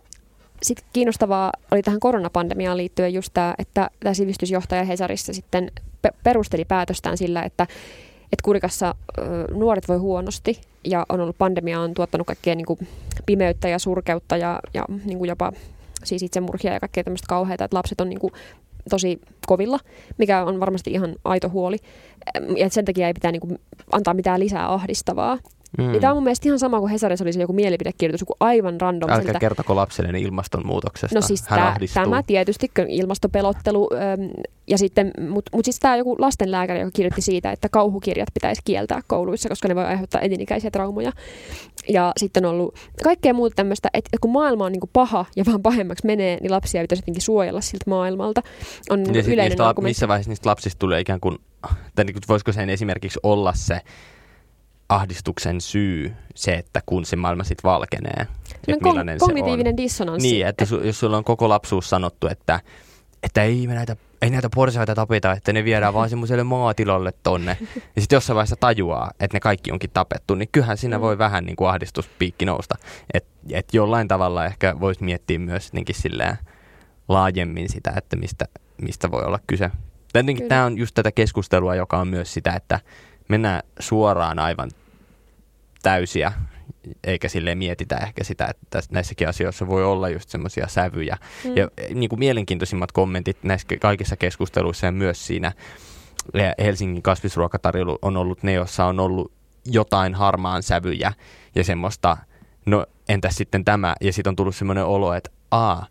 sitten 0.62 0.86
kiinnostavaa 0.92 1.52
oli 1.70 1.82
tähän 1.82 2.00
koronapandemiaan 2.00 2.76
liittyen 2.76 3.14
just 3.14 3.30
tämä, 3.34 3.54
että 3.58 3.90
tämä 4.00 4.14
sivistysjohtaja 4.14 4.84
Hesarissa 4.84 5.32
sitten 5.32 5.72
pe- 6.02 6.12
perusteli 6.24 6.64
päätöstään 6.64 7.16
sillä, 7.18 7.42
että, 7.42 7.66
että 8.24 8.42
Kurikassa 8.44 8.94
nuoret 9.54 9.88
voi 9.88 9.96
huonosti 9.96 10.60
ja 10.84 11.06
on 11.08 11.20
ollut 11.20 11.38
pandemia 11.38 11.80
on 11.80 11.94
tuottanut 11.94 12.26
kaikkea 12.26 12.54
niin 12.54 12.66
kuin 12.66 12.78
pimeyttä 13.26 13.68
ja 13.68 13.78
surkeutta 13.78 14.36
ja, 14.36 14.60
ja 14.74 14.84
niin 15.04 15.18
kuin 15.18 15.28
jopa 15.28 15.52
siis 16.04 16.22
itsemurhia 16.22 16.72
ja 16.72 16.80
kaikkea 16.80 17.04
tämmöistä 17.04 17.26
kauheita, 17.28 17.64
että 17.64 17.76
lapset 17.76 18.00
on 18.00 18.08
niin 18.08 18.20
kuin 18.20 18.32
tosi 18.90 19.20
kovilla, 19.46 19.78
mikä 20.18 20.44
on 20.44 20.60
varmasti 20.60 20.90
ihan 20.90 21.16
aito 21.24 21.48
huoli. 21.48 21.76
Ja 22.56 22.70
sen 22.70 22.84
takia 22.84 23.06
ei 23.06 23.14
pitää 23.14 23.32
niin 23.32 23.40
kuin 23.40 23.58
antaa 23.92 24.14
mitään 24.14 24.40
lisää 24.40 24.72
ahdistavaa. 24.72 25.38
Mm. 25.78 25.90
Niin 25.90 26.00
tämä 26.00 26.12
on 26.12 26.16
mun 26.16 26.24
mielestä 26.24 26.48
ihan 26.48 26.58
sama 26.58 26.80
kuin 26.80 26.90
Hesarissa 26.90 27.24
oli 27.24 27.32
se 27.32 27.40
joku 27.40 27.52
mielipidekirjoitus, 27.52 28.20
joku 28.20 28.36
aivan 28.40 28.80
random. 28.80 29.10
Älkää 29.10 29.24
siltä- 29.24 29.38
kertoko 29.38 29.76
lapselleni 29.76 30.22
ilmastonmuutoksesta. 30.22 31.14
No 31.18 31.20
siis 31.22 31.42
tää, 31.42 31.76
tämä 31.94 32.22
tietysti 32.22 32.70
ilmastopelottelu, 32.88 33.88
äm, 33.94 34.30
ja 34.66 34.78
sitten, 34.78 35.10
mutta 35.28 35.50
mut 35.56 35.64
siis 35.64 35.78
tämä 35.78 35.96
joku 35.96 36.16
lastenlääkäri, 36.18 36.80
joka 36.80 36.90
kirjoitti 36.90 37.20
siitä, 37.20 37.52
että 37.52 37.68
kauhukirjat 37.68 38.28
pitäisi 38.34 38.60
kieltää 38.64 39.00
kouluissa, 39.06 39.48
koska 39.48 39.68
ne 39.68 39.74
voi 39.74 39.84
aiheuttaa 39.84 40.20
elinikäisiä 40.20 40.70
traumoja. 40.70 41.12
Ja 41.88 42.12
sitten 42.16 42.44
on 42.44 42.50
ollut 42.54 42.74
kaikkea 43.04 43.34
muuta 43.34 43.54
tämmöistä, 43.56 43.88
että 43.94 44.18
kun 44.20 44.32
maailma 44.32 44.64
on 44.64 44.72
niinku 44.72 44.90
paha 44.92 45.24
ja 45.36 45.44
vaan 45.46 45.62
pahemmaksi 45.62 46.06
menee, 46.06 46.38
niin 46.40 46.50
lapsia 46.52 46.82
pitäisi 46.82 47.02
jotenkin 47.02 47.22
suojella 47.22 47.60
siltä 47.60 47.84
maailmalta. 47.90 48.42
On 48.90 49.02
niinku 49.02 49.18
Ja 49.18 49.24
yleinen 49.24 49.44
niistä, 49.44 49.68
argumentti. 49.68 49.90
missä 49.90 50.08
vaiheessa 50.08 50.30
niistä 50.30 50.48
lapsista 50.50 50.78
tulee 50.78 51.00
ikään 51.00 51.20
kuin, 51.20 51.38
tai 51.94 52.04
niin 52.04 52.14
kuin, 52.14 52.22
voisiko 52.28 52.52
sen 52.52 52.70
esimerkiksi 52.70 53.20
olla 53.22 53.52
se 53.56 53.80
ahdistuksen 54.88 55.60
syy 55.60 56.14
se, 56.34 56.52
että 56.54 56.82
kun 56.86 57.04
se 57.04 57.16
maailma 57.16 57.44
sitten 57.44 57.70
valkenee, 57.70 58.12
että 58.20 58.26
Semmoinen 58.66 58.88
millainen 58.88 59.16
kon- 59.16 59.18
se 59.18 59.24
on. 59.24 59.28
kognitiivinen 59.28 59.76
dissonanssi. 59.76 60.28
Niin, 60.30 60.46
että 60.46 60.64
su, 60.64 60.80
jos 60.80 61.00
sulla 61.00 61.16
on 61.16 61.24
koko 61.24 61.48
lapsuus 61.48 61.90
sanottu, 61.90 62.26
että, 62.26 62.60
että 63.22 63.42
ei 63.42 63.66
me 63.66 63.74
näitä, 63.74 63.96
ei 64.22 64.30
näitä 64.30 64.48
porsaita 64.54 64.94
tapeta, 64.94 65.32
että 65.32 65.52
ne 65.52 65.64
viedään 65.64 65.94
vaan 65.94 66.10
semmoiselle 66.10 66.44
maatilalle 66.44 67.12
tonne. 67.22 67.56
Ja 67.96 68.00
sitten 68.02 68.16
jossain 68.16 68.34
vaiheessa 68.34 68.56
tajuaa, 68.60 69.10
että 69.20 69.36
ne 69.36 69.40
kaikki 69.40 69.72
onkin 69.72 69.90
tapettu, 69.94 70.34
niin 70.34 70.48
kyllähän 70.52 70.76
siinä 70.76 70.98
Mm. 70.98 71.02
voi 71.02 71.18
vähän 71.18 71.44
niin 71.44 71.56
kuin 71.56 71.68
ahdistuspiikki 71.70 72.44
nousta. 72.44 72.74
Että 73.14 73.30
et 73.52 73.66
jollain 73.74 74.08
tavalla 74.08 74.44
ehkä 74.46 74.80
voisi 74.80 75.04
miettiä 75.04 75.38
myös 75.38 75.66
jotenkin 75.66 75.94
silleen 75.94 76.36
laajemmin 77.08 77.68
sitä, 77.68 77.92
että 77.96 78.16
mistä, 78.16 78.44
mistä 78.82 79.10
voi 79.10 79.22
olla 79.24 79.38
kyse. 79.46 79.70
Tämä 80.48 80.64
on 80.64 80.78
just 80.78 80.94
tätä 80.94 81.12
keskustelua, 81.12 81.74
joka 81.74 81.98
on 81.98 82.08
myös 82.08 82.34
sitä, 82.34 82.52
että 82.52 82.80
mennään 83.28 83.62
suoraan 83.78 84.38
aivan 84.38 84.70
täysiä, 85.82 86.32
eikä 87.04 87.28
sille 87.28 87.54
mietitä 87.54 87.96
ehkä 87.96 88.24
sitä, 88.24 88.46
että 88.46 88.80
näissäkin 88.90 89.28
asioissa 89.28 89.66
voi 89.66 89.84
olla 89.84 90.08
just 90.08 90.28
semmoisia 90.28 90.68
sävyjä. 90.68 91.16
Mm. 91.44 91.56
Ja 91.56 91.68
niin 91.94 92.08
kuin 92.08 92.18
mielenkiintoisimmat 92.18 92.92
kommentit 92.92 93.36
näissä 93.42 93.68
kaikissa 93.80 94.16
keskusteluissa 94.16 94.86
ja 94.86 94.92
myös 94.92 95.26
siinä 95.26 95.52
Helsingin 96.58 97.02
kasvisruokatarjoilu 97.02 97.98
on 98.02 98.16
ollut 98.16 98.42
ne, 98.42 98.52
joissa 98.52 98.84
on 98.84 99.00
ollut 99.00 99.32
jotain 99.66 100.14
harmaan 100.14 100.62
sävyjä 100.62 101.12
ja 101.54 101.64
semmoista, 101.64 102.16
no 102.66 102.86
entäs 103.08 103.36
sitten 103.36 103.64
tämä, 103.64 103.94
ja 104.00 104.12
sitten 104.12 104.30
on 104.30 104.36
tullut 104.36 104.56
semmoinen 104.56 104.84
olo, 104.84 105.14
että 105.14 105.30
aa, 105.50 105.86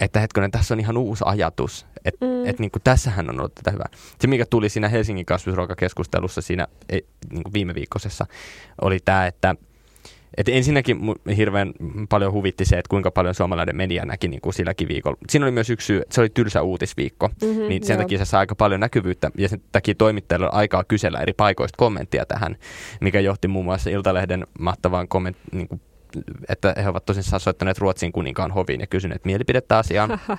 että 0.00 0.20
hetkonen, 0.20 0.50
tässä 0.50 0.74
on 0.74 0.80
ihan 0.80 0.96
uusi 0.96 1.24
ajatus, 1.26 1.86
että 2.04 2.26
Mm. 2.26 2.46
et, 2.46 2.58
niin 2.58 2.70
kuin, 2.70 2.82
tässähän 2.82 3.30
on 3.30 3.38
ollut 3.40 3.54
tätä 3.54 3.70
hyvää. 3.70 3.88
Se, 4.20 4.26
mikä 4.26 4.46
tuli 4.46 4.68
siinä 4.68 4.88
Helsingin 4.88 5.26
kasvisruokakeskustelussa 5.26 6.40
siinä 6.40 6.66
ei, 6.88 7.06
niin 7.30 7.42
kuin 7.42 7.52
viime 7.52 7.74
viikkoisessa, 7.74 8.26
oli 8.82 8.98
tämä, 9.04 9.26
että 9.26 9.54
et 10.36 10.48
ensinnäkin 10.48 10.98
hirveän 11.36 11.72
paljon 12.08 12.32
huvitti 12.32 12.64
se, 12.64 12.78
että 12.78 12.88
kuinka 12.90 13.10
paljon 13.10 13.34
suomalainen 13.34 13.76
media 13.76 14.04
näki 14.04 14.28
niin 14.28 14.40
kuin 14.40 14.54
silläkin 14.54 14.88
viikolla. 14.88 15.16
Siinä 15.28 15.44
oli 15.46 15.52
myös 15.52 15.70
yksi 15.70 15.86
syy, 15.86 16.02
se 16.10 16.20
oli 16.20 16.28
tylsä 16.28 16.62
uutisviikko, 16.62 17.28
Mhm, 17.42 17.60
niin 17.68 17.86
sen 17.86 17.94
joo. 17.94 18.02
takia 18.02 18.18
se 18.18 18.24
saa 18.24 18.40
aika 18.40 18.54
paljon 18.54 18.80
näkyvyyttä 18.80 19.30
ja 19.38 19.48
sen 19.48 19.62
takia 19.72 19.94
toimittajilla 19.94 20.46
on 20.46 20.54
aikaa 20.54 20.84
kysellä 20.84 21.20
eri 21.20 21.32
paikoista 21.32 21.76
kommenttia 21.76 22.26
tähän, 22.26 22.56
mikä 23.00 23.20
johti 23.20 23.48
muun 23.48 23.64
muassa 23.64 23.90
Iltalehden 23.90 24.46
mahtavaan 24.58 25.08
komment, 25.08 25.36
niin 25.52 25.68
kuin, 25.68 25.80
että 26.48 26.74
he 26.82 26.88
ovat 26.88 27.04
tosissaan 27.04 27.40
soittaneet 27.40 27.78
Ruotsin 27.78 28.12
kuninkaan 28.12 28.50
hoviin 28.50 28.80
ja 28.80 28.86
kysyneet 28.86 29.24
mielipidettä 29.24 29.78
asiaan. 29.78 30.20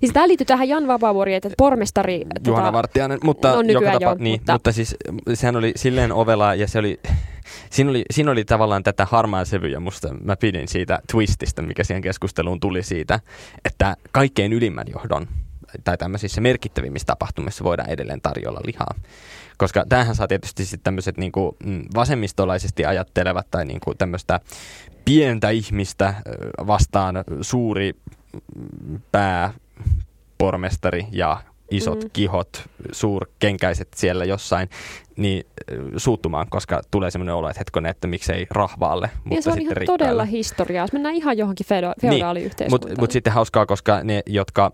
Siis 0.00 0.12
tämä 0.12 0.28
liittyy 0.28 0.44
tähän 0.44 0.68
Jan 0.68 0.88
Vapaavuori, 0.88 1.34
että 1.34 1.50
pormestari... 1.58 2.22
Juhana 2.46 2.72
Vartiainen, 2.72 3.18
mutta, 3.24 3.52
no, 3.52 3.60
joka 3.60 3.92
tapa, 3.92 4.04
jo, 4.04 4.16
niin, 4.18 4.40
mutta- 4.40 4.52
mutta... 4.52 4.72
siis 4.72 4.96
sehän 5.34 5.56
oli 5.56 5.72
silleen 5.76 6.12
ovela 6.12 6.54
ja 6.54 6.68
se 6.68 6.78
oli, 6.78 7.00
siinä 7.70 7.90
oli, 7.90 8.04
siinä 8.10 8.30
oli 8.30 8.44
tavallaan 8.44 8.82
tätä 8.82 9.06
harmaa 9.10 9.44
sävyä 9.44 9.80
musta, 9.80 10.14
mä 10.24 10.36
pidin 10.36 10.68
siitä 10.68 10.98
twististä, 11.12 11.62
mikä 11.62 11.84
siihen 11.84 12.02
keskusteluun 12.02 12.60
tuli 12.60 12.82
siitä, 12.82 13.20
että 13.64 13.96
kaikkein 14.12 14.52
ylimmän 14.52 14.86
johdon 14.92 15.28
tai 15.84 15.98
tämmöisissä 15.98 16.40
merkittävimmissä 16.40 17.06
tapahtumissa 17.06 17.64
voidaan 17.64 17.90
edelleen 17.90 18.20
tarjolla 18.20 18.60
lihaa. 18.66 18.94
Koska 19.58 19.84
tämähän 19.88 20.14
saa 20.14 20.28
tietysti 20.28 20.64
sitten 20.64 20.84
tämmöiset 20.84 21.16
niinku, 21.16 21.56
mm, 21.64 21.84
vasemmistolaisesti 21.94 22.84
ajattelevat 22.84 23.46
tai 23.50 23.64
niinku 23.64 23.94
tämmöistä 23.94 24.40
pientä 25.04 25.50
ihmistä 25.50 26.14
vastaan 26.66 27.24
suuri 27.40 27.92
mm, 28.32 29.00
pää 29.12 29.52
pormestari 30.38 31.06
ja 31.12 31.42
isot 31.70 32.04
Mm. 32.04 32.10
kihot, 32.12 32.62
suurkenkäiset 32.92 33.88
siellä 33.96 34.24
jossain, 34.24 34.68
niin 35.16 35.46
suuttumaan, 35.96 36.46
koska 36.50 36.80
tulee 36.90 37.10
semmoinen 37.10 37.34
olo, 37.34 37.48
että 37.48 37.60
hetkonen, 37.60 37.90
että 37.90 38.06
miksei 38.06 38.46
rahvaalle, 38.50 39.10
mutta 39.24 39.34
ja 39.34 39.42
se 39.42 39.50
on 39.50 39.54
sitten 39.54 39.62
ihan 39.62 39.76
rikkaalle. 39.76 39.98
todella 39.98 40.24
historiaa. 40.24 40.82
Jos 40.84 40.92
mennään 40.92 41.14
ihan 41.14 41.38
johonkin 41.38 41.66
feodaaliyhteiskuntaan. 41.66 42.90
Mutta 42.90 43.02
mut 43.02 43.10
sitten 43.10 43.32
hauskaa, 43.32 43.66
koska 43.66 44.04
ne, 44.04 44.22
jotka 44.26 44.72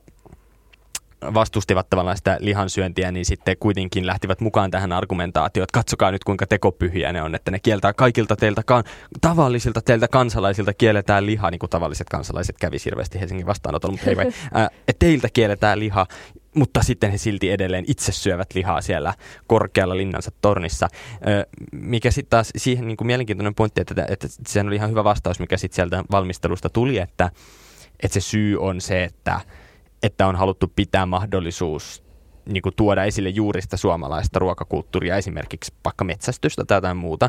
vastustivat 1.35 1.91
tavallaan 1.91 2.17
sitä 2.17 2.37
lihansyöntiä, 2.41 3.13
niin 3.13 3.25
sitten 3.25 3.57
kuitenkin 3.61 4.07
lähtivät 4.07 4.41
mukaan 4.41 4.71
tähän 4.71 4.93
argumentaatioon, 4.93 5.65
että 5.65 5.79
katsokaa 5.79 6.11
nyt 6.11 6.25
kuinka 6.25 6.47
tekopyhiä 6.47 7.13
ne 7.13 7.23
on, 7.23 7.35
että 7.35 7.51
ne 7.51 7.59
kieltää 7.59 7.93
kaikilta 7.93 8.37
teiltä, 8.37 8.63
kan- 8.67 8.85
tavallisilta 9.21 9.81
teiltä 9.83 10.09
kansalaisilta 10.09 10.75
kielletään 10.75 11.27
liha, 11.27 11.51
niin 11.51 11.59
kuin 11.59 11.71
tavalliset 11.71 12.09
kansalaiset 12.09 12.57
kävi 12.61 12.77
hirveästi 12.85 13.21
Helsingin 13.21 13.47
vastaanotolla, 13.47 13.93
mutta 13.93 14.11
anyway, 14.11 14.33
ää, 14.55 14.69
että 14.89 15.07
teiltä 15.07 15.29
kielletään 15.33 15.79
liha, 15.79 16.07
mutta 16.55 16.83
sitten 16.83 17.11
he 17.11 17.19
silti 17.19 17.51
edelleen 17.51 17.85
itse 17.89 18.13
syövät 18.13 18.55
lihaa 18.55 18.81
siellä 18.81 19.15
korkealla 19.47 19.97
linnansa 19.97 20.31
tornissa. 20.41 20.89
mikä 21.73 22.11
sitten 22.11 22.31
taas 22.31 22.51
siihen 22.57 22.87
niin 22.87 22.97
kuin 22.97 23.07
mielenkiintoinen 23.07 23.55
pointti, 23.55 23.81
että, 23.81 24.07
että 24.09 24.29
sehän 24.47 24.67
oli 24.67 24.77
ihan 24.77 24.91
hyvä 24.91 25.05
vastaus, 25.05 25.41
mikä 25.41 25.57
sitten 25.57 25.77
sieltä 25.77 26.05
valmistelusta 26.11 26.69
tuli, 26.69 26.99
että, 26.99 27.31
että 28.03 28.15
se 28.15 28.21
syy 28.21 28.59
on 28.59 28.81
se, 28.81 29.05
että, 29.05 29.41
että 30.05 30.27
on 30.27 30.37
haluttu 30.37 30.73
pitää 30.77 31.07
mahdollisuus 31.07 32.05
niin 32.47 32.63
kuin 32.63 32.75
tuoda 32.77 33.05
esille 33.05 33.29
juuri 33.29 33.63
sitä 33.63 33.77
suomalaista 33.77 34.39
ruokakulttuuria, 34.39 35.17
esimerkiksi 35.17 35.73
vaikka 35.85 36.05
metsästystä 36.05 36.65
tai 36.65 36.77
jotain 36.77 36.97
muuta, 36.97 37.29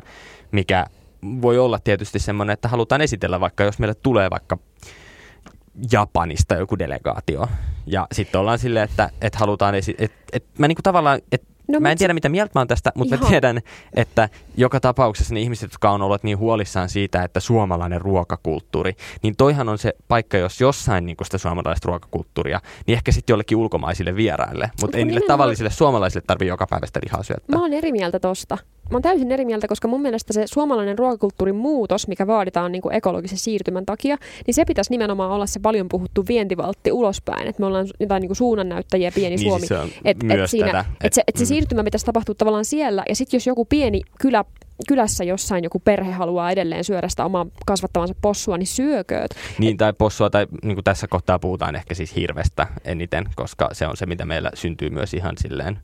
mikä 0.51 0.85
voi 1.41 1.59
olla 1.59 1.79
tietysti 1.79 2.19
semmoinen, 2.19 2.53
että 2.53 2.67
halutaan 2.67 3.01
esitellä 3.01 3.39
vaikka, 3.39 3.63
jos 3.63 3.79
meille 3.79 3.95
tulee 3.95 4.29
vaikka 4.29 4.57
Japanista 5.91 6.55
joku 6.55 6.79
delegaatio. 6.79 7.47
Ja 7.85 8.07
sitten 8.11 8.41
ollaan 8.41 8.59
silleen, 8.59 8.89
että, 8.89 9.09
että 9.21 9.39
halutaan, 9.39 9.75
esi- 9.75 9.95
että, 9.97 10.17
että 10.33 10.49
mä 10.57 10.67
niinku 10.67 10.81
tavallaan, 10.81 11.19
että 11.31 11.47
No, 11.67 11.79
mä 11.79 11.91
en 11.91 11.97
tiedä, 11.97 12.13
mitä 12.13 12.29
mieltä 12.29 12.51
mä 12.55 12.59
oon 12.59 12.67
tästä, 12.67 12.91
mutta 12.95 13.15
Ihan. 13.15 13.25
mä 13.25 13.29
tiedän, 13.29 13.61
että 13.93 14.29
joka 14.57 14.79
tapauksessa 14.79 15.33
ne 15.33 15.39
ihmiset, 15.39 15.71
jotka 15.71 15.91
on 15.91 16.01
ollut 16.01 16.23
niin 16.23 16.37
huolissaan 16.37 16.89
siitä, 16.89 17.23
että 17.23 17.39
suomalainen 17.39 18.01
ruokakulttuuri, 18.01 18.93
niin 19.23 19.35
toihan 19.35 19.69
on 19.69 19.77
se 19.77 19.93
paikka, 20.07 20.37
jos 20.37 20.61
jossain 20.61 21.05
niin 21.05 21.17
sitä 21.23 21.37
suomalaista 21.37 21.87
ruokakulttuuria, 21.87 22.61
niin 22.87 22.93
ehkä 22.93 23.11
sitten 23.11 23.33
jollekin 23.33 23.57
ulkomaisille 23.57 24.15
vieraille, 24.15 24.71
mutta 24.81 24.97
ei 24.97 25.05
niille 25.05 25.21
tavallisille 25.27 25.71
suomalaisille 25.71 26.23
tarvitse 26.27 26.49
joka 26.49 26.67
päivästä 26.67 26.99
lihaa 27.03 27.23
syöttää. 27.23 27.57
Mä 27.57 27.61
oon 27.61 27.73
eri 27.73 27.91
mieltä 27.91 28.19
tosta 28.19 28.57
mä 28.91 28.95
oon 28.95 29.01
täysin 29.01 29.31
eri 29.31 29.45
mieltä, 29.45 29.67
koska 29.67 29.87
mun 29.87 30.01
mielestä 30.01 30.33
se 30.33 30.47
suomalainen 30.47 30.97
ruokakulttuurin 30.97 31.55
muutos, 31.55 32.07
mikä 32.07 32.27
vaaditaan 32.27 32.71
niin 32.71 32.81
kuin 32.81 32.95
ekologisen 32.95 33.37
siirtymän 33.37 33.85
takia, 33.85 34.17
niin 34.47 34.53
se 34.53 34.65
pitäisi 34.65 34.91
nimenomaan 34.91 35.31
olla 35.31 35.45
se 35.45 35.59
paljon 35.59 35.89
puhuttu 35.89 36.25
vientivaltti 36.27 36.91
ulospäin. 36.91 37.47
Että 37.47 37.59
me 37.61 37.65
ollaan 37.65 37.87
jotain 37.99 38.21
niin 38.21 38.29
kuin 38.29 38.37
suunnannäyttäjiä 38.37 39.11
pieni 39.15 39.35
niin, 39.35 39.49
Suomi. 39.49 39.67
Siis 39.67 39.79
että 40.05 40.25
et 40.33 40.49
siinä, 40.49 40.67
tätä, 40.67 40.79
et, 40.79 41.05
et 41.05 41.13
se, 41.13 41.23
et 41.27 41.35
se 41.35 41.43
mm. 41.43 41.47
siirtymä 41.47 41.83
pitäisi 41.83 42.05
tapahtua 42.05 42.35
tavallaan 42.35 42.65
siellä. 42.65 43.03
Ja 43.09 43.15
sitten 43.15 43.37
jos 43.37 43.47
joku 43.47 43.65
pieni 43.65 44.01
kylä 44.19 44.45
kylässä 44.87 45.23
jossain 45.23 45.63
joku 45.63 45.79
perhe 45.79 46.11
haluaa 46.11 46.51
edelleen 46.51 46.83
syödä 46.83 47.09
sitä 47.09 47.25
omaa 47.25 47.45
kasvattamansa 47.65 48.15
possua, 48.21 48.57
niin 48.57 48.67
syökööt. 48.67 49.35
Niin, 49.59 49.77
tai 49.77 49.93
possua, 49.93 50.29
tai 50.29 50.47
niin 50.63 50.75
kuin 50.75 50.83
tässä 50.83 51.07
kohtaa 51.07 51.39
puhutaan 51.39 51.75
ehkä 51.75 51.93
siis 51.93 52.15
hirvestä 52.15 52.67
eniten, 52.85 53.25
koska 53.35 53.69
se 53.71 53.87
on 53.87 53.97
se, 53.97 54.05
mitä 54.05 54.25
meillä 54.25 54.51
syntyy 54.53 54.89
myös 54.89 55.13
ihan 55.13 55.35
silleen 55.37 55.79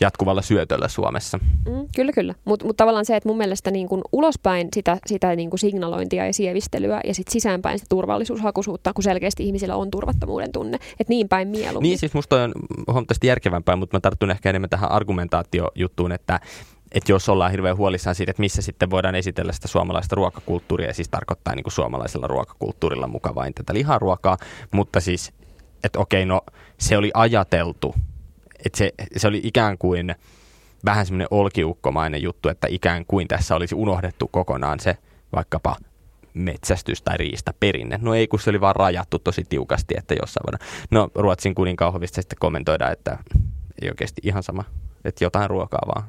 jatkuvalla 0.00 0.42
syötöllä 0.42 0.88
Suomessa. 0.88 1.38
Mm, 1.38 1.86
kyllä, 1.96 2.12
kyllä. 2.12 2.34
Mutta 2.44 2.66
mut 2.66 2.76
tavallaan 2.76 3.04
se, 3.04 3.16
että 3.16 3.28
mun 3.28 3.38
mielestä 3.38 3.70
niin 3.70 3.88
kun 3.88 4.02
ulospäin 4.12 4.68
sitä, 4.74 4.98
sitä 5.06 5.36
niin 5.36 5.50
kun 5.50 5.58
signalointia 5.58 6.26
ja 6.26 6.32
sievistelyä 6.32 7.00
ja 7.04 7.14
sitten 7.14 7.32
sisäänpäin 7.32 7.78
sitä 7.78 7.88
turvallisuushakuisuutta, 7.88 8.92
kun 8.92 9.04
selkeästi 9.04 9.44
ihmisillä 9.44 9.76
on 9.76 9.90
turvattomuuden 9.90 10.52
tunne. 10.52 10.76
Että 10.76 11.08
niin 11.08 11.28
päin 11.28 11.48
mieluummin. 11.48 11.88
Niin, 11.88 11.98
siis 11.98 12.14
musta 12.14 12.42
on 12.42 12.52
huomattavasti 12.86 13.26
järkevämpää, 13.26 13.76
mutta 13.76 13.96
mä 13.96 14.00
tartun 14.00 14.30
ehkä 14.30 14.50
enemmän 14.50 14.70
tähän 14.70 14.92
argumentaatiojuttuun, 14.92 16.12
että 16.12 16.40
että 16.92 17.12
jos 17.12 17.28
ollaan 17.28 17.50
hirveän 17.50 17.76
huolissaan 17.76 18.14
siitä, 18.14 18.30
että 18.30 18.40
missä 18.40 18.62
sitten 18.62 18.90
voidaan 18.90 19.14
esitellä 19.14 19.52
sitä 19.52 19.68
suomalaista 19.68 20.16
ruokakulttuuria, 20.16 20.88
ja 20.88 20.94
siis 20.94 21.08
tarkoittaa 21.08 21.54
niin 21.54 21.64
kuin 21.64 21.72
suomalaisella 21.72 22.26
ruokakulttuurilla 22.26 23.06
muka 23.06 23.34
vain 23.34 23.54
tätä 23.54 23.74
liharuokaa, 23.74 24.36
mutta 24.70 25.00
siis, 25.00 25.32
että 25.84 25.98
okei, 25.98 26.26
no 26.26 26.40
se 26.78 26.96
oli 26.96 27.10
ajateltu, 27.14 27.94
että 28.64 28.78
se, 28.78 28.92
se 29.16 29.28
oli 29.28 29.40
ikään 29.44 29.78
kuin 29.78 30.14
vähän 30.84 31.06
semmoinen 31.06 31.28
olkiukkomainen 31.30 32.22
juttu, 32.22 32.48
että 32.48 32.66
ikään 32.70 33.06
kuin 33.06 33.28
tässä 33.28 33.56
olisi 33.56 33.74
unohdettu 33.74 34.28
kokonaan 34.28 34.80
se 34.80 34.96
vaikkapa 35.36 35.76
metsästys 36.34 37.02
tai 37.02 37.16
riista 37.16 37.54
perinne. 37.60 37.98
No 38.02 38.14
ei, 38.14 38.28
kun 38.28 38.40
se 38.40 38.50
oli 38.50 38.60
vaan 38.60 38.76
rajattu 38.76 39.18
tosi 39.18 39.44
tiukasti, 39.48 39.94
että 39.98 40.14
jossain 40.20 40.44
voidaan. 40.46 40.68
No 40.90 41.08
Ruotsin 41.14 41.54
kuninkauhovista 41.54 42.22
sitten 42.22 42.38
kommentoidaan, 42.40 42.92
että 42.92 43.18
ei 43.82 43.88
oikeasti 43.88 44.20
ihan 44.24 44.42
sama, 44.42 44.64
että 45.04 45.24
jotain 45.24 45.50
ruokaa 45.50 45.82
vaan 45.94 46.04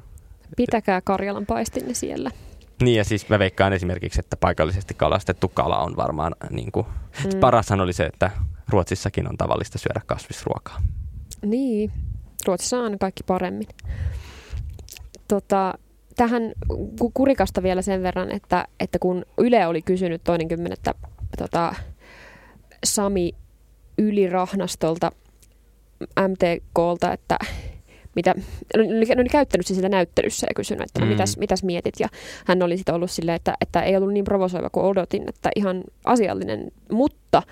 Pitäkää 0.58 1.02
Karjalan 1.02 1.46
paistinne 1.46 1.94
siellä. 1.94 2.32
Niin 2.82 2.98
ja 2.98 3.04
siis 3.04 3.30
mä 3.30 3.40
veikkaan 3.40 3.74
esimerkiksi, 3.74 4.20
että 4.20 4.38
paikallisesti 4.38 4.94
kalastettu 4.94 5.48
kala 5.48 5.80
on 5.80 5.96
varmaan 5.96 6.36
niin 6.50 6.72
kuin, 6.72 6.86
mm. 7.24 7.40
parashan 7.40 7.82
oli 7.82 7.94
se, 7.94 8.06
että 8.06 8.32
Ruotsissakin 8.70 9.30
on 9.30 9.38
tavallista 9.38 9.78
syödä 9.78 10.02
kasvisruokaa. 10.06 10.82
Niin, 11.46 11.92
Ruotsissa 12.48 12.80
on 12.80 13.00
kaikki 13.00 13.24
paremmin. 13.24 13.68
Tota, 15.28 15.74
tähän 16.16 16.54
kurikasta 17.14 17.64
vielä 17.64 17.82
sen 17.82 18.04
verran, 18.04 18.32
että, 18.32 18.68
että 18.80 19.00
kun 19.00 19.26
Yle 19.38 19.68
oli 19.68 19.82
kysynyt 19.82 20.24
toinen 20.24 20.48
kymmenettä 20.48 20.94
tota, 21.38 21.76
Sami 22.86 23.32
Ylirahnastolta 23.98 25.12
MTKlta, 26.28 27.14
että 27.14 27.38
mitä, 28.16 28.36
ne 28.78 29.22
oli 29.22 29.30
käyttänyt 29.30 29.68
sitä 29.68 29.90
näyttelyssä 29.90 30.48
ja 30.50 30.54
kysynyt, 30.56 30.82
että 30.82 31.00
no, 31.00 31.06
mm. 31.06 31.12
mitäs, 31.12 31.38
mitäs 31.38 31.64
mietit. 31.64 31.94
Ja 32.00 32.08
hän 32.46 32.64
oli 32.64 32.78
sitten 32.78 32.96
ollut 32.96 33.12
silleen, 33.12 33.36
että, 33.36 33.54
että 33.62 33.82
ei 33.82 33.98
ollut 33.98 34.14
niin 34.14 34.26
provosoiva 34.26 34.70
kuin 34.70 34.86
odotin, 34.86 35.24
että 35.30 35.50
ihan 35.56 35.84
asiallinen, 36.06 36.72
mutta 36.92 37.44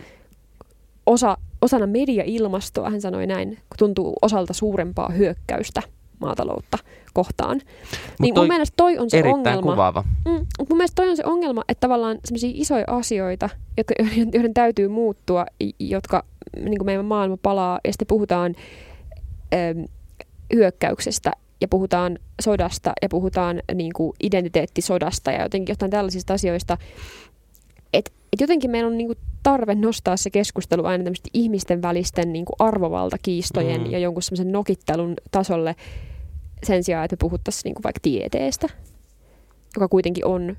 osa, 1.05 1.37
osana 1.61 1.87
media-ilmastoa, 1.87 2.89
hän 2.89 3.01
sanoi 3.01 3.27
näin, 3.27 3.57
tuntuu 3.77 4.13
osalta 4.21 4.53
suurempaa 4.53 5.09
hyökkäystä 5.09 5.81
maataloutta 6.19 6.77
kohtaan. 7.13 7.55
Mut 7.55 8.19
niin 8.19 8.33
mun 8.35 8.47
mielestä 8.47 8.73
toi 8.77 8.97
on 8.97 9.09
se 9.09 9.23
ongelma. 9.25 9.71
Kuvaava. 9.71 10.03
Mm, 10.25 10.45
mun 10.69 10.77
mielestä 10.77 10.95
toi 10.95 11.09
on 11.09 11.17
se 11.17 11.25
ongelma, 11.25 11.63
että 11.67 11.81
tavallaan 11.81 12.17
sellaisia 12.25 12.51
isoja 12.53 12.85
asioita, 12.87 13.49
jotka, 13.77 13.93
joiden 14.33 14.53
täytyy 14.53 14.87
muuttua, 14.87 15.45
jotka 15.79 16.25
niin 16.55 16.77
kuin 16.77 16.85
meidän 16.85 17.05
maailma 17.05 17.37
palaa, 17.41 17.79
ja 17.83 17.93
sitten 17.93 18.07
puhutaan 18.07 18.55
hyökkäyksestä 20.55 21.31
ja 21.61 21.67
puhutaan 21.67 22.19
sodasta 22.41 22.93
ja 23.01 23.09
puhutaan 23.09 23.61
niin 23.73 23.93
kuin 23.93 24.13
identiteettisodasta 24.23 25.31
ja 25.31 25.41
jotenkin 25.41 25.71
jotain 25.71 25.91
tällaisista 25.91 26.33
asioista. 26.33 26.77
Et, 27.93 28.13
et 28.33 28.41
jotenkin 28.41 28.71
meillä 28.71 28.87
on 28.87 28.97
niin 28.97 29.07
kuin 29.07 29.17
tarve 29.43 29.75
nostaa 29.75 30.17
se 30.17 30.29
keskustelu 30.29 30.85
aina 30.85 31.11
ihmisten 31.33 31.81
välisten 31.81 32.33
niin 32.33 32.45
kuin 32.45 32.55
arvovaltakiistojen 32.59 33.81
mm. 33.81 33.91
ja 33.91 33.99
jonkun 33.99 34.23
semmoisen 34.23 34.51
nokittelun 34.51 35.13
tasolle 35.31 35.75
sen 36.63 36.83
sijaan, 36.83 37.05
että 37.05 37.13
me 37.13 37.17
puhuttaisiin 37.19 37.63
niin 37.63 37.75
kuin 37.75 37.83
vaikka 37.83 37.99
tieteestä, 38.01 38.67
joka 39.75 39.87
kuitenkin 39.87 40.25
on 40.25 40.57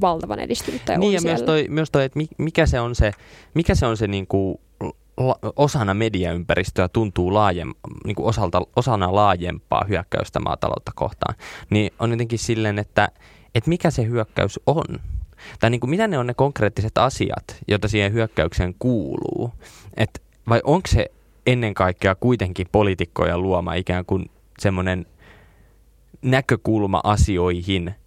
valtavan 0.00 0.38
edistynyt. 0.38 0.82
niin 0.88 1.00
on 1.00 1.12
ja 1.12 1.20
siellä. 1.20 1.36
myös 1.36 1.46
toi, 1.46 1.66
myös 1.68 1.90
toi, 1.90 2.04
että 2.04 2.20
mikä 2.38 2.66
se 2.66 2.80
on 2.80 2.94
se, 2.94 3.12
mikä 3.54 3.74
se, 3.74 3.86
on 3.86 3.96
se 3.96 4.06
niin 4.06 4.26
kuin 4.26 4.60
osana 5.56 5.94
mediaympäristöä 5.94 6.88
tuntuu 6.88 7.34
laajem, 7.34 7.74
niin 8.04 8.14
kuin 8.14 8.26
osalta, 8.26 8.62
osana 8.76 9.14
laajempaa 9.14 9.84
hyökkäystä 9.88 10.40
maataloutta 10.40 10.92
kohtaan, 10.94 11.34
niin 11.70 11.92
on 11.98 12.10
jotenkin 12.10 12.38
silleen, 12.38 12.78
että, 12.78 13.08
että 13.54 13.68
mikä 13.68 13.90
se 13.90 14.06
hyökkäys 14.06 14.60
on. 14.66 14.84
Tai 15.60 15.70
niin 15.70 15.80
kuin 15.80 15.90
mitä 15.90 16.08
ne 16.08 16.18
on 16.18 16.26
ne 16.26 16.34
konkreettiset 16.34 16.98
asiat, 16.98 17.44
joita 17.68 17.88
siihen 17.88 18.12
hyökkäykseen 18.12 18.74
kuuluu. 18.78 19.52
Et 19.96 20.22
vai 20.48 20.60
onko 20.64 20.88
se 20.88 21.06
ennen 21.46 21.74
kaikkea 21.74 22.14
kuitenkin 22.14 22.66
poliitikkoja 22.72 23.38
luoma 23.38 23.74
ikään 23.74 24.04
kuin 24.04 24.30
semmoinen 24.58 25.06
näkökulma 26.22 27.00
asioihin– 27.04 27.94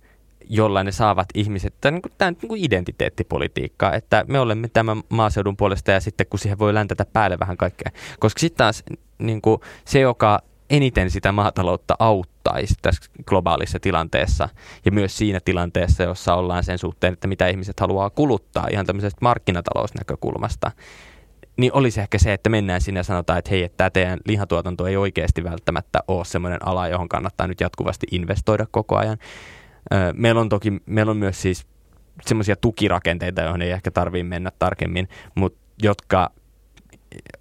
jolla 0.49 0.83
ne 0.83 0.91
saavat 0.91 1.27
ihmiset, 1.33 1.73
tämä, 1.81 1.91
niin 1.91 2.01
kuin, 2.01 2.13
tämä 2.17 2.31
niin 2.31 2.49
kuin 2.49 2.65
identiteettipolitiikkaa, 2.65 3.93
että 3.93 4.25
me 4.27 4.39
olemme 4.39 4.67
tämän 4.67 5.03
maaseudun 5.09 5.57
puolesta 5.57 5.91
ja 5.91 5.99
sitten 5.99 6.27
kun 6.27 6.39
siihen 6.39 6.59
voi 6.59 6.73
läntätä 6.73 7.05
päälle 7.13 7.39
vähän 7.39 7.57
kaikkea. 7.57 7.91
Koska 8.19 8.39
sitten 8.39 8.57
taas 8.57 8.83
niin 9.17 9.41
kuin, 9.41 9.61
se, 9.85 9.99
joka 9.99 10.39
eniten 10.69 11.11
sitä 11.11 11.31
maataloutta 11.31 11.95
auttaisi 11.99 12.75
tässä 12.81 13.11
globaalissa 13.25 13.79
tilanteessa 13.79 14.49
ja 14.85 14.91
myös 14.91 15.17
siinä 15.17 15.39
tilanteessa, 15.45 16.03
jossa 16.03 16.35
ollaan 16.35 16.63
sen 16.63 16.77
suhteen, 16.77 17.13
että 17.13 17.27
mitä 17.27 17.47
ihmiset 17.47 17.79
haluaa 17.79 18.09
kuluttaa 18.09 18.67
ihan 18.71 18.85
tämmöisestä 18.85 19.17
markkinatalousnäkökulmasta, 19.21 20.71
niin 21.57 21.73
olisi 21.73 22.01
ehkä 22.01 22.17
se, 22.17 22.33
että 22.33 22.49
mennään 22.49 22.81
sinne 22.81 22.99
ja 22.99 23.03
sanotaan, 23.03 23.39
että 23.39 23.51
hei, 23.51 23.63
että 23.63 23.77
tämä 23.77 23.89
teidän 23.89 24.19
lihatuotanto 24.27 24.87
ei 24.87 24.97
oikeasti 24.97 25.43
välttämättä 25.43 25.99
ole 26.07 26.25
semmoinen 26.25 26.67
ala, 26.67 26.87
johon 26.87 27.09
kannattaa 27.09 27.47
nyt 27.47 27.61
jatkuvasti 27.61 28.07
investoida 28.11 28.65
koko 28.71 28.97
ajan. 28.97 29.17
Meillä 30.13 30.41
on 30.41 30.49
toki, 30.49 30.73
meillä 30.85 31.09
on 31.09 31.17
myös 31.17 31.41
siis 31.41 31.65
semmoisia 32.21 32.55
tukirakenteita, 32.55 33.41
joihin 33.41 33.61
ei 33.61 33.71
ehkä 33.71 33.91
tarvitse 33.91 34.23
mennä 34.23 34.51
tarkemmin, 34.59 35.09
mutta 35.35 35.59
jotka 35.83 36.31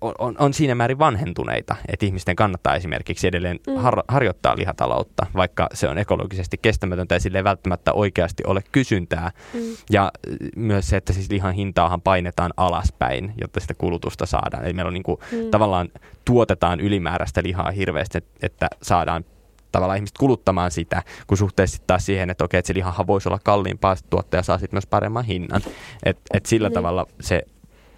on, 0.01 0.15
on, 0.19 0.37
on 0.39 0.55
siinä 0.55 0.75
määrin 0.75 0.99
vanhentuneita, 0.99 1.77
että 1.89 2.07
ihmisten 2.07 2.37
kannattaa 2.37 2.77
esimerkiksi 2.77 3.27
edelleen 3.27 3.61
mm. 3.67 3.77
har, 3.77 4.03
harjoittaa 4.09 4.57
lihataloutta, 4.57 5.27
vaikka 5.37 5.69
se 5.75 5.89
on 5.89 5.99
ekologisesti 5.99 6.59
kestämätöntä 6.59 7.15
ja 7.15 7.21
sille 7.21 7.39
ei 7.39 7.45
välttämättä 7.45 7.93
oikeasti 7.93 8.43
ole 8.47 8.63
kysyntää. 8.73 9.31
Mm. 9.55 9.61
Ja 9.91 10.13
myös 10.57 10.89
se, 10.89 10.97
että 10.97 11.13
siis 11.13 11.31
lihan 11.31 11.55
hintaahan 11.55 12.01
painetaan 12.01 12.53
alaspäin, 12.57 13.33
jotta 13.41 13.61
sitä 13.61 13.75
kulutusta 13.75 14.27
saadaan. 14.27 14.65
Eli 14.65 14.73
meillä 14.73 14.89
on 14.89 14.95
niin 14.95 15.03
kuin, 15.03 15.21
mm. 15.33 15.51
tavallaan 15.51 15.89
tuotetaan 16.25 16.81
ylimääräistä 16.81 17.43
lihaa 17.43 17.71
hirveästi, 17.71 18.19
että 18.43 18.69
saadaan 18.83 19.25
tavallaan 19.73 19.97
ihmiset 19.97 20.19
kuluttamaan 20.19 20.71
sitä, 20.71 21.03
kun 21.27 21.39
suhteessa 21.39 21.83
taas 21.87 22.07
siihen, 22.07 22.31
että 22.31 22.45
okei, 22.45 22.59
että 22.59 22.67
se 22.67 22.75
lihahan 22.75 23.07
voisi 23.07 23.29
olla 23.29 23.41
kalliimpaa, 23.45 23.97
tuottaja 24.11 24.43
saa 24.43 24.59
sitten 24.59 24.77
myös 24.77 24.87
paremman 24.87 25.25
hinnan. 25.25 25.63
Että 26.03 26.23
et 26.35 26.47
sillä 26.47 26.69
niin. 26.69 26.75
tavalla 26.75 27.07
se 27.21 27.43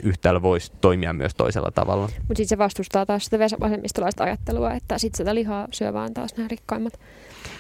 yhtäällä 0.03 0.43
voisi 0.43 0.73
toimia 0.81 1.13
myös 1.13 1.35
toisella 1.35 1.71
tavalla. 1.71 2.03
Mutta 2.03 2.37
sitten 2.37 2.49
se 2.49 2.59
vastustaa 2.59 3.07
taas 3.07 3.25
sitä 3.25 3.39
vasemmistolaista 3.61 4.25
ajattelua, 4.25 4.73
että 4.73 4.99
sitten 4.99 5.17
sitä 5.17 5.35
lihaa 5.35 5.69
syö 5.71 5.93
vaan 5.93 6.15
taas 6.15 6.37
nämä 6.37 6.49
rikkaimmat. 6.49 7.01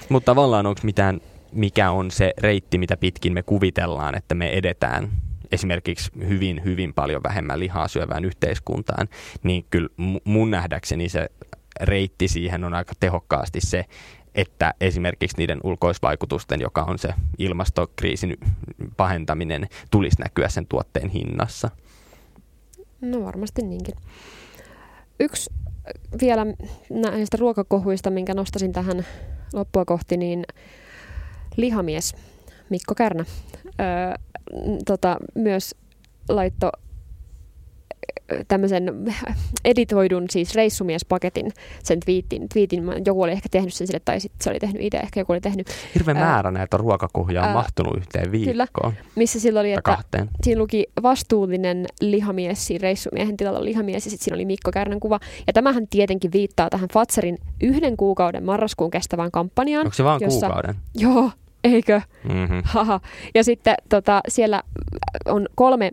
Mutta 0.08 0.26
tavallaan 0.26 0.66
onko 0.66 0.80
mitään, 0.84 1.20
mikä 1.52 1.90
on 1.90 2.10
se 2.10 2.32
reitti, 2.38 2.78
mitä 2.78 2.96
pitkin 2.96 3.32
me 3.32 3.42
kuvitellaan, 3.42 4.14
että 4.14 4.34
me 4.34 4.50
edetään 4.50 5.10
esimerkiksi 5.52 6.10
hyvin, 6.28 6.64
hyvin 6.64 6.94
paljon 6.94 7.22
vähemmän 7.22 7.60
lihaa 7.60 7.88
syövään 7.88 8.24
yhteiskuntaan, 8.24 9.08
niin 9.42 9.66
kyllä 9.70 9.88
mun 10.24 10.50
nähdäkseni 10.50 11.08
se 11.08 11.28
reitti 11.81 12.29
siihen 12.29 12.64
on 12.64 12.75
aika 12.75 12.93
tehokkaasti 13.01 13.61
se, 13.61 13.85
että 14.35 14.75
esimerkiksi 14.81 15.37
niiden 15.37 15.61
ulkoisvaikutusten, 15.64 16.61
joka 16.61 16.83
on 16.83 16.99
se 16.99 17.14
ilmastokriisin 17.39 18.37
pahentaminen, 18.97 19.68
tulisi 19.91 20.22
näkyä 20.22 20.49
sen 20.49 20.66
tuotteen 20.66 21.09
hinnassa. 21.09 21.70
No 23.01 23.25
varmasti 23.25 23.62
niinkin. 23.62 23.95
Yksi 25.20 25.51
vielä 26.20 26.47
näistä 26.91 27.37
ruokakohuista, 27.41 28.11
minkä 28.11 28.35
nostasin 28.35 28.72
tähän 28.72 29.07
loppua 29.53 29.85
kohti, 29.85 30.16
niin 30.16 30.45
lihamies 31.57 32.14
Mikko 32.70 32.95
Kärnä 32.95 33.25
öö, 33.81 34.14
tota, 34.87 35.16
myös 35.35 35.75
laitto 36.29 36.72
tämmöisen 38.48 39.14
editoidun 39.64 40.24
siis 40.30 40.55
reissumiespaketin, 40.55 41.52
sen 41.82 42.00
twiitin, 42.00 42.48
twiitin, 42.48 42.84
joku 43.07 43.22
oli 43.22 43.32
ehkä 43.32 43.48
tehnyt 43.50 43.74
sen 43.74 43.86
sille, 43.86 44.00
tai 44.05 44.20
sitten 44.20 44.44
se 44.44 44.50
oli 44.50 44.59
tehnyt 44.59 44.82
itse, 44.82 44.98
ehkä 44.98 45.20
joku 45.20 45.32
oli 45.32 45.40
tehnyt. 45.40 45.66
Hirveä 45.94 46.14
määrä 46.14 46.50
näitä 46.50 46.76
ruokakohja 46.76 47.42
on 47.42 47.48
ää, 47.48 47.55
mahtunut 47.55 47.96
yhteen 47.96 48.32
viikkoon. 48.32 48.92
Kyllä, 48.92 49.02
missä 49.16 49.40
sillä 49.40 49.61
oli, 49.61 49.72
että 49.72 49.82
kahteen. 49.82 50.30
siinä 50.42 50.61
luki 50.61 50.86
vastuullinen 51.02 51.86
lihamies, 52.00 52.66
siinä 52.66 52.82
reissumiehen 52.82 53.36
tilalla 53.36 53.64
lihamies, 53.64 54.05
ja 54.05 54.11
sitten 54.11 54.24
siinä 54.24 54.34
oli 54.34 54.44
Mikko 54.44 54.70
Kärnän 54.70 55.00
kuva. 55.00 55.20
Ja 55.46 55.52
tämähän 55.52 55.88
tietenkin 55.88 56.32
viittaa 56.32 56.70
tähän 56.70 56.88
Fatserin 56.92 57.38
yhden 57.62 57.96
kuukauden 57.96 58.44
marraskuun 58.44 58.90
kestävään 58.90 59.30
kampanjaan. 59.30 59.86
Onko 59.86 59.94
se 59.94 60.05
vaan 60.05 60.20
jossa, 60.20 60.46
kuukauden? 60.46 60.74
Joo, 60.94 61.30
eikö? 61.64 62.00
Mm-hmm. 62.24 62.62
Haha. 62.64 63.00
Ja 63.34 63.44
sitten 63.44 63.74
tota, 63.88 64.20
siellä 64.28 64.62
on 65.24 65.48
kolme 65.55 65.90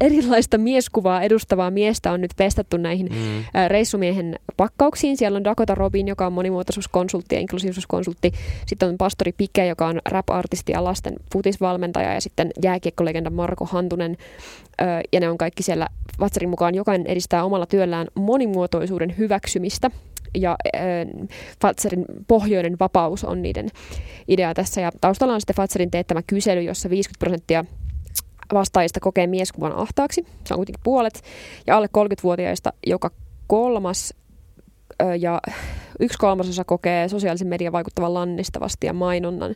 erilaista 0.00 0.58
mieskuvaa 0.58 1.22
edustavaa 1.22 1.70
miestä 1.70 2.12
on 2.12 2.20
nyt 2.20 2.30
pestattu 2.36 2.76
näihin 2.76 3.08
mm. 3.12 3.44
reissumiehen 3.68 4.38
pakkauksiin. 4.56 5.16
Siellä 5.16 5.36
on 5.36 5.44
Dakota 5.44 5.74
Robin, 5.74 6.08
joka 6.08 6.26
on 6.26 6.32
monimuotoisuuskonsultti 6.32 7.34
ja 7.34 7.40
inklusiivisuuskonsultti. 7.40 8.32
Sitten 8.66 8.88
on 8.88 8.98
pastori 8.98 9.32
Pike, 9.32 9.66
joka 9.66 9.86
on 9.86 10.00
rap-artisti 10.08 10.72
ja 10.72 10.84
lasten 10.84 11.14
futisvalmentaja. 11.32 12.14
Ja 12.14 12.20
sitten 12.20 12.50
jääkiekkolegenda 12.62 13.30
Marko 13.30 13.64
Hantunen. 13.64 14.16
Ja 15.12 15.20
ne 15.20 15.30
on 15.30 15.38
kaikki 15.38 15.62
siellä 15.62 15.88
Vatsarin 16.20 16.50
mukaan. 16.50 16.74
Jokainen 16.74 17.06
edistää 17.06 17.44
omalla 17.44 17.66
työllään 17.66 18.06
monimuotoisuuden 18.14 19.14
hyväksymistä 19.18 19.90
ja 20.34 20.56
äh, 20.76 21.28
Fatserin 21.60 22.04
pohjoinen 22.28 22.76
vapaus 22.80 23.24
on 23.24 23.42
niiden 23.42 23.68
idea 24.28 24.54
tässä. 24.54 24.80
Ja 24.80 24.90
taustalla 25.00 25.34
on 25.34 25.40
sitten 25.40 25.56
Fatserin 25.56 25.90
teettämä 25.90 26.22
kysely, 26.26 26.62
jossa 26.62 26.90
50 26.90 27.18
prosenttia 27.18 27.64
vastaajista 28.54 29.00
kokee 29.00 29.26
mieskuvan 29.26 29.72
ahtaaksi, 29.72 30.26
se 30.44 30.54
on 30.54 30.58
kuitenkin 30.58 30.82
puolet, 30.84 31.22
ja 31.66 31.76
alle 31.76 31.86
30-vuotiaista 31.86 32.72
joka 32.86 33.10
kolmas 33.46 34.14
ja 35.18 35.40
yksi 36.00 36.18
kolmasosa 36.18 36.64
kokee 36.64 37.08
sosiaalisen 37.08 37.48
median 37.48 37.72
vaikuttavan 37.72 38.14
lannistavasti 38.14 38.86
ja 38.86 38.92
mainonnan 38.92 39.54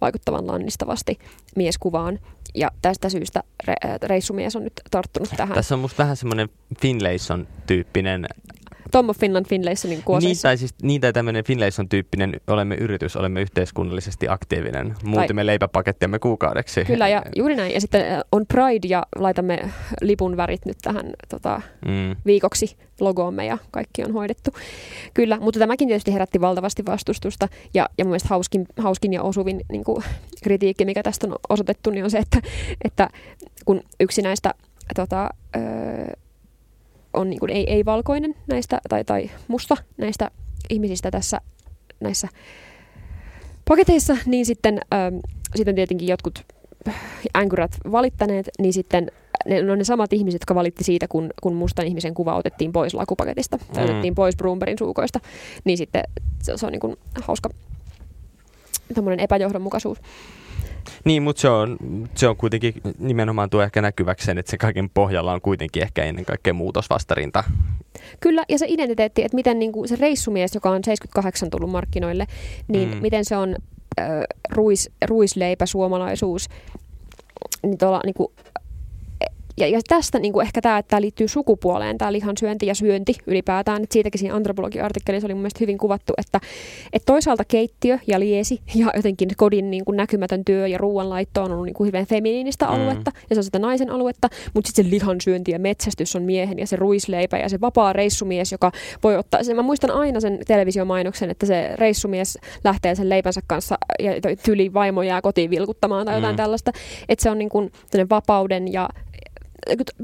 vaikuttavan 0.00 0.46
lannistavasti 0.46 1.18
mieskuvaan. 1.56 2.18
Ja 2.54 2.70
tästä 2.82 3.08
syystä 3.08 3.42
re- 3.70 3.98
reissumies 4.02 4.56
on 4.56 4.64
nyt 4.64 4.72
tarttunut 4.90 5.28
tähän. 5.36 5.54
Tässä 5.54 5.74
on 5.74 5.80
musta 5.80 6.02
vähän 6.02 6.16
semmoinen 6.16 6.48
Finlayson-tyyppinen 6.80 8.26
Tom 8.90 9.08
of 9.08 9.18
Finland 9.18 9.46
Finlaysonin 9.48 10.02
kuoseissa. 10.02 10.28
Niin 10.28 10.42
tai, 10.42 10.58
siis, 10.58 10.74
niin 10.82 11.00
tai 11.00 11.12
tämmöinen 11.12 11.44
Finlayson-tyyppinen 11.44 12.40
olemme 12.46 12.74
yritys, 12.74 13.16
olemme 13.16 13.40
yhteiskunnallisesti 13.40 14.28
aktiivinen. 14.28 14.94
Muutimme 15.04 15.40
tai... 15.40 15.46
leipäpakettiamme 15.46 16.18
kuukaudeksi. 16.18 16.84
Kyllä, 16.84 17.08
ja 17.08 17.22
juuri 17.36 17.56
näin. 17.56 17.74
Ja 17.74 17.80
sitten 17.80 18.12
äh, 18.12 18.20
on 18.32 18.46
Pride 18.46 18.88
ja 18.88 19.06
laitamme 19.16 19.70
lipun 20.00 20.36
värit 20.36 20.66
nyt 20.66 20.76
tähän 20.82 21.12
tota, 21.28 21.60
mm. 21.86 22.16
viikoksi 22.26 22.76
logoomme 23.00 23.46
ja 23.46 23.58
kaikki 23.70 24.04
on 24.04 24.12
hoidettu. 24.12 24.50
Kyllä, 25.14 25.38
mutta 25.40 25.60
tämäkin 25.60 25.88
tietysti 25.88 26.12
herätti 26.12 26.40
valtavasti 26.40 26.86
vastustusta. 26.86 27.48
Ja, 27.74 27.88
ja 27.98 28.04
mun 28.04 28.10
mielestä 28.10 28.28
hauskin, 28.28 28.66
hauskin 28.78 29.12
ja 29.12 29.22
osuvin 29.22 29.60
niin 29.72 29.84
kuin, 29.84 30.04
kritiikki, 30.42 30.84
mikä 30.84 31.02
tästä 31.02 31.26
on 31.26 31.36
osoitettu, 31.48 31.90
niin 31.90 32.04
on 32.04 32.10
se, 32.10 32.18
että, 32.18 32.40
että 32.84 33.08
kun 33.64 33.82
yksi 34.00 34.22
näistä 34.22 34.54
tota, 34.94 35.30
öö, 35.56 36.06
on 37.16 37.30
niin 37.30 37.40
kuin 37.40 37.50
ei, 37.50 37.72
ei-valkoinen 37.72 38.34
näistä, 38.46 38.80
tai, 38.88 39.04
tai 39.04 39.30
musta 39.48 39.76
näistä 39.96 40.30
ihmisistä 40.70 41.10
tässä 41.10 41.40
näissä 42.00 42.28
paketeissa, 43.68 44.16
niin 44.26 44.46
sitten, 44.46 44.80
ähm, 44.94 45.16
sitten 45.54 45.74
tietenkin 45.74 46.08
jotkut 46.08 46.44
änkyrät 47.36 47.76
valittaneet, 47.92 48.48
niin 48.58 48.72
sitten 48.72 49.10
ne 49.46 49.72
on 49.72 49.78
ne 49.78 49.84
samat 49.84 50.12
ihmiset, 50.12 50.40
jotka 50.40 50.54
valitti 50.54 50.84
siitä, 50.84 51.08
kun, 51.08 51.30
kun 51.42 51.54
mustan 51.54 51.86
ihmisen 51.86 52.14
kuva 52.14 52.36
otettiin 52.36 52.72
pois 52.72 52.94
lakupaketista, 52.94 53.58
tai 53.58 53.84
mm. 53.84 53.90
otettiin 53.90 54.14
pois 54.14 54.36
Bloombergin 54.36 54.78
suukoista, 54.78 55.20
niin 55.64 55.78
sitten 55.78 56.02
se, 56.42 56.56
se 56.56 56.66
on 56.66 56.72
niin 56.72 56.80
kuin 56.80 56.96
hauska 57.22 57.50
epäjohdonmukaisuus. 59.18 59.98
Niin, 61.04 61.22
mutta 61.22 61.40
se 61.40 61.48
on, 61.48 61.76
se 62.14 62.28
on 62.28 62.36
kuitenkin 62.36 62.74
nimenomaan 62.98 63.50
tuo 63.50 63.62
ehkä 63.62 63.82
näkyväksi 63.82 64.26
sen, 64.26 64.38
että 64.38 64.50
se 64.50 64.58
kaiken 64.58 64.90
pohjalla 64.90 65.32
on 65.32 65.40
kuitenkin 65.40 65.82
ehkä 65.82 66.04
ennen 66.04 66.24
kaikkea 66.24 66.54
muutosvastarinta. 66.54 67.44
Kyllä, 68.20 68.44
ja 68.48 68.58
se 68.58 68.66
identiteetti, 68.68 69.24
että 69.24 69.34
miten 69.34 69.58
niin 69.58 69.72
kuin 69.72 69.88
se 69.88 69.96
reissumies, 69.96 70.54
joka 70.54 70.70
on 70.70 70.84
78 70.84 71.50
tullut 71.50 71.70
markkinoille, 71.70 72.26
niin 72.68 72.94
mm. 72.94 73.02
miten 73.02 73.24
se 73.24 73.36
on 73.36 73.56
äh, 74.00 74.06
ruis, 74.50 74.90
ruisleipä, 75.04 75.66
suomalaisuus, 75.66 76.48
niin 77.62 77.78
tuolla 77.78 78.00
niin 78.04 78.14
kuin 78.14 78.32
ja, 79.58 79.68
ja 79.68 79.80
tästä 79.88 80.18
niin 80.18 80.32
kuin 80.32 80.46
ehkä 80.46 80.60
tämä, 80.60 80.78
että 80.78 80.90
tämä 80.90 81.00
liittyy 81.00 81.28
sukupuoleen, 81.28 81.98
tämä 81.98 82.12
lihan 82.12 82.36
syönti 82.40 82.66
ja 82.66 82.74
syönti 82.74 83.16
ylipäätään. 83.26 83.82
Että 83.82 83.92
siitäkin 83.92 84.18
siinä 84.18 84.34
antropologiartikkelissa 84.34 85.26
oli 85.26 85.34
mun 85.34 85.42
mielestä 85.42 85.60
hyvin 85.60 85.78
kuvattu, 85.78 86.12
että, 86.16 86.40
että 86.92 87.06
toisaalta 87.06 87.44
keittiö 87.44 87.98
ja 88.06 88.20
liesi 88.20 88.60
ja 88.74 88.90
jotenkin 88.96 89.28
kodin 89.36 89.70
niin 89.70 89.84
kuin 89.84 89.96
näkymätön 89.96 90.44
työ 90.44 90.66
ja 90.66 90.78
ruoanlaitto 90.78 91.42
on 91.42 91.52
ollut 91.52 91.66
niin 91.66 91.74
kuin 91.74 91.86
hyvin 91.86 92.06
feminiinistä 92.06 92.66
mm. 92.66 92.72
aluetta 92.72 93.10
ja 93.30 93.36
se 93.36 93.40
on 93.40 93.44
sitä 93.44 93.58
naisen 93.58 93.90
aluetta, 93.90 94.28
mutta 94.54 94.68
sitten 94.68 94.84
se 94.84 94.90
lihan 94.90 95.20
syönti 95.20 95.50
ja 95.50 95.58
metsästys 95.58 96.16
on 96.16 96.22
miehen 96.22 96.58
ja 96.58 96.66
se 96.66 96.76
ruisleipä 96.76 97.38
ja 97.38 97.48
se 97.48 97.60
vapaa 97.60 97.92
reissumies, 97.92 98.52
joka 98.52 98.72
voi 99.02 99.16
ottaa 99.16 99.42
sen. 99.42 99.56
Mä 99.56 99.62
muistan 99.62 99.90
aina 99.90 100.20
sen 100.20 100.38
televisiomainoksen, 100.46 101.30
että 101.30 101.46
se 101.46 101.70
reissumies 101.74 102.38
lähtee 102.64 102.94
sen 102.94 103.08
leipänsä 103.08 103.40
kanssa 103.46 103.78
ja 103.98 104.12
tyli 104.44 104.74
vaimo 104.74 105.02
jää 105.02 105.20
kotiin 105.20 105.50
vilkuttamaan 105.50 106.06
tai 106.06 106.14
jotain 106.14 106.34
mm. 106.34 106.36
tällaista. 106.36 106.72
Että 107.08 107.22
se 107.22 107.30
on 107.30 107.38
niin 107.38 107.48
kuin 107.48 107.72
vapauden 108.10 108.72
ja 108.72 108.88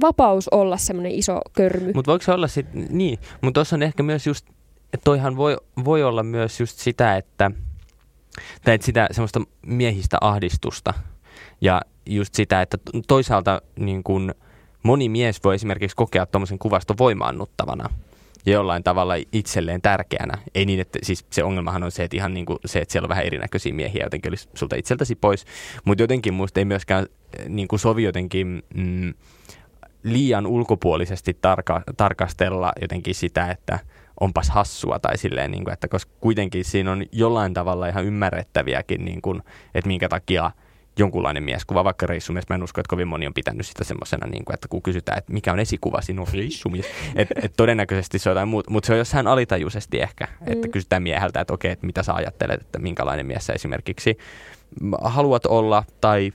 vapaus 0.00 0.48
olla 0.48 0.76
semmoinen 0.76 1.12
iso 1.12 1.40
körmy. 1.52 1.92
Mutta 1.94 2.10
voiko 2.10 2.24
se 2.24 2.32
olla 2.32 2.48
sitten, 2.48 2.86
niin, 2.90 3.18
mutta 3.40 3.58
tuossa 3.58 3.76
on 3.76 3.82
ehkä 3.82 4.02
myös 4.02 4.26
just, 4.26 4.46
että 4.92 5.04
toihan 5.04 5.36
voi, 5.36 5.56
voi 5.84 6.02
olla 6.02 6.22
myös 6.22 6.60
just 6.60 6.78
sitä, 6.78 7.16
että, 7.16 7.50
tai 8.64 8.74
että 8.74 8.84
sitä 8.84 9.08
semmoista 9.10 9.40
miehistä 9.66 10.18
ahdistusta 10.20 10.94
ja 11.60 11.82
just 12.06 12.34
sitä, 12.34 12.62
että 12.62 12.78
toisaalta 13.08 13.62
niin 13.76 14.02
kun 14.02 14.34
moni 14.82 15.08
mies 15.08 15.44
voi 15.44 15.54
esimerkiksi 15.54 15.96
kokea 15.96 16.26
tuommoisen 16.26 16.58
kuvaston 16.58 16.98
voimaannuttavana 16.98 17.88
jollain 18.46 18.82
tavalla 18.82 19.14
itselleen 19.32 19.82
tärkeänä. 19.82 20.38
Ei 20.54 20.66
niin, 20.66 20.80
että 20.80 20.98
siis 21.02 21.26
se 21.30 21.44
ongelmahan 21.44 21.82
on 21.82 21.90
se, 21.90 22.04
että 22.04 22.16
ihan 22.16 22.34
niin 22.34 22.46
kuin 22.46 22.58
se, 22.64 22.78
että 22.78 22.92
siellä 22.92 23.06
on 23.06 23.10
vähän 23.10 23.26
erinäköisiä 23.26 23.74
miehiä 23.74 24.04
jotenkin 24.04 24.30
olisi 24.30 24.48
sulta 24.54 24.76
itseltäsi 24.76 25.14
pois, 25.14 25.44
mutta 25.84 26.02
jotenkin 26.02 26.34
muista 26.34 26.60
ei 26.60 26.64
myöskään 26.64 27.06
niin 27.48 27.68
kuin 27.68 27.80
sovi 27.80 28.02
jotenkin 28.02 28.62
mm, 28.74 29.14
liian 30.02 30.46
ulkopuolisesti 30.46 31.38
tarka, 31.40 31.82
tarkastella 31.96 32.72
jotenkin 32.80 33.14
sitä, 33.14 33.50
että 33.50 33.78
onpas 34.20 34.50
hassua 34.50 34.98
tai 34.98 35.18
silleen, 35.18 35.50
niin 35.50 35.64
kuin, 35.64 35.72
että 35.72 35.88
koska 35.88 36.12
kuitenkin 36.20 36.64
siinä 36.64 36.92
on 36.92 37.04
jollain 37.12 37.54
tavalla 37.54 37.88
ihan 37.88 38.04
ymmärrettäviäkin, 38.04 39.04
niin 39.04 39.22
kuin, 39.22 39.42
että 39.74 39.88
minkä 39.88 40.08
takia 40.08 40.50
jonkunlainen 40.98 41.42
mieskuva, 41.42 41.84
vaikka 41.84 42.06
reissumies. 42.06 42.48
Mä 42.48 42.54
en 42.54 42.62
usko, 42.62 42.80
että 42.80 42.90
kovin 42.90 43.08
moni 43.08 43.26
on 43.26 43.34
pitänyt 43.34 43.66
sitä 43.66 43.84
semmoisena, 43.84 44.26
niin 44.26 44.44
kuin, 44.44 44.54
että 44.54 44.68
kun 44.68 44.82
kysytään, 44.82 45.18
että 45.18 45.32
mikä 45.32 45.52
on 45.52 45.60
esikuva 45.60 46.00
sinun 46.00 46.26
reissumies, 46.32 46.86
että 47.16 47.34
et 47.42 47.52
todennäköisesti 47.56 48.18
se 48.18 48.28
on 48.28 48.30
jotain 48.30 48.48
muuta, 48.48 48.70
mutta 48.70 48.86
se 48.86 48.92
on 48.92 48.98
jossain 48.98 49.26
alitajuisesti 49.26 50.00
ehkä, 50.00 50.28
että 50.46 50.66
mm. 50.68 50.72
kysytään 50.72 51.02
mieheltä, 51.02 51.40
että 51.40 51.54
okei, 51.54 51.70
että 51.70 51.86
mitä 51.86 52.02
sä 52.02 52.14
ajattelet, 52.14 52.60
että 52.60 52.78
minkälainen 52.78 53.26
mies 53.26 53.46
sä 53.46 53.52
esimerkiksi 53.52 54.18
haluat 55.02 55.46
olla 55.46 55.84
tai 56.00 56.32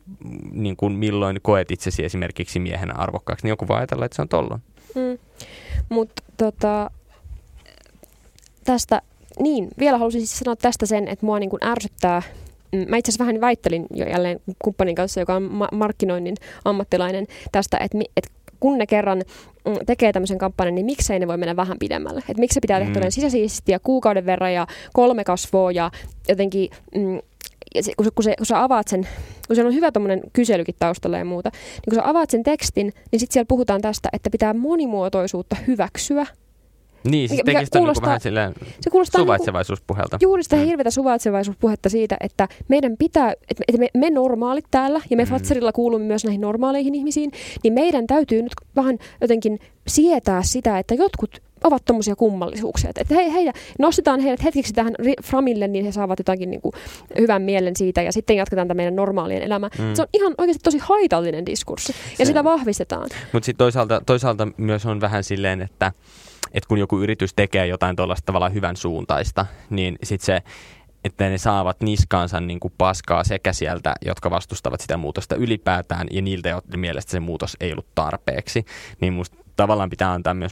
niin 0.52 0.76
kuin 0.76 0.94
milloin 0.94 1.40
koet 1.42 1.72
itsesi 1.72 2.06
esimerkiksi 2.06 2.60
miehenä 2.60 2.94
arvokkaaksi, 2.94 3.46
niin 3.46 3.50
joku 3.50 3.68
voi 3.68 3.78
ajatella, 3.78 4.06
että 4.06 4.16
se 4.16 4.22
on 4.22 4.30
tollon. 4.30 4.60
Mm. 4.96 5.18
Mutta 5.90 6.24
tota, 6.38 6.92
tästä, 8.64 9.02
niin, 9.40 9.68
vielä 9.80 9.98
halusin 9.98 10.22
siis 10.22 10.40
sanoa 10.40 10.56
tästä 10.56 10.86
sen, 10.86 11.08
että 11.08 11.26
mua 11.26 11.40
niin 11.40 11.50
kuin 11.50 11.64
ärsyttää 11.64 12.22
mm, 12.22 12.47
Mä 12.88 12.98
itse 12.98 13.10
asiassa 13.10 13.26
vähän 13.26 13.42
väittelin 13.42 13.86
jo 13.94 14.06
jälleen 14.06 14.40
kumppanin 14.64 14.96
kanssa, 14.96 15.20
joka 15.20 15.36
on 15.36 15.44
ma- 15.44 15.70
markkinoinnin 15.72 16.36
ammattilainen 16.66 17.26
tästä, 17.52 17.78
että, 17.78 17.98
että 18.18 18.32
kun 18.60 18.78
ne 18.78 18.88
kerran 18.88 19.22
mm, 19.66 19.76
tekee 19.86 20.14
tämmöisen 20.14 20.38
kampanjan, 20.38 20.76
niin 20.76 20.86
miksei 20.86 21.20
ne 21.20 21.28
voi 21.28 21.38
mennä 21.38 21.56
vähän 21.56 21.78
pidemmälle? 21.80 22.20
Että 22.20 22.40
miksi 22.40 22.54
se 22.54 22.62
pitää 22.62 22.80
tehdä 22.80 23.00
mm. 23.00 23.10
sisäsiistiä 23.10 23.80
kuukauden 23.80 24.26
verran 24.26 24.54
ja 24.54 24.68
kolme 24.94 25.24
kasvoa 25.24 25.72
ja 25.72 25.92
jotenkin... 26.30 26.70
Mm, 26.96 27.20
ja 27.76 27.84
se, 27.84 27.92
kun, 27.98 28.06
se, 28.06 28.12
kun, 28.16 28.24
se, 28.24 28.34
kun 28.38 28.46
sä 28.46 28.64
avaat 28.64 28.88
sen, 28.88 29.08
kun 29.48 29.56
siellä 29.56 29.70
on 29.70 29.76
hyvä 29.76 29.92
tuommoinen 29.92 30.22
kyselykin 30.34 30.76
taustalla 30.80 31.18
ja 31.18 31.26
muuta, 31.26 31.50
niin 31.54 31.90
kun 31.90 31.96
sä 31.96 32.10
avaat 32.10 32.30
sen 32.30 32.44
tekstin, 32.44 32.94
niin 33.12 33.20
sitten 33.20 33.34
siellä 33.34 33.48
puhutaan 33.48 33.82
tästä, 33.82 34.10
että 34.14 34.30
pitää 34.30 34.54
monimuotoisuutta 34.54 35.56
hyväksyä 35.68 36.26
niin, 37.04 37.30
siis 37.30 37.44
mikä, 37.46 37.60
mikä 37.60 37.80
kuulostaa, 37.80 38.02
niin 38.02 38.06
vähän 38.06 38.22
silleen 38.22 38.54
se 38.82 38.90
kuulostaa 38.90 39.20
niinku 39.20 39.26
suvaitsevaisuuspuhelta. 39.26 40.18
Juuri 40.22 40.44
sitä 40.44 40.56
mm. 40.56 40.66
hirveätä 40.66 40.92
suvaitsevaisuuspuhetta 40.92 41.90
siitä, 41.90 42.18
että 42.20 42.48
meidän 42.68 42.98
pitää, 42.98 43.34
että 43.50 43.78
me, 43.78 43.88
me 43.98 44.10
normaalit 44.10 44.66
täällä, 44.72 45.02
ja 45.10 45.18
me 45.18 45.24
mm. 45.24 45.30
Fatserilla 45.30 45.72
kuulumme 45.72 46.08
myös 46.08 46.24
näihin 46.24 46.42
normaaleihin 46.42 46.96
ihmisiin, 46.96 47.32
niin 47.64 47.74
meidän 47.74 48.08
täytyy 48.08 48.42
nyt 48.42 48.54
vähän 48.76 48.98
jotenkin 49.22 49.60
sietää 49.88 50.44
sitä, 50.44 50.80
että 50.80 50.96
jotkut 50.96 51.42
ovat 51.64 51.86
tuommoisia 51.86 52.16
kummallisuuksia. 52.16 52.90
Että 52.96 53.16
he, 53.16 53.34
heitä, 53.34 53.54
nostetaan 53.80 54.20
heidät 54.20 54.44
hetkeksi 54.44 54.74
tähän 54.74 54.94
framille, 55.24 55.68
niin 55.68 55.86
he 55.86 55.92
saavat 55.92 56.20
jotakin 56.20 56.52
niin 56.52 56.62
kuin, 56.62 56.74
hyvän 57.20 57.42
mielen 57.42 57.76
siitä 57.76 58.02
ja 58.02 58.12
sitten 58.12 58.36
jatketaan 58.36 58.68
tämä 58.68 58.78
meidän 58.78 58.96
normaalien 58.96 59.44
elämä. 59.44 59.70
Mm. 59.80 59.94
Se 59.94 60.02
on 60.02 60.08
ihan 60.14 60.34
oikeasti 60.38 60.64
tosi 60.64 60.78
haitallinen 60.78 61.46
diskurssi 61.46 61.94
ja 62.12 62.18
se. 62.18 62.26
sitä 62.26 62.44
vahvistetaan. 62.44 63.10
Mutta 63.34 63.46
sitten 63.46 63.66
toisaalta, 63.66 64.02
toisaalta 64.06 64.48
myös 64.58 64.86
on 64.86 65.02
vähän 65.02 65.24
silleen, 65.24 65.62
että 65.62 65.92
että 66.54 66.68
kun 66.68 66.78
joku 66.78 67.00
yritys 67.00 67.34
tekee 67.34 67.68
jotain 67.68 67.96
tuollaista 67.96 68.26
tavallaan 68.26 68.54
hyvän 68.54 68.76
suuntaista, 68.76 69.46
niin 69.70 69.98
sitten 70.04 70.26
se, 70.26 70.42
että 71.04 71.30
ne 71.30 71.38
saavat 71.38 71.82
niskaansa 71.82 72.40
niin 72.40 72.60
kuin 72.60 72.74
paskaa 72.78 73.24
sekä 73.24 73.54
sieltä, 73.54 73.96
jotka 74.06 74.30
vastustavat 74.30 74.82
sitä 74.82 74.98
muutosta 74.98 75.36
ylipäätään, 75.36 76.08
ja 76.12 76.22
niiltä, 76.22 76.50
joiden 76.50 76.80
mielestä 76.80 77.12
se 77.12 77.20
muutos 77.20 77.58
ei 77.60 77.72
ollut 77.72 77.96
tarpeeksi, 77.96 78.66
niin 79.02 79.14
musta 79.14 79.38
tavallaan 79.56 79.90
pitää 79.90 80.12
antaa 80.12 80.34
myös 80.34 80.52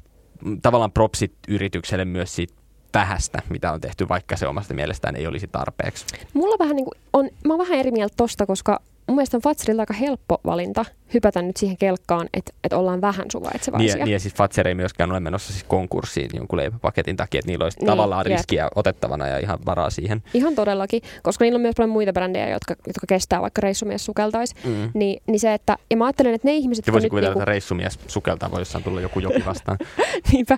tavallaan 0.61 0.91
propsit 0.91 1.33
yritykselle 1.47 2.05
myös 2.05 2.35
siitä 2.35 2.53
vähästä, 2.93 3.41
mitä 3.49 3.71
on 3.71 3.81
tehty, 3.81 4.09
vaikka 4.09 4.37
se 4.37 4.47
omasta 4.47 4.73
mielestään 4.73 5.15
ei 5.15 5.27
olisi 5.27 5.47
tarpeeksi. 5.47 6.05
Mulla 6.33 6.55
vähän 6.59 6.75
niin 6.75 6.85
kuin 6.85 6.97
on, 7.13 7.29
mä 7.45 7.53
oon 7.53 7.59
vähän 7.59 7.79
eri 7.79 7.91
mieltä 7.91 8.13
tosta, 8.17 8.45
koska 8.45 8.79
mun 9.07 9.15
mielestä 9.15 9.37
on 9.37 9.41
Fatserilla 9.41 9.81
aika 9.81 9.93
helppo 9.93 10.41
valinta 10.45 10.85
hypätä 11.13 11.41
nyt 11.41 11.57
siihen 11.57 11.77
kelkkaan, 11.77 12.29
että, 12.33 12.51
että 12.63 12.77
ollaan 12.77 13.01
vähän 13.01 13.25
suvaitsevaisia. 13.31 13.95
Niin, 13.95 14.05
niin 14.05 14.13
ja 14.13 14.19
siis 14.19 14.33
Fatser 14.33 14.67
ei 14.67 14.75
myöskään 14.75 15.11
ole 15.11 15.19
menossa 15.19 15.53
siis 15.53 15.63
konkurssiin 15.63 16.29
jonkun 16.33 16.57
leipäpaketin 16.57 17.17
takia, 17.17 17.39
että 17.39 17.51
niillä 17.51 17.63
olisi 17.63 17.79
niin, 17.79 17.87
tavallaan 17.87 18.25
jep. 18.29 18.37
riskiä 18.37 18.69
otettavana 18.75 19.27
ja 19.27 19.37
ihan 19.37 19.59
varaa 19.65 19.89
siihen. 19.89 20.23
Ihan 20.33 20.55
todellakin, 20.55 21.01
koska 21.23 21.45
niillä 21.45 21.57
on 21.57 21.61
myös 21.61 21.75
paljon 21.77 21.89
muita 21.89 22.13
brändejä, 22.13 22.49
jotka, 22.49 22.75
jotka 22.87 23.07
kestää 23.07 23.41
vaikka 23.41 23.61
reissumies 23.61 24.05
sukeltaisi. 24.05 24.55
Mm. 24.63 24.91
Niin, 24.93 25.21
niin 25.27 25.39
se, 25.39 25.53
että, 25.53 25.77
ja 25.91 25.97
mä 25.97 26.05
ajattelen, 26.05 26.33
että 26.33 26.47
ne 26.47 26.55
ihmiset... 26.55 26.87
Ja 26.87 26.93
voisi 26.93 27.09
kuvitella, 27.09 27.33
niinku... 27.33 27.39
että 27.39 27.51
reissumies 27.51 27.99
sukeltaa, 28.07 28.51
voi 28.51 28.61
jossain 28.61 28.83
tulla 28.83 29.01
joku 29.01 29.19
joki 29.19 29.45
vastaan. 29.45 29.77
Niinpä, 30.31 30.57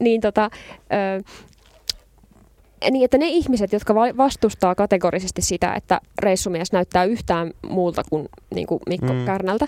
niin 0.00 0.20
tota, 0.20 0.50
ö, 0.92 1.22
niin, 2.90 3.04
että 3.04 3.18
ne 3.18 3.28
ihmiset, 3.28 3.72
jotka 3.72 3.94
vastustaa 3.94 4.74
kategorisesti 4.74 5.42
sitä, 5.42 5.74
että 5.74 6.00
reissumies 6.18 6.72
näyttää 6.72 7.04
yhtään 7.04 7.50
muulta 7.68 8.02
kuin, 8.10 8.28
niin 8.54 8.66
kuin 8.66 8.80
Mikko 8.88 9.12
mm. 9.12 9.24
Kärnältä, 9.24 9.66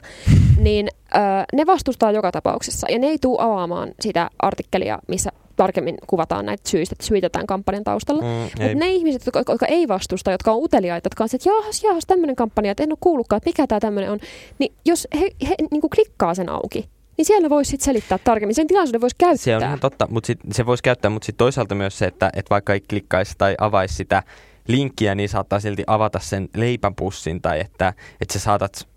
niin 0.59 0.89
ö, 1.15 1.19
ne 1.53 1.67
vastustaa 1.67 2.13
joka 2.13 2.33
tapauksessa. 2.33 2.87
Ja 2.91 2.99
ne 2.99 3.07
ei 3.07 3.19
tule 3.19 3.43
avaamaan 3.43 3.91
sitä 4.01 4.31
artikkelia, 4.39 4.99
missä 5.09 5.31
tarkemmin 5.57 5.97
kuvataan 6.07 6.47
näitä 6.47 6.71
syistä, 6.71 6.95
että 6.95 7.07
syytetään 7.07 7.47
kampanjan 7.47 7.85
taustalla. 7.85 8.23
Mm, 8.23 8.29
Mutta 8.29 8.75
ne 8.75 8.91
ihmiset, 8.91 9.27
jotka, 9.27 9.53
jotka 9.53 9.67
ei 9.67 9.89
vastusta, 9.89 10.31
jotka 10.31 10.53
on 10.53 10.63
uteliaita, 10.63 11.07
jotka 11.07 11.25
on 11.25 11.29
se, 11.29 11.37
että 11.37 11.49
jaahas, 11.49 11.85
jaahas, 11.85 12.05
tämmöinen 12.07 12.37
kampanja, 12.37 12.71
että 12.71 12.83
en 12.83 12.93
ole 12.93 12.99
kuullutkaan, 13.01 13.37
että 13.37 13.49
mikä 13.49 13.67
tämä 13.67 13.81
tämmöinen 13.81 14.11
on, 14.11 14.19
niin 14.59 14.73
jos 14.85 15.09
he, 15.21 15.31
he 15.49 15.55
niin 15.71 15.81
kuin 15.81 15.91
klikkaa 15.91 16.35
sen 16.35 16.49
auki, 16.49 16.89
niin 17.21 17.27
siellä 17.27 17.51
voisi 17.51 17.71
sitten 17.71 17.85
selittää 17.85 18.19
tarkemmin. 18.19 18.55
Sen 18.55 18.67
tilaisuuden 18.67 19.01
voisi 19.01 19.17
käyttää. 19.19 19.45
Se 19.45 19.57
on 19.57 19.63
ihan 19.63 19.81
totta, 19.81 20.07
mutta 20.11 20.27
sit, 20.27 20.39
se 20.53 20.67
voisi 20.67 20.83
käyttää, 20.83 21.11
mutta 21.11 21.27
sitten 21.27 21.45
toisaalta 21.45 21.75
myös 21.75 21.99
se, 21.99 22.07
että, 22.07 22.31
että 22.37 22.51
vaikka 22.51 22.73
ei 22.73 22.81
klikkaisi 22.81 23.35
tai 23.39 23.55
avaisi 23.59 23.95
sitä 23.95 24.23
linkkiä, 24.69 25.15
niin 25.15 25.29
saattaa 25.29 25.61
silti 25.61 25.85
avata 25.87 26.19
sen 26.19 26.49
leipäpussin 26.57 27.43
tai 27.43 27.61
että, 27.61 27.95
että 28.21 28.33
sä 28.33 28.39
saatat 28.39 28.89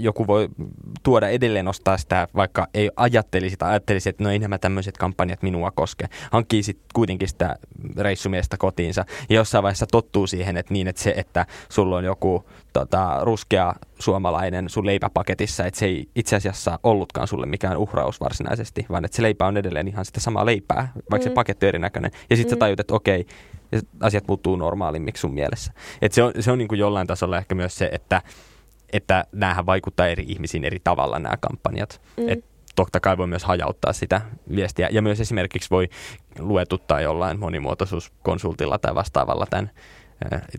joku 0.00 0.26
voi 0.26 0.48
tuoda 1.02 1.28
edelleen 1.28 1.68
ostaa 1.68 1.98
sitä, 1.98 2.28
vaikka 2.36 2.66
ei 2.74 2.90
ajattelisi 2.96 3.56
tai 3.56 3.70
ajattelisi, 3.70 4.08
että 4.08 4.24
no 4.24 4.30
ei 4.30 4.38
nämä 4.38 4.58
tämmöiset 4.58 4.98
kampanjat 4.98 5.42
minua 5.42 5.70
koske. 5.70 6.06
Hankkii 6.30 6.62
sitten 6.62 6.86
kuitenkin 6.94 7.28
sitä 7.28 7.56
reissumiestä 7.96 8.56
kotiinsa. 8.56 9.04
Ja 9.28 9.36
jossain 9.36 9.62
vaiheessa 9.62 9.86
tottuu 9.86 10.26
siihen, 10.26 10.56
että 10.56 10.72
niin, 10.72 10.88
että 10.88 11.02
se, 11.02 11.14
että 11.16 11.46
sulla 11.68 11.96
on 11.96 12.04
joku 12.04 12.44
tota, 12.72 13.18
ruskea 13.22 13.74
suomalainen 13.98 14.68
sun 14.68 14.86
leipäpaketissa, 14.86 15.66
että 15.66 15.80
se 15.80 15.86
ei 15.86 16.08
itse 16.16 16.36
asiassa 16.36 16.78
ollutkaan 16.82 17.28
sulle 17.28 17.46
mikään 17.46 17.76
uhraus 17.76 18.20
varsinaisesti, 18.20 18.86
vaan 18.90 19.04
että 19.04 19.16
se 19.16 19.22
leipä 19.22 19.46
on 19.46 19.56
edelleen 19.56 19.88
ihan 19.88 20.04
sitä 20.04 20.20
samaa 20.20 20.46
leipää, 20.46 20.92
vaikka 21.10 21.28
mm. 21.28 21.30
se 21.30 21.34
paketti 21.34 21.66
on 21.66 21.68
erinäköinen. 21.68 22.10
Ja 22.30 22.36
sitten 22.36 22.56
mm. 22.56 22.56
sä 22.56 22.60
tajut, 22.60 22.80
että 22.80 22.94
okei, 22.94 23.26
asiat 24.00 24.28
muuttuu 24.28 24.56
normaalimmiksi 24.56 25.20
sun 25.20 25.34
mielessä. 25.34 25.72
Et 26.02 26.12
se 26.12 26.22
on, 26.22 26.32
se 26.40 26.52
on 26.52 26.58
niin 26.58 26.68
kuin 26.68 26.78
jollain 26.78 27.06
tasolla 27.06 27.38
ehkä 27.38 27.54
myös 27.54 27.74
se, 27.74 27.88
että 27.92 28.22
että 28.92 29.24
näähän 29.32 29.66
vaikuttaa 29.66 30.06
eri 30.06 30.24
ihmisiin 30.28 30.64
eri 30.64 30.78
tavalla 30.84 31.18
nämä 31.18 31.36
kampanjat. 31.40 32.00
Mm. 32.16 32.28
Et 32.28 32.44
totta 32.76 33.00
kai 33.00 33.18
voi 33.18 33.26
myös 33.26 33.44
hajauttaa 33.44 33.92
sitä 33.92 34.20
viestiä. 34.56 34.88
Ja 34.92 35.02
myös 35.02 35.20
esimerkiksi 35.20 35.70
voi 35.70 35.88
luetuttaa 36.38 37.00
jollain 37.00 37.38
monimuotoisuuskonsultilla 37.38 38.78
tai 38.78 38.94
vastaavalla 38.94 39.46
tämän 39.50 39.70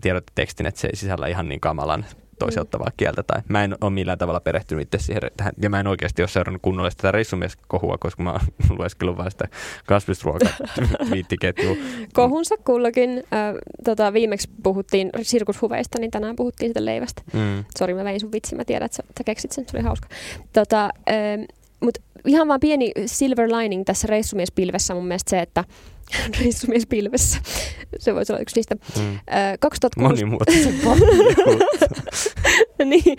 tiedotetekstin, 0.00 0.66
että 0.66 0.80
se 0.80 0.88
ei 0.88 0.96
sisällä 0.96 1.26
ihan 1.26 1.48
niin 1.48 1.60
kamalan 1.60 2.06
toiseuttavaa 2.44 2.88
mm. 2.88 2.96
kieltä. 2.96 3.22
Tai 3.22 3.42
mä 3.48 3.64
en 3.64 3.74
ole 3.80 3.90
millään 3.90 4.18
tavalla 4.18 4.40
perehtynyt 4.40 4.82
itse 4.82 4.98
siihen, 5.04 5.22
tähän, 5.36 5.52
ja 5.62 5.70
mä 5.70 5.80
en 5.80 5.86
oikeasti 5.86 6.22
ole 6.22 6.28
seurannut 6.28 6.62
kunnollista 6.62 7.02
tätä 7.02 7.12
reissumieskohua, 7.12 7.98
koska 7.98 8.22
mä 8.22 8.32
oon 8.32 8.40
lueskellut 8.78 9.16
vain 9.16 9.30
sitä 9.30 9.48
kasvisruoka-twiittiketjua. 9.86 11.76
Kohunsa 12.12 12.56
kullakin. 12.56 13.10
Äh, 13.10 13.54
tota, 13.84 14.12
viimeksi 14.12 14.50
puhuttiin 14.62 15.10
sirkushuveista, 15.22 15.98
niin 15.98 16.10
tänään 16.10 16.36
puhuttiin 16.36 16.70
sitä 16.70 16.84
leivästä. 16.84 17.22
Mm. 17.32 17.64
Sori, 17.78 17.94
mä 17.94 18.04
vein 18.04 18.20
sun 18.20 18.32
vitsi, 18.32 18.54
mä 18.54 18.64
tiedän, 18.64 18.86
että 18.86 18.96
sä, 18.96 19.02
sä 19.18 19.24
keksit 19.24 19.52
sen, 19.52 19.64
se 19.68 19.76
oli 19.76 19.84
hauska. 19.84 20.08
Tota, 20.52 20.84
äh, 20.84 21.46
Mutta 21.80 22.00
ihan 22.26 22.48
vaan 22.48 22.60
pieni 22.60 22.92
silver 23.06 23.48
lining 23.48 23.84
tässä 23.84 24.06
reissumiespilvessä 24.06 24.94
mun 24.94 25.06
mielestä 25.06 25.30
se, 25.30 25.40
että 25.40 25.64
reissumiespilvessä. 26.40 27.38
Se 27.98 28.14
voisi 28.14 28.32
olla 28.32 28.40
yksi 28.40 28.56
niistä. 28.56 28.74
Mm. 28.74 29.14
Äh, 29.14 29.58
2006... 29.60 30.24
niin, 32.84 33.16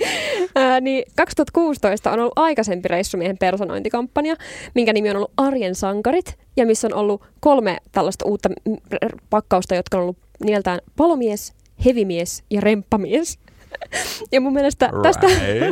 äh, 0.58 0.82
niin 0.82 1.04
2016 1.16 2.12
on 2.12 2.20
ollut 2.20 2.34
aikaisempi 2.36 2.88
reissumiehen 2.88 3.38
personointikampanja, 3.38 4.36
minkä 4.76 4.93
nimi 4.93 5.10
on 5.10 5.16
ollut 5.16 5.32
Arjen 5.38 5.76
sankarit, 5.76 6.38
ja 6.58 6.66
missä 6.66 6.88
on 6.88 6.93
ollut 6.93 7.22
kolme 7.39 7.78
tällaista 7.91 8.26
uutta 8.26 8.49
pakkausta, 9.30 9.76
jotka 9.76 9.97
on 9.97 10.04
ollut 10.04 10.18
nimeltään 10.43 10.80
palomies, 10.95 11.54
hevimies 11.86 12.43
ja 12.49 12.62
remppamies. 12.62 13.39
Ja 14.32 14.41
mun 14.41 14.53
mielestä 14.53 14.88
right. 14.88 15.01
tästä, 15.01 15.28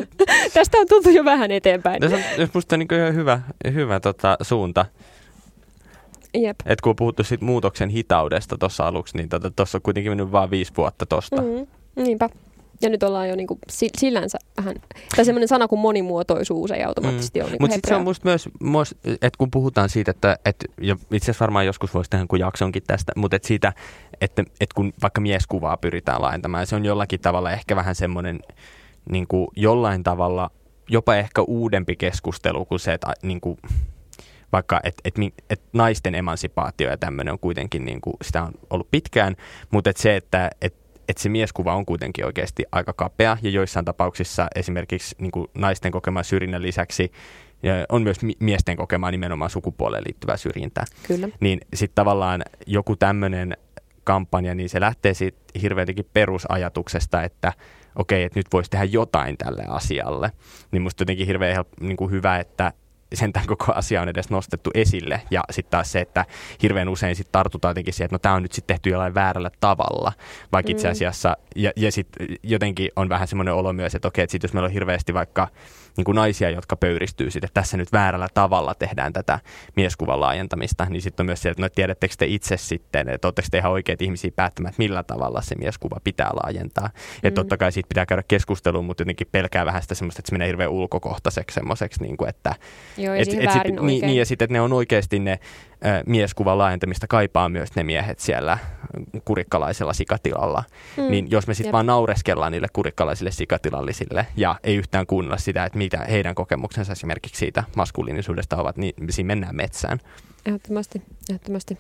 tästä 0.54 0.78
on 0.78 0.88
tultu 0.88 1.10
jo 1.10 1.26
vähän 1.26 1.52
eteenpäin. 1.52 2.02
Tässä 2.02 2.18
on 2.18 2.50
musta 2.54 2.78
niin 2.78 2.88
hyvä, 3.14 3.42
hyvä 3.74 4.00
tota, 4.00 4.38
suunta. 4.42 4.86
Jep. 6.34 6.60
Et 6.66 6.82
kun 6.82 6.90
on 6.90 6.96
puhuttu 6.96 7.24
sit 7.24 7.42
muutoksen 7.42 7.90
hitaudesta 7.90 8.58
tuossa 8.58 8.88
aluksi, 8.88 9.18
niin 9.18 9.30
tuossa 9.30 9.50
tota, 9.50 9.64
on 9.76 9.82
kuitenkin 9.82 10.12
mennyt 10.12 10.32
vain 10.32 10.50
viisi 10.50 10.74
vuotta 10.78 11.06
tosta. 11.06 11.42
Mm-hmm. 11.42 11.68
Niinpä. 11.96 12.30
Ja 12.82 12.90
nyt 12.90 13.04
ollaan 13.04 13.30
jo 13.30 13.36
niinku 13.36 13.60
sillänsä 13.98 14.38
vähän, 14.58 14.76
tai 15.16 15.26
semmoinen 15.26 15.48
sana 15.48 15.68
kuin 15.68 15.80
monimuotoisuus 15.80 16.72
ei 16.72 16.84
automaattisesti 16.84 17.40
mm. 17.40 17.44
ole 17.44 17.52
niinku 17.52 17.64
Mutta 17.64 17.74
sitten 17.74 17.90
se 17.90 17.96
on 17.96 18.04
musta 18.04 18.30
myös, 18.30 18.50
myös 18.60 18.96
että 19.08 19.38
kun 19.38 19.52
puhutaan 19.52 19.90
siitä, 19.90 20.12
että, 20.12 20.38
että 20.46 20.66
ja 20.82 20.96
itse 21.12 21.26
asiassa 21.26 21.44
varmaan 21.44 21.66
joskus 21.66 21.94
voisi 21.94 22.10
tehdä 22.10 22.26
kuin 22.30 22.40
jaksonkin 22.40 22.84
tästä, 22.88 23.12
mutta 23.16 23.36
että 23.36 23.48
siitä, 23.48 23.74
että, 24.22 24.42
että 24.42 24.76
kun 24.76 24.94
vaikka 25.02 25.22
mieskuvaa 25.22 25.78
pyritään 25.78 26.22
laajentamaan, 26.22 26.68
se 26.68 26.76
on 26.76 26.86
jollakin 26.86 27.20
tavalla 27.20 27.52
ehkä 27.52 27.76
vähän 27.76 27.96
semmoinen 27.96 28.40
niin 29.12 29.28
kuin 29.28 29.48
jollain 29.56 30.04
tavalla 30.04 30.52
jopa 30.90 31.16
ehkä 31.16 31.42
uudempi 31.42 31.96
keskustelu 31.96 32.66
kuin 32.66 32.80
se, 32.80 32.94
että 32.94 33.14
niin 33.24 33.42
kuin, 33.42 33.58
vaikka 34.52 34.80
että 34.84 35.02
et, 35.06 35.16
et 35.50 35.62
naisten 35.74 36.16
emansipaatio 36.16 36.90
ja 36.90 36.98
tämmöinen 36.98 37.32
on 37.32 37.40
kuitenkin, 37.40 37.86
niin 37.86 38.02
kuin, 38.02 38.14
sitä 38.22 38.44
on 38.44 38.52
ollut 38.70 38.92
pitkään, 38.92 39.36
mutta 39.72 39.90
et 39.90 39.98
se, 39.98 40.16
että 40.16 40.50
et, 40.62 40.76
että 41.10 41.24
se 41.24 41.30
mieskuva 41.30 41.76
on 41.76 41.86
kuitenkin 41.86 42.26
oikeasti 42.26 42.66
aika 42.72 42.94
kapea 42.94 43.38
ja 43.42 43.50
joissain 43.50 43.86
tapauksissa 43.86 44.48
esimerkiksi 44.56 45.16
niin 45.20 45.32
kuin 45.32 45.48
naisten 45.54 45.92
kokeman 45.92 46.24
syrjinnän 46.24 46.62
lisäksi 46.62 47.12
ja 47.64 47.74
on 47.90 48.02
myös 48.04 48.18
miesten 48.40 48.78
kokemaa 48.78 49.12
nimenomaan 49.12 49.50
sukupuoleen 49.50 50.04
liittyvää 50.08 50.38
syrjintää. 50.38 50.86
Kyllä. 51.08 51.30
Niin 51.40 51.60
sitten 51.74 51.96
tavallaan 51.96 52.44
joku 52.68 52.96
tämmöinen 52.96 53.58
kampanja, 54.04 54.56
niin 54.56 54.70
se 54.70 54.80
lähtee 54.80 55.14
siitä 55.14 55.38
hirveänkin 55.62 56.10
perusajatuksesta, 56.14 57.24
että 57.24 57.54
okei, 57.96 58.24
että 58.24 58.40
nyt 58.40 58.48
voisi 58.54 58.70
tehdä 58.70 58.86
jotain 58.86 59.38
tälle 59.38 59.64
asialle. 59.68 60.32
Niin 60.72 60.82
musta 60.82 61.02
jotenkin 61.02 61.28
hirveän 61.28 61.54
help, 61.54 61.68
niin 61.80 61.98
kuin 61.98 62.12
hyvä, 62.12 62.40
että 62.40 62.74
sentään 63.14 63.48
koko 63.48 63.74
asia 63.74 64.02
on 64.02 64.10
edes 64.10 64.30
nostettu 64.30 64.70
esille. 64.74 65.22
Ja 65.32 65.42
sitten 65.52 65.72
taas 65.72 65.92
se, 65.92 66.00
että 66.00 66.26
hirveän 66.64 66.90
usein 66.90 67.16
sitten 67.16 67.32
tartutaan 67.32 67.70
jotenkin 67.70 67.94
siihen, 67.94 68.06
että 68.06 68.16
no 68.16 68.20
tämä 68.20 68.36
on 68.36 68.44
nyt 68.44 68.52
sitten 68.52 68.76
tehty 68.76 68.90
jollain 68.90 69.14
väärällä 69.14 69.52
tavalla. 69.60 70.14
Vaikka 70.52 70.72
itse 70.72 70.88
mm. 70.88 70.92
asiassa, 70.92 71.38
ja, 71.56 71.72
ja 71.76 71.92
sitten 71.92 72.28
jotenkin 72.44 72.92
on 72.96 73.10
vähän 73.10 73.28
semmoinen 73.28 73.54
olo 73.54 73.74
myös, 73.74 73.96
että 73.96 74.08
okei, 74.08 74.24
että 74.24 74.32
sit 74.32 74.44
jos 74.44 74.54
meillä 74.54 74.68
on 74.68 74.74
hirveästi 74.74 75.14
vaikka 75.14 75.48
niin 75.98 76.06
kuin 76.06 76.16
naisia, 76.16 76.50
jotka 76.50 76.76
pöyristyy 76.76 77.32
sitten, 77.32 77.48
että 77.48 77.62
tässä 77.62 77.78
nyt 77.78 77.92
väärällä 77.92 78.28
tavalla 78.34 78.76
tehdään 78.76 79.14
tätä 79.14 79.40
mieskuvan 79.76 80.20
laajentamista, 80.20 80.86
niin 80.86 81.02
sitten 81.02 81.24
on 81.24 81.26
myös 81.26 81.42
se, 81.42 81.50
että 81.50 81.62
no 81.62 81.70
tiedättekö 81.70 82.16
te 82.18 82.26
itse 82.26 82.58
sitten, 82.58 83.10
että 83.10 83.28
oletteko 83.28 83.48
te 83.52 83.58
ihan 83.58 83.72
oikeat 83.72 84.02
ihmisiä 84.02 84.32
päättämään, 84.36 84.70
että 84.70 84.82
millä 84.82 85.04
tavalla 85.04 85.42
se 85.42 85.56
mieskuva 85.56 85.98
pitää 86.04 86.30
laajentaa. 86.44 86.88
Mm. 86.88 86.94
Että 87.24 87.42
totta 87.42 87.58
kai 87.58 87.72
siitä 87.72 87.88
pitää 87.88 88.06
käydä 88.06 88.24
keskustelua, 88.28 88.82
mutta 88.82 89.02
jotenkin 89.02 89.28
pelkää 89.32 89.66
vähän 89.66 89.82
sitä 89.82 89.96
semmoista, 89.96 90.20
että 90.20 90.30
se 90.30 90.34
menee 90.34 90.48
hirveän 90.48 90.70
ulkokohtaiseksi 90.70 91.56
semmoiseksi, 91.56 92.02
niin 92.02 92.18
kuin, 92.18 92.30
että... 92.30 92.56
Joo, 93.02 93.16
ja 93.16 93.22
et, 93.22 93.28
et 93.28 93.52
sit, 93.52 93.82
niin, 93.82 94.06
niin, 94.06 94.18
ja 94.18 94.26
sitten, 94.26 94.46
että 94.46 94.54
ne 94.54 94.62
on 94.62 94.74
oikeasti 94.74 95.20
ne 95.20 95.40
mieskuvan 96.06 96.58
laajentamista 96.58 97.08
kaipaa 97.08 97.50
myös 97.50 97.76
ne 97.76 97.84
miehet 97.84 98.20
siellä 98.20 98.58
kurikkalaisella 99.26 99.94
sikatilalla. 99.94 100.64
Mm. 100.98 101.12
Niin 101.12 101.32
jos 101.32 101.48
me 101.48 101.54
sitten 101.54 101.72
vaan 101.72 101.86
naureskellaan 101.86 102.52
niille 102.52 102.68
kurikkalaisille 102.74 103.32
sikatilallisille 103.32 104.28
ja 104.38 104.56
ei 104.64 104.76
yhtään 104.76 105.08
kuunnella 105.08 105.38
sitä, 105.38 105.66
että 105.66 105.78
mitä 105.78 105.98
heidän 105.98 106.36
kokemuksensa 106.36 106.92
esimerkiksi 106.92 107.40
siitä 107.40 107.64
maskuliinisuudesta 107.76 108.58
ovat, 108.58 108.78
niin 108.78 108.94
siinä 109.10 109.28
mennään 109.28 109.56
metsään. 109.56 110.00
Ehdottomasti, 110.46 111.02
ehdottomasti. 111.30 111.78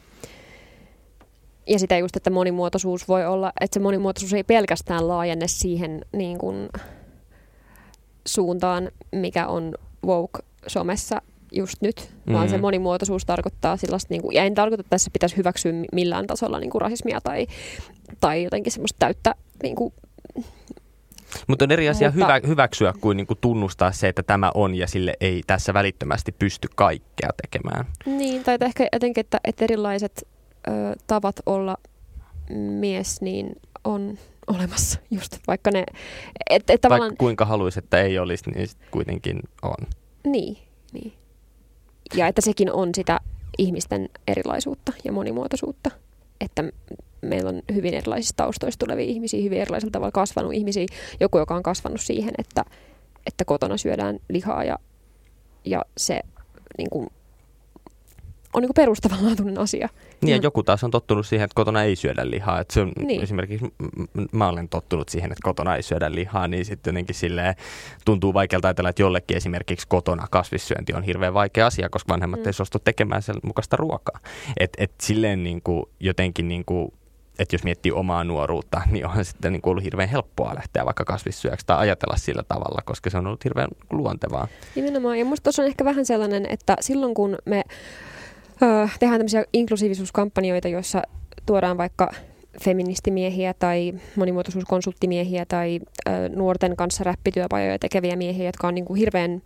Ja 1.67 1.79
sitä 1.79 1.97
just, 1.97 2.15
että 2.15 2.29
monimuotoisuus 2.29 3.07
voi 3.07 3.25
olla, 3.25 3.53
että 3.61 3.73
se 3.73 3.79
monimuotoisuus 3.79 4.33
ei 4.33 4.43
pelkästään 4.43 5.07
laajenne 5.07 5.47
siihen 5.47 6.05
niin 6.13 6.37
kuin, 6.37 6.69
suuntaan, 8.27 8.91
mikä 9.11 9.47
on 9.47 9.75
woke 10.05 10.39
somessa 10.67 11.21
just 11.51 11.75
nyt, 11.81 11.95
mm-hmm. 11.99 12.33
vaan 12.33 12.49
se 12.49 12.57
mm. 12.57 12.61
monimuotoisuus 12.61 13.25
tarkoittaa 13.25 13.77
sellaista, 13.77 14.07
niin 14.09 14.21
kuin, 14.21 14.35
ja 14.35 14.43
en 14.43 14.55
tarkoita, 14.55 14.81
että 14.81 14.89
tässä 14.89 15.11
pitäisi 15.13 15.37
hyväksyä 15.37 15.71
millään 15.91 16.27
tasolla 16.27 16.59
niin 16.59 16.69
kuin 16.69 16.81
rasismia 16.81 17.21
tai, 17.21 17.47
tai 18.19 18.43
jotenkin 18.43 18.71
semmoista 18.71 18.99
täyttä 18.99 19.35
niin 19.63 19.75
kuin, 19.75 19.93
mutta 21.47 21.65
on 21.65 21.71
eri 21.71 21.89
asia 21.89 22.11
mutta... 22.11 22.25
hyvä, 22.25 22.47
hyväksyä 22.47 22.93
kuin, 23.01 23.17
niin 23.17 23.27
kuin 23.27 23.37
tunnustaa 23.41 23.91
se, 23.91 24.07
että 24.07 24.23
tämä 24.23 24.51
on 24.53 24.75
ja 24.75 24.87
sille 24.87 25.13
ei 25.21 25.41
tässä 25.47 25.73
välittömästi 25.73 26.31
pysty 26.31 26.67
kaikkea 26.75 27.29
tekemään. 27.41 27.85
Niin, 28.05 28.43
tai 28.43 28.57
ehkä 28.61 28.87
jotenkin, 28.93 29.21
että, 29.21 29.39
että 29.43 29.65
erilaiset 29.65 30.27
ö, 30.67 30.71
tavat 31.07 31.35
olla 31.45 31.77
mies 32.49 33.21
niin 33.21 33.55
on 33.83 34.17
olemassa, 34.47 34.99
just 35.11 35.37
vaikka 35.47 35.71
ne... 35.71 35.83
Et, 36.49 36.69
et 36.69 36.81
tavallaan... 36.81 37.09
Vaikka 37.09 37.23
kuinka 37.23 37.45
haluaisi, 37.45 37.79
että 37.79 38.01
ei 38.01 38.19
olisi, 38.19 38.51
niin 38.51 38.67
kuitenkin 38.91 39.39
on. 39.61 39.87
Niin, 40.25 40.57
niin. 40.93 41.13
Ja 42.15 42.27
että 42.27 42.41
sekin 42.41 42.71
on 42.71 42.89
sitä 42.95 43.19
ihmisten 43.57 44.09
erilaisuutta 44.27 44.93
ja 45.03 45.11
monimuotoisuutta. 45.11 45.91
Että 46.41 46.63
meillä 47.21 47.49
on 47.49 47.61
hyvin 47.73 47.93
erilaisista 47.93 48.43
taustoista 48.43 48.85
tulevia 48.85 49.05
ihmisiä, 49.05 49.43
hyvin 49.43 49.61
erilaisella 49.61 49.91
tavalla 49.91 50.11
kasvanut 50.11 50.53
ihmisiä. 50.53 50.85
Joku, 51.19 51.37
joka 51.37 51.55
on 51.55 51.63
kasvanut 51.63 52.01
siihen, 52.01 52.33
että, 52.37 52.65
että 53.27 53.45
kotona 53.45 53.77
syödään 53.77 54.19
lihaa 54.29 54.63
ja, 54.63 54.79
ja 55.65 55.85
se 55.97 56.21
niin 56.77 56.89
kuin, 56.89 57.09
on 58.53 58.61
niin 58.61 58.71
perustavanlaatuinen 58.75 59.57
asia. 59.59 59.89
Niin 60.21 60.35
ja 60.35 60.39
joku 60.43 60.63
taas 60.63 60.83
on 60.83 60.91
tottunut 60.91 61.27
siihen, 61.27 61.45
että 61.45 61.55
kotona 61.55 61.83
ei 61.83 61.95
syödä 61.95 62.29
lihaa. 62.29 62.59
Että 62.59 62.73
se 62.73 62.81
on 62.81 62.91
niin. 62.99 63.23
Esimerkiksi 63.23 63.73
mä 64.31 64.47
olen 64.47 64.69
tottunut 64.69 65.09
siihen, 65.09 65.31
että 65.31 65.43
kotona 65.43 65.75
ei 65.75 65.83
syödä 65.83 66.11
lihaa, 66.11 66.47
niin 66.47 66.65
sitten 66.65 66.91
jotenkin 66.91 67.15
silleen 67.15 67.55
tuntuu 68.05 68.33
vaikealta 68.33 68.67
ajatella, 68.67 68.89
että 68.89 69.01
jollekin 69.01 69.37
esimerkiksi 69.37 69.87
kotona 69.87 70.27
kasvissyönti 70.31 70.93
on 70.93 71.03
hirveän 71.03 71.33
vaikea 71.33 71.67
asia, 71.67 71.89
koska 71.89 72.13
vanhemmat 72.13 72.39
mm. 72.39 72.47
ei 72.47 72.53
suostu 72.53 72.79
tekemään 72.79 73.21
sen 73.21 73.35
mukaista 73.43 73.75
ruokaa. 73.75 74.19
Että 74.57 74.83
et 74.83 74.91
silleen 75.01 75.43
niin 75.43 75.61
kuin, 75.61 75.85
jotenkin 75.99 76.47
niin 76.47 76.65
kuin, 76.65 76.93
että 77.39 77.55
jos 77.55 77.63
miettii 77.63 77.91
omaa 77.91 78.23
nuoruutta, 78.23 78.81
niin 78.91 79.05
on 79.05 79.25
sitten 79.25 79.53
niin 79.53 79.61
kuin 79.61 79.71
ollut 79.71 79.83
hirveän 79.83 80.09
helppoa 80.09 80.55
lähteä 80.55 80.85
vaikka 80.85 81.05
kasvissyöksi 81.05 81.65
tai 81.65 81.77
ajatella 81.77 82.17
sillä 82.17 82.43
tavalla, 82.47 82.81
koska 82.85 83.09
se 83.09 83.17
on 83.17 83.27
ollut 83.27 83.43
hirveän 83.43 83.69
luontevaa. 83.91 84.47
Nimenomaan. 84.75 85.19
Ja 85.19 85.25
musta 85.25 85.43
tuossa 85.43 85.61
on 85.61 85.67
ehkä 85.67 85.85
vähän 85.85 86.05
sellainen, 86.05 86.45
että 86.49 86.75
silloin 86.79 87.13
kun 87.13 87.37
me 87.45 87.63
tehdään 88.99 89.19
tämmöisiä 89.19 89.45
inklusiivisuuskampanjoita, 89.53 90.67
joissa 90.67 91.01
tuodaan 91.45 91.77
vaikka 91.77 92.11
feministimiehiä 92.63 93.53
tai 93.53 93.93
monimuotoisuuskonsulttimiehiä 94.15 95.45
tai 95.45 95.79
ö, 96.09 96.29
nuorten 96.35 96.75
kanssa 96.75 97.03
räppityöpajoja 97.03 97.79
tekeviä 97.79 98.15
miehiä, 98.15 98.45
jotka 98.45 98.67
on 98.67 98.75
niin 98.75 98.85
kuin 98.85 98.97
hirveän 98.97 99.41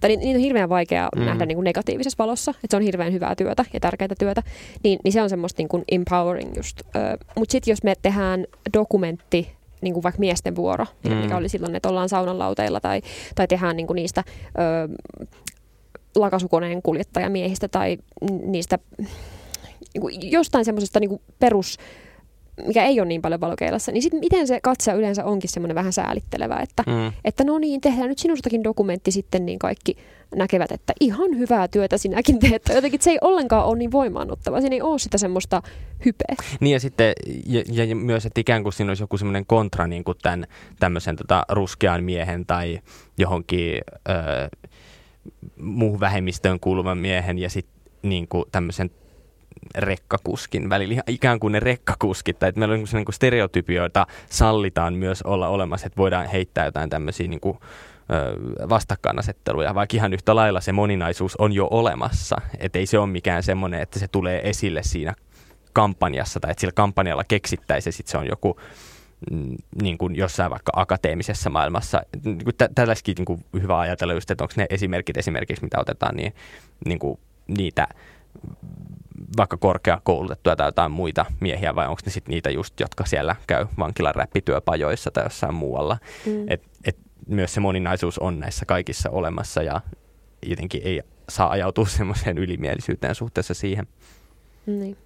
tai 0.00 0.16
niitä 0.16 0.38
on 0.38 0.42
hirveän 0.42 0.68
vaikea 0.68 1.08
mm. 1.16 1.24
nähdä 1.24 1.46
niin 1.46 1.56
kuin 1.56 1.64
negatiivisessa 1.64 2.18
valossa, 2.18 2.50
että 2.50 2.66
se 2.70 2.76
on 2.76 2.82
hirveän 2.82 3.12
hyvää 3.12 3.34
työtä 3.34 3.64
ja 3.72 3.80
tärkeää 3.80 4.08
työtä, 4.18 4.42
niin, 4.82 4.98
niin 5.04 5.12
se 5.12 5.22
on 5.22 5.30
semmoista 5.30 5.60
niin 5.60 5.68
kuin 5.68 5.84
empowering 5.92 6.56
just. 6.56 6.82
Mutta 7.36 7.52
sitten 7.52 7.72
jos 7.72 7.82
me 7.82 7.94
tehdään 8.02 8.46
dokumentti 8.72 9.52
niin 9.80 9.94
kuin 9.94 10.02
vaikka 10.02 10.20
miesten 10.20 10.56
vuoro, 10.56 10.86
mm. 11.08 11.14
mikä 11.14 11.36
oli 11.36 11.48
silloin, 11.48 11.74
että 11.74 11.88
ollaan 11.88 12.08
saunan 12.08 12.38
lauteilla 12.38 12.80
tai, 12.80 13.02
tai 13.34 13.46
tehdään 13.46 13.76
niin 13.76 13.86
kuin 13.86 13.94
niistä 13.94 14.24
ö, 14.26 14.88
lakasukoneen 16.16 16.82
kuljettajamiehistä 16.82 17.68
tai 17.68 17.98
niistä 18.46 18.78
niin 19.94 20.00
kuin 20.00 20.32
jostain 20.32 20.64
semmoisesta 20.64 21.00
niin 21.00 21.20
perus 21.38 21.78
mikä 22.66 22.84
ei 22.84 23.00
ole 23.00 23.08
niin 23.08 23.22
paljon 23.22 23.40
valokeilassa, 23.40 23.92
niin 23.92 24.02
sitten 24.02 24.20
miten 24.20 24.46
se 24.46 24.60
katse 24.62 24.92
yleensä 24.92 25.24
onkin 25.24 25.50
semmoinen 25.50 25.74
vähän 25.74 25.92
säälittelevä, 25.92 26.56
että, 26.56 26.82
mm. 26.86 27.12
että 27.24 27.44
no 27.44 27.58
niin, 27.58 27.80
tehdään 27.80 28.08
nyt 28.08 28.18
sinustakin 28.18 28.64
dokumentti 28.64 29.10
sitten, 29.10 29.46
niin 29.46 29.58
kaikki 29.58 29.96
näkevät, 30.34 30.72
että 30.72 30.92
ihan 31.00 31.38
hyvää 31.38 31.68
työtä 31.68 31.98
sinäkin 31.98 32.38
teet. 32.38 32.62
Jotenkin 32.74 33.02
se 33.02 33.10
ei 33.10 33.18
ollenkaan 33.20 33.66
ole 33.66 33.78
niin 33.78 33.92
voimaannuttava, 33.92 34.60
siinä 34.60 34.74
ei 34.74 34.82
ole 34.82 34.98
sitä 34.98 35.18
semmoista 35.18 35.62
hypeä. 36.04 36.36
Niin 36.60 36.72
ja 36.72 36.80
sitten 36.80 37.12
ja, 37.46 37.84
ja 37.84 37.96
myös, 37.96 38.26
että 38.26 38.40
ikään 38.40 38.62
kuin 38.62 38.72
siinä 38.72 38.90
olisi 38.90 39.02
joku 39.02 39.18
semmoinen 39.18 39.46
kontra 39.46 39.86
niin 39.86 40.04
kuin 40.04 40.18
tämän 40.22 40.46
tämmöisen 40.78 41.16
tota, 41.16 41.44
ruskean 41.48 42.04
miehen 42.04 42.46
tai 42.46 42.78
johonkin... 43.18 43.80
Öö, 44.08 44.48
muuhun 45.60 46.00
vähemmistöön 46.00 46.60
kuuluvan 46.60 46.98
miehen 46.98 47.38
ja 47.38 47.50
sitten 47.50 47.80
niin 48.02 48.28
tämmöisen 48.52 48.90
rekkakuskin 49.78 50.68
välillä, 50.68 51.02
ikään 51.06 51.40
kuin 51.40 51.52
ne 51.52 51.60
rekkakuskit, 51.60 52.38
tai 52.38 52.48
että 52.48 52.58
meillä 52.58 52.74
on 52.74 52.84
niin 52.92 53.04
stereotypioita 53.10 54.06
sallitaan 54.30 54.94
myös 54.94 55.22
olla 55.22 55.48
olemassa, 55.48 55.86
että 55.86 55.96
voidaan 55.96 56.26
heittää 56.26 56.64
jotain 56.64 56.90
tämmöisiä 56.90 57.28
niin 57.28 57.40
kuin, 57.40 57.58
vastakkainasetteluja, 58.68 59.74
vaikka 59.74 59.96
ihan 59.96 60.12
yhtä 60.12 60.36
lailla 60.36 60.60
se 60.60 60.72
moninaisuus 60.72 61.36
on 61.36 61.52
jo 61.52 61.68
olemassa, 61.70 62.36
että 62.58 62.78
ei 62.78 62.86
se 62.86 62.98
ole 62.98 63.06
mikään 63.06 63.42
semmoinen, 63.42 63.80
että 63.80 63.98
se 63.98 64.08
tulee 64.08 64.48
esille 64.48 64.82
siinä 64.82 65.14
kampanjassa 65.72 66.40
tai 66.40 66.50
että 66.50 66.60
sillä 66.60 66.72
kampanjalla 66.72 67.24
keksittäisiin, 67.24 67.92
sitten 67.92 68.10
se 68.10 68.18
on 68.18 68.26
joku 68.26 68.60
niin 69.82 69.98
kuin 69.98 70.16
jossain 70.16 70.50
vaikka 70.50 70.72
akateemisessa 70.76 71.50
maailmassa. 71.50 72.02
Niin 72.24 72.38
tällaisikin 72.74 73.14
niin 73.18 73.26
kuin 73.26 73.44
hyvä 73.62 73.78
ajatella 73.78 74.14
just, 74.14 74.30
että 74.30 74.44
onko 74.44 74.54
ne 74.56 74.66
esimerkit 74.70 75.16
esimerkiksi, 75.16 75.64
mitä 75.64 75.80
otetaan, 75.80 76.16
niin, 76.16 76.34
niin 76.86 76.98
kuin 76.98 77.18
niitä 77.48 77.88
vaikka 79.36 79.56
korkeakoulutettuja 79.56 80.56
tai 80.56 80.68
jotain 80.68 80.92
muita 80.92 81.26
miehiä, 81.40 81.74
vai 81.74 81.88
onko 81.88 82.00
ne 82.06 82.12
sitten 82.12 82.32
niitä 82.32 82.50
just, 82.50 82.80
jotka 82.80 83.04
siellä 83.04 83.36
käy 83.46 83.66
vankilan 83.78 84.14
räppityöpajoissa 84.14 85.10
tai 85.10 85.24
jossain 85.24 85.54
muualla. 85.54 85.98
Mm. 86.26 86.44
Et, 86.48 86.62
et 86.84 86.96
myös 87.26 87.54
se 87.54 87.60
moninaisuus 87.60 88.18
on 88.18 88.40
näissä 88.40 88.66
kaikissa 88.66 89.10
olemassa 89.10 89.62
ja 89.62 89.80
jotenkin 90.46 90.80
ei 90.84 91.02
saa 91.28 91.50
ajautua 91.50 91.86
semmoiseen 91.98 92.38
ylimielisyyteen 92.38 93.14
suhteessa 93.14 93.54
siihen. 93.54 93.86
Niin. 94.66 94.96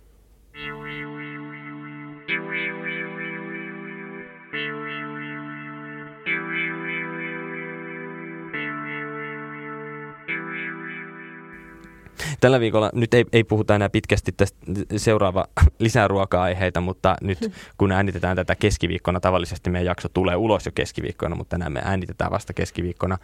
Tällä 12.40 12.60
viikolla 12.60 12.90
nyt 12.94 13.14
ei, 13.14 13.24
ei 13.32 13.44
puhuta 13.44 13.74
enää 13.74 13.90
pitkästi 13.90 14.32
tästä 14.32 14.58
seuraava 14.96 15.44
lisää 15.78 16.08
ruoka-aiheita, 16.08 16.80
mutta 16.80 17.16
nyt 17.20 17.52
kun 17.78 17.92
äänitetään 17.92 18.36
tätä 18.36 18.54
keskiviikkona, 18.54 19.20
tavallisesti 19.20 19.70
meidän 19.70 19.86
jakso 19.86 20.08
tulee 20.08 20.36
ulos 20.36 20.66
jo 20.66 20.72
keskiviikkona, 20.74 21.36
mutta 21.36 21.50
tänään 21.50 21.72
me 21.72 21.80
äänitetään 21.84 22.30
vasta 22.30 22.52
keskiviikkona. 22.52 23.18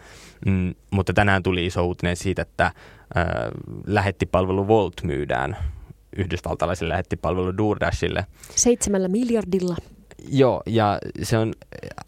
Mm, 0.46 0.74
mutta 0.90 1.12
tänään 1.12 1.42
tuli 1.42 1.66
iso 1.66 1.86
uutinen 1.86 2.16
siitä, 2.16 2.42
että 2.42 2.64
äh, 2.64 2.74
lähettipalvelu 3.86 4.68
Volt 4.68 4.94
myydään 5.02 5.56
yhdysvaltalaiselle 6.16 6.92
lähettipalvelu 6.92 7.56
DoorDashille. 7.56 8.26
Seitsemällä 8.56 9.08
miljardilla. 9.08 9.76
Joo, 10.28 10.62
ja 10.66 10.98
se 11.22 11.38
on 11.38 11.52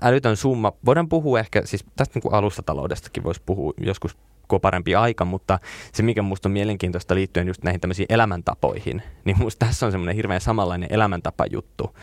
älytön 0.02 0.36
summa. 0.36 0.72
Voidaan 0.84 1.08
puhua 1.08 1.40
ehkä, 1.40 1.62
siis 1.64 1.84
tästä 1.96 2.16
niin 2.16 2.22
kuin 2.22 2.34
alustataloudestakin 2.34 3.24
voisi 3.24 3.42
puhua 3.46 3.72
joskus 3.80 4.16
on 4.56 4.60
parempi 4.60 4.94
aika, 4.94 5.24
mutta 5.24 5.58
se 5.92 6.02
mikä 6.02 6.22
minusta 6.22 6.48
on 6.48 6.52
mielenkiintoista 6.52 7.14
liittyen 7.14 7.46
just 7.46 7.62
näihin 7.62 7.80
tämmöisiin 7.80 8.06
elämäntapoihin, 8.08 9.02
niin 9.24 9.38
minusta 9.38 9.66
tässä 9.66 9.86
on 9.86 9.92
semmoinen 9.92 10.16
hirveän 10.16 10.40
samanlainen 10.40 10.88
elämäntapajuttu, 10.92 11.96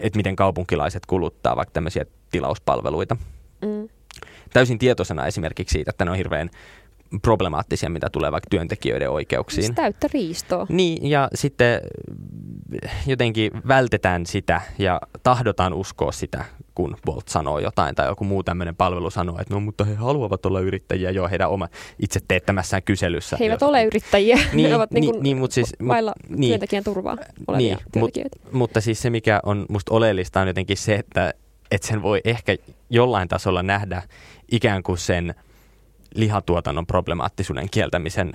että 0.00 0.16
miten 0.16 0.36
kaupunkilaiset 0.36 1.06
kuluttaa 1.06 1.56
vaikka 1.56 1.72
tämmöisiä 1.72 2.04
tilauspalveluita. 2.30 3.16
Mm. 3.62 3.88
Täysin 4.52 4.78
tietoisena 4.78 5.26
esimerkiksi 5.26 5.72
siitä, 5.72 5.90
että 5.90 6.04
ne 6.04 6.10
on 6.10 6.16
hirveän 6.16 6.50
problemaattisia, 7.22 7.90
mitä 7.90 8.10
tulee 8.12 8.32
vaikka 8.32 8.50
työntekijöiden 8.50 9.10
oikeuksiin. 9.10 9.64
Siis 9.64 9.74
täyttä 9.74 10.08
riistoa. 10.14 10.66
Niin, 10.68 11.10
ja 11.10 11.28
sitten 11.34 11.80
jotenkin 13.06 13.52
vältetään 13.68 14.26
sitä 14.26 14.60
ja 14.78 15.00
tahdotaan 15.22 15.72
uskoa 15.72 16.12
sitä, 16.12 16.44
kun 16.74 16.96
Bolt 17.06 17.28
sanoo 17.28 17.58
jotain 17.58 17.94
tai 17.94 18.06
joku 18.06 18.24
muu 18.24 18.42
tämmöinen 18.42 18.76
palvelu 18.76 19.10
sanoo, 19.10 19.38
että 19.40 19.54
no 19.54 19.60
mutta 19.60 19.84
he 19.84 19.94
haluavat 19.94 20.46
olla 20.46 20.60
yrittäjiä 20.60 21.10
jo 21.10 21.28
heidän 21.28 21.50
oma 21.50 21.68
itse 21.98 22.20
teettämässään 22.28 22.82
kyselyssä. 22.82 23.36
He 23.40 23.44
eivät 23.44 23.62
ole 23.62 23.84
yrittäjiä, 23.84 24.38
niin, 24.52 24.70
ne 24.70 24.76
ovat 24.76 24.90
niin, 24.90 25.00
niin, 25.02 25.22
niin, 25.22 25.36
mutta 25.36 25.54
siis, 25.54 25.74
vailla 25.88 26.12
niin, 26.28 26.50
työntekijän 26.50 26.84
turvaa 26.84 27.16
olevia 27.46 27.76
niin. 27.94 28.00
Mut, 28.00 28.10
mutta 28.52 28.80
siis 28.80 29.02
se, 29.02 29.10
mikä 29.10 29.40
on 29.42 29.66
musta 29.68 29.94
oleellista, 29.94 30.40
on 30.40 30.48
jotenkin 30.48 30.76
se, 30.76 30.94
että, 30.94 31.34
että 31.70 31.86
sen 31.86 32.02
voi 32.02 32.20
ehkä 32.24 32.56
jollain 32.90 33.28
tasolla 33.28 33.62
nähdä 33.62 34.02
ikään 34.52 34.82
kuin 34.82 34.98
sen 34.98 35.34
lihatuotannon 36.14 36.86
problemaattisuuden 36.86 37.70
kieltämisen 37.70 38.32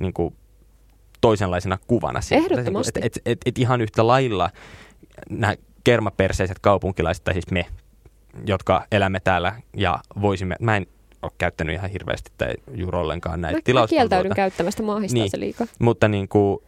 niin 0.00 0.12
kuin 0.12 0.34
toisenlaisena 1.20 1.78
kuvana. 1.86 2.20
Ehdottomasti. 2.30 3.00
Et, 3.02 3.16
et, 3.16 3.22
et, 3.26 3.38
et 3.46 3.58
ihan 3.58 3.80
yhtä 3.80 4.06
lailla 4.06 4.50
nämä 5.30 5.54
kermaperseiset 5.84 6.58
kaupunkilaiset, 6.58 7.24
tai 7.24 7.34
siis 7.34 7.50
me, 7.50 7.66
jotka 8.46 8.86
elämme 8.92 9.20
täällä 9.20 9.54
ja 9.76 9.98
voisimme, 10.20 10.56
mä 10.60 10.76
en 10.76 10.86
ole 11.22 11.32
käyttänyt 11.38 11.74
ihan 11.74 11.90
hirveästi 11.90 12.30
tai 12.38 12.54
juuri 12.74 12.98
ollenkaan 12.98 13.40
näitä 13.40 13.72
mä, 13.72 13.80
mä 13.80 13.86
kieltäydyn 13.86 14.34
käyttämästä 14.34 14.82
maahistaa 14.82 15.22
niin, 15.22 15.30
se 15.30 15.40
liikaa. 15.40 15.66
Mutta 15.78 16.08
niin 16.08 16.28
kuin 16.28 16.58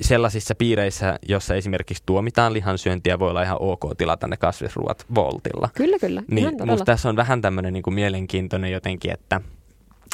sellaisissa 0.00 0.54
piireissä, 0.54 1.18
jossa 1.28 1.54
esimerkiksi 1.54 2.02
tuomitaan 2.06 2.52
lihansyöntiä, 2.52 3.18
voi 3.18 3.30
olla 3.30 3.42
ihan 3.42 3.56
ok 3.60 3.84
tilata 3.98 4.28
ne 4.28 4.36
kasvisruuat 4.36 5.06
voltilla. 5.14 5.68
Kyllä, 5.74 5.98
kyllä. 5.98 6.22
Niin 6.30 6.50
musta 6.66 6.84
tässä 6.84 7.08
on 7.08 7.16
vähän 7.16 7.40
tämmöinen 7.40 7.72
niin 7.72 7.82
kuin 7.82 7.94
mielenkiintoinen 7.94 8.72
jotenkin, 8.72 9.12
että 9.12 9.40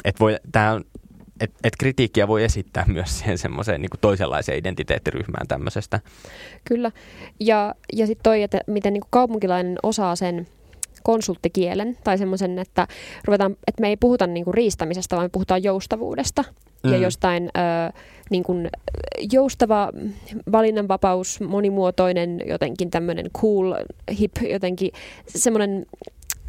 et 0.05 0.19
voi, 0.19 0.35
tää 0.51 0.73
on, 0.73 0.83
et, 1.39 1.51
et 1.63 1.73
kritiikkiä 1.79 2.27
voi 2.27 2.43
esittää 2.43 2.85
myös 2.93 3.19
siihen 3.19 3.37
semmoiseen 3.37 3.81
niin 3.81 3.89
toisenlaiseen 4.01 4.57
identiteettiryhmään 4.57 5.47
tämmöisestä. 5.47 5.99
Kyllä. 6.65 6.91
Ja, 7.39 7.75
ja 7.93 8.07
sitten 8.07 8.23
toi, 8.23 8.43
että 8.43 8.59
miten 8.67 8.93
niin 8.93 9.03
kaupunkilainen 9.09 9.77
osaa 9.83 10.15
sen 10.15 10.47
konsulttikielen 11.03 11.97
tai 12.03 12.17
semmoisen, 12.17 12.59
että, 12.59 12.87
ruvetaan, 13.25 13.51
että 13.67 13.81
me 13.81 13.87
ei 13.87 13.97
puhuta 13.97 14.27
niin 14.27 14.45
kuin 14.45 14.53
riistämisestä, 14.53 15.15
vaan 15.15 15.25
me 15.25 15.29
puhutaan 15.29 15.63
joustavuudesta 15.63 16.43
mm. 16.83 16.91
ja 16.91 16.97
jostain 16.97 17.43
ö, 17.43 17.93
niin 18.29 18.43
kuin 18.43 18.69
joustava 19.31 19.91
valinnanvapaus, 20.51 21.39
monimuotoinen, 21.41 22.41
jotenkin 22.45 22.91
tämmöinen 22.91 23.25
cool, 23.41 23.73
hip, 24.19 24.31
jotenkin 24.49 24.91
semmoinen 25.27 25.85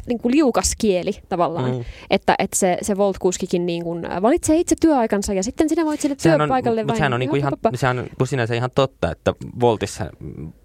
niin 0.07 0.19
kuin 0.19 0.35
liukas 0.35 0.71
kieli 0.77 1.11
tavallaan, 1.29 1.71
mm. 1.71 1.83
että, 2.09 2.35
että 2.39 2.57
se, 2.57 2.77
se 2.81 2.97
Volt-kuskikin 2.97 3.65
niin 3.65 3.83
kuin 3.83 4.07
valitsee 4.21 4.57
itse 4.57 4.75
työaikansa 4.81 5.33
ja 5.33 5.43
sitten 5.43 5.69
sinä 5.69 5.85
voit 5.85 6.01
sinne 6.01 6.15
sehän 6.19 6.39
työpaikalle 6.39 6.81
on, 6.81 6.87
vain. 6.87 6.97
Sehän 6.97 7.13
on, 7.13 7.19
niin 7.19 7.29
kuin 7.29 7.39
ihan, 7.39 7.53
sehän 7.75 7.99
on 7.99 8.27
sinänsä 8.27 8.55
ihan 8.55 8.71
totta, 8.75 9.11
että 9.11 9.33
Voltissa 9.59 10.05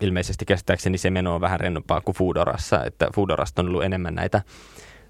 ilmeisesti 0.00 0.44
käsittääkseni 0.44 0.98
se 0.98 1.10
meno 1.10 1.34
on 1.34 1.40
vähän 1.40 1.60
rennompaa 1.60 2.00
kuin 2.00 2.14
Foodorassa, 2.14 2.84
että 2.84 3.08
Foodorasta 3.14 3.62
on 3.62 3.68
ollut 3.68 3.84
enemmän 3.84 4.14
näitä 4.14 4.42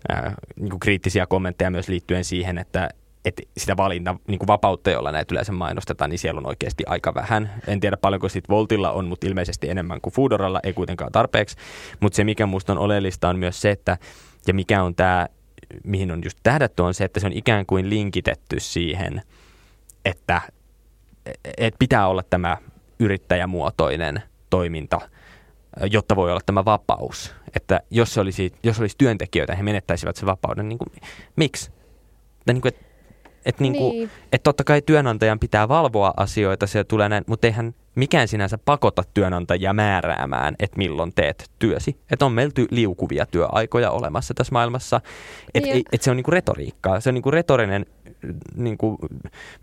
ää, 0.08 0.34
niin 0.56 0.70
kuin 0.70 0.80
kriittisiä 0.80 1.26
kommentteja 1.26 1.70
myös 1.70 1.88
liittyen 1.88 2.24
siihen, 2.24 2.58
että 2.58 2.90
että 3.26 3.42
sitä 3.56 3.76
valinnan 3.76 4.18
niin 4.26 4.38
kuin 4.38 4.46
vapautta, 4.46 4.90
jolla 4.90 5.12
näitä 5.12 5.34
yleensä 5.34 5.52
mainostetaan, 5.52 6.10
niin 6.10 6.18
siellä 6.18 6.38
on 6.38 6.46
oikeasti 6.46 6.84
aika 6.86 7.14
vähän. 7.14 7.62
En 7.66 7.80
tiedä 7.80 7.96
paljonko 7.96 8.28
sitten 8.28 8.54
Voltilla 8.54 8.90
on, 8.90 9.06
mutta 9.06 9.26
ilmeisesti 9.26 9.70
enemmän 9.70 10.00
kuin 10.00 10.12
Foodoralla, 10.12 10.60
ei 10.62 10.72
kuitenkaan 10.72 11.12
tarpeeksi. 11.12 11.56
Mutta 12.00 12.16
se, 12.16 12.24
mikä 12.24 12.46
minusta 12.46 12.72
on 12.72 12.78
oleellista, 12.78 13.28
on 13.28 13.38
myös 13.38 13.60
se, 13.60 13.70
että 13.70 13.98
ja 14.46 14.54
mikä 14.54 14.82
on 14.82 14.94
tämä, 14.94 15.26
mihin 15.84 16.12
on 16.12 16.20
just 16.24 16.38
tähdätty, 16.42 16.82
on 16.82 16.94
se, 16.94 17.04
että 17.04 17.20
se 17.20 17.26
on 17.26 17.32
ikään 17.32 17.66
kuin 17.66 17.90
linkitetty 17.90 18.60
siihen, 18.60 19.22
että 20.04 20.42
et 21.58 21.74
pitää 21.78 22.08
olla 22.08 22.22
tämä 22.22 22.56
yrittäjämuotoinen 22.98 24.22
toiminta, 24.50 25.00
jotta 25.90 26.16
voi 26.16 26.30
olla 26.30 26.40
tämä 26.46 26.64
vapaus. 26.64 27.34
Että 27.56 27.80
jos, 27.90 28.18
olisi, 28.18 28.52
jos 28.62 28.80
olisi 28.80 28.94
työntekijöitä, 28.98 29.54
he 29.54 29.62
menettäisivät 29.62 30.16
sen 30.16 30.26
vapauden. 30.26 30.68
Niin 30.68 30.78
kuin, 30.78 30.88
miksi? 31.36 31.70
Niin 32.46 32.60
kuin, 32.60 32.74
että 32.74 32.85
että 33.46 33.62
niinku, 33.62 33.90
niin. 33.90 34.10
et 34.32 34.42
totta 34.42 34.64
kai 34.64 34.82
työnantajan 34.82 35.38
pitää 35.38 35.68
valvoa 35.68 36.14
asioita, 36.16 36.66
se 36.66 36.84
tulee 36.84 37.08
näin, 37.08 37.24
mutta 37.26 37.46
eihän 37.46 37.74
mikään 37.96 38.28
sinänsä 38.28 38.58
pakota 38.58 39.02
työnantajia 39.14 39.72
määräämään, 39.72 40.54
että 40.58 40.78
milloin 40.78 41.12
teet 41.14 41.50
työsi. 41.58 41.96
Että 42.10 42.26
on 42.26 42.32
meillä 42.32 42.52
liukuvia 42.70 43.26
työaikoja 43.26 43.90
olemassa 43.90 44.34
tässä 44.34 44.52
maailmassa. 44.52 45.00
Että 45.54 45.68
niin. 45.68 45.84
et 45.92 46.02
se 46.02 46.10
on 46.10 46.16
niinku 46.16 46.30
retoriikkaa. 46.30 47.00
Se 47.00 47.10
on 47.10 47.14
niinku 47.14 47.30
retorinen 47.30 47.86
niin 48.56 48.78
kuin 48.78 48.96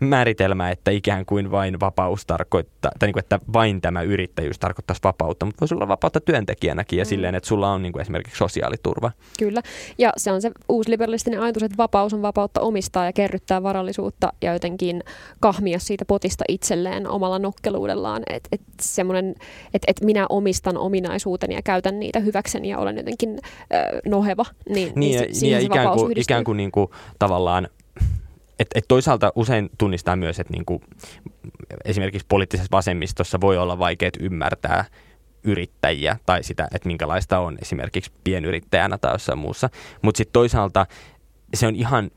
määritelmä, 0.00 0.70
että 0.70 0.90
ikään 0.90 1.26
kuin 1.26 1.50
vain 1.50 1.80
vapaus 1.80 2.26
tarkoittaa, 2.26 2.90
tai 2.98 3.06
niin 3.06 3.12
kuin, 3.12 3.22
että 3.22 3.40
vain 3.52 3.80
tämä 3.80 4.02
yrittäjyys 4.02 4.58
tarkoittaisi 4.58 5.02
vapautta, 5.04 5.46
mutta 5.46 5.60
voisi 5.60 5.74
olla 5.74 5.88
vapautta 5.88 6.20
työntekijänäkin 6.20 6.98
ja 6.98 7.04
mm. 7.04 7.08
silleen, 7.08 7.34
että 7.34 7.48
sulla 7.48 7.72
on 7.72 7.82
niin 7.82 7.92
kuin 7.92 8.00
esimerkiksi 8.00 8.38
sosiaaliturva. 8.38 9.10
Kyllä, 9.38 9.62
ja 9.98 10.12
se 10.16 10.32
on 10.32 10.42
se 10.42 10.50
uusliberalistinen 10.68 11.40
ajatus, 11.40 11.62
että 11.62 11.76
vapaus 11.76 12.14
on 12.14 12.22
vapautta 12.22 12.60
omistaa 12.60 13.04
ja 13.04 13.12
kerryttää 13.12 13.62
varallisuutta 13.62 14.32
ja 14.42 14.52
jotenkin 14.52 15.02
kahmia 15.40 15.78
siitä 15.78 16.04
potista 16.04 16.44
itselleen 16.48 17.08
omalla 17.08 17.38
nokkeluudellaan, 17.38 18.22
että 18.30 18.48
et 18.52 18.60
semmoinen, 18.82 19.34
että 19.74 19.84
et 19.88 20.00
minä 20.00 20.26
omistan 20.28 20.76
ominaisuuteni 20.76 21.54
ja 21.54 21.62
käytän 21.62 22.00
niitä 22.00 22.20
hyväkseni 22.20 22.68
ja 22.68 22.78
olen 22.78 22.96
jotenkin 22.96 23.38
äh, 23.74 23.84
noheva, 24.06 24.44
niin, 24.68 24.92
niin, 24.96 25.20
niin, 25.20 25.40
niin 25.40 25.52
ja 25.52 25.58
ikään 25.58 25.90
kuin, 25.90 26.18
ikään 26.18 26.44
kuin, 26.44 26.56
niin 26.56 26.72
kuin 26.72 26.88
tavallaan 27.18 27.68
et, 28.58 28.68
et 28.74 28.84
toisaalta 28.88 29.32
usein 29.34 29.70
tunnistaa 29.78 30.16
myös, 30.16 30.40
että 30.40 30.52
niinku, 30.52 30.80
esimerkiksi 31.84 32.26
poliittisessa 32.28 32.72
vasemmistossa 32.72 33.40
voi 33.40 33.58
olla 33.58 33.78
vaikeat 33.78 34.14
ymmärtää 34.20 34.84
yrittäjiä 35.44 36.16
tai 36.26 36.42
sitä, 36.42 36.68
että 36.74 36.86
minkälaista 36.86 37.38
on 37.38 37.58
esimerkiksi 37.62 38.10
pienyrittäjänä 38.24 38.98
tai 38.98 39.14
jossain 39.14 39.38
muussa. 39.38 39.70
Mutta 40.02 40.18
sitten 40.18 40.32
toisaalta 40.32 40.86
se 41.54 41.66
on 41.66 41.76
ihan 41.76 42.10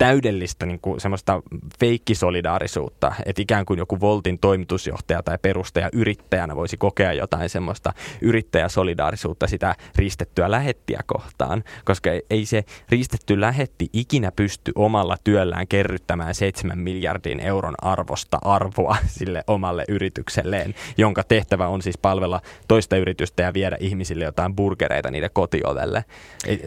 täydellistä 0.00 0.66
niin 0.66 0.80
kuin 0.80 1.00
semmoista 1.00 1.42
feikkisolidaarisuutta, 1.80 3.12
että 3.26 3.42
ikään 3.42 3.66
kuin 3.66 3.78
joku 3.78 4.00
Voltin 4.00 4.38
toimitusjohtaja 4.38 5.22
tai 5.22 5.38
perustaja 5.42 5.88
yrittäjänä 5.92 6.56
voisi 6.56 6.76
kokea 6.76 7.12
jotain 7.12 7.48
semmoista 7.48 7.92
yrittäjäsolidaarisuutta 8.20 9.46
sitä 9.46 9.74
ristettyä 9.96 10.50
lähettiä 10.50 11.00
kohtaan, 11.06 11.64
koska 11.84 12.10
ei 12.30 12.46
se 12.46 12.64
ristetty 12.88 13.40
lähetti 13.40 13.88
ikinä 13.92 14.32
pysty 14.32 14.72
omalla 14.74 15.16
työllään 15.24 15.68
kerryttämään 15.68 16.34
7 16.34 16.78
miljardin 16.78 17.40
euron 17.40 17.74
arvosta 17.82 18.38
arvoa 18.42 18.96
sille 19.18 19.44
omalle 19.46 19.84
yritykselleen, 19.88 20.74
jonka 20.98 21.22
tehtävä 21.24 21.68
on 21.68 21.82
siis 21.82 21.98
palvella 21.98 22.40
toista 22.68 22.96
yritystä 22.96 23.42
ja 23.42 23.54
viedä 23.54 23.76
ihmisille 23.80 24.24
jotain 24.24 24.56
burgereita 24.56 25.10
niiden 25.10 25.30
kotiovelle. 25.32 26.04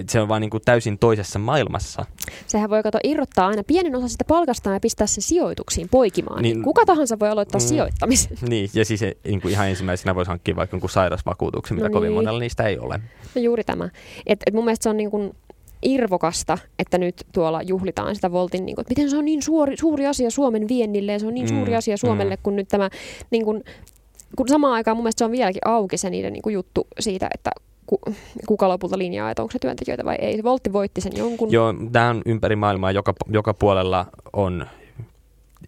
Se 0.09 0.21
on 0.21 0.27
vaan 0.27 0.41
niin 0.41 0.49
kuin 0.49 0.63
täysin 0.65 0.99
toisessa 0.99 1.39
maailmassa. 1.39 2.05
Sehän 2.47 2.69
voi 2.69 2.83
katsoa 2.83 3.01
irrottaa 3.23 3.47
aina 3.47 3.63
pienen 3.63 3.95
osa 3.95 4.07
sitä 4.07 4.23
palkastaan 4.23 4.75
ja 4.75 4.79
pistää 4.79 5.07
sen 5.07 5.21
sijoituksiin 5.21 5.89
poikimaan. 5.89 6.41
Niin, 6.41 6.63
Kuka 6.63 6.85
tahansa 6.85 7.19
voi 7.19 7.29
aloittaa 7.29 7.59
mm, 7.59 7.67
sijoittamisen. 7.67 8.37
Niin, 8.49 8.69
ja 8.73 8.85
siis 8.85 9.01
niin 9.23 9.41
kuin 9.41 9.51
ihan 9.51 9.69
ensimmäisenä 9.69 10.15
voisi 10.15 10.29
hankkia 10.29 10.55
vaikka 10.55 10.75
jonkun 10.75 10.89
sairausvakuutuksen, 10.89 11.77
mitä 11.77 11.89
no 11.89 11.93
kovin 11.93 12.07
niin. 12.07 12.15
monella 12.15 12.39
niistä 12.39 12.63
ei 12.63 12.79
ole. 12.79 12.99
No 13.35 13.41
juuri 13.41 13.63
tämä. 13.63 13.89
Et, 14.25 14.39
et 14.45 14.53
mun 14.53 14.65
mielestä 14.65 14.83
se 14.83 14.89
on 14.89 14.97
niin 14.97 15.11
kuin 15.11 15.31
irvokasta, 15.81 16.57
että 16.79 16.97
nyt 16.97 17.15
tuolla 17.33 17.61
juhlitaan 17.61 18.15
sitä 18.15 18.31
Voltin, 18.31 18.65
niin 18.65 18.75
kuin, 18.75 18.83
että 18.83 18.91
miten 18.91 19.09
se 19.09 19.17
on 19.17 19.25
niin 19.25 19.41
suuri, 19.41 19.77
suuri 19.77 20.07
asia 20.07 20.29
Suomen 20.29 20.67
viennille 20.67 21.11
ja 21.11 21.19
se 21.19 21.27
on 21.27 21.33
niin 21.33 21.49
mm, 21.49 21.55
suuri 21.55 21.75
asia 21.75 21.97
Suomelle, 21.97 22.35
mm. 22.35 22.41
kun 22.43 22.55
nyt 22.55 22.67
tämä, 22.67 22.89
niin 23.31 23.45
kuin, 23.45 23.63
kun 24.37 24.47
samaan 24.47 24.73
aikaan 24.73 24.97
mun 24.97 25.03
mielestä 25.03 25.19
se 25.19 25.25
on 25.25 25.31
vieläkin 25.31 25.67
auki 25.67 25.97
se 25.97 26.09
niiden 26.09 26.33
niin 26.33 26.43
kuin 26.43 26.53
juttu 26.53 26.87
siitä, 26.99 27.27
että 27.33 27.51
kuka 28.47 28.69
lopulta 28.69 28.97
linjaa, 28.97 29.31
että 29.31 29.41
onko 29.41 29.51
se 29.51 29.59
työntekijöitä 29.59 30.05
vai 30.05 30.15
ei. 30.15 30.43
Voltti 30.43 30.73
voitti 30.73 31.01
sen 31.01 31.11
jonkun. 31.17 31.51
Joo, 31.51 31.73
tämä 31.91 32.09
on 32.09 32.21
ympäri 32.25 32.55
maailmaa, 32.55 32.91
joka, 32.91 33.13
joka 33.29 33.53
puolella 33.53 34.05
on 34.33 34.65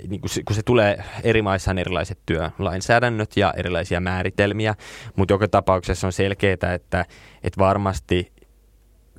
niin 0.09 0.21
kun, 0.21 0.29
se, 0.29 0.43
kun 0.43 0.55
se 0.55 0.63
tulee 0.63 1.03
eri 1.23 1.41
maissa 1.41 1.71
on 1.71 1.77
erilaiset 1.77 2.19
työlainsäädännöt 2.25 3.37
ja 3.37 3.53
erilaisia 3.57 3.99
määritelmiä, 3.99 4.75
mutta 5.15 5.33
joka 5.33 5.47
tapauksessa 5.47 6.07
on 6.07 6.13
selkeää, 6.13 6.53
että, 6.53 7.05
että 7.43 7.59
varmasti 7.59 8.31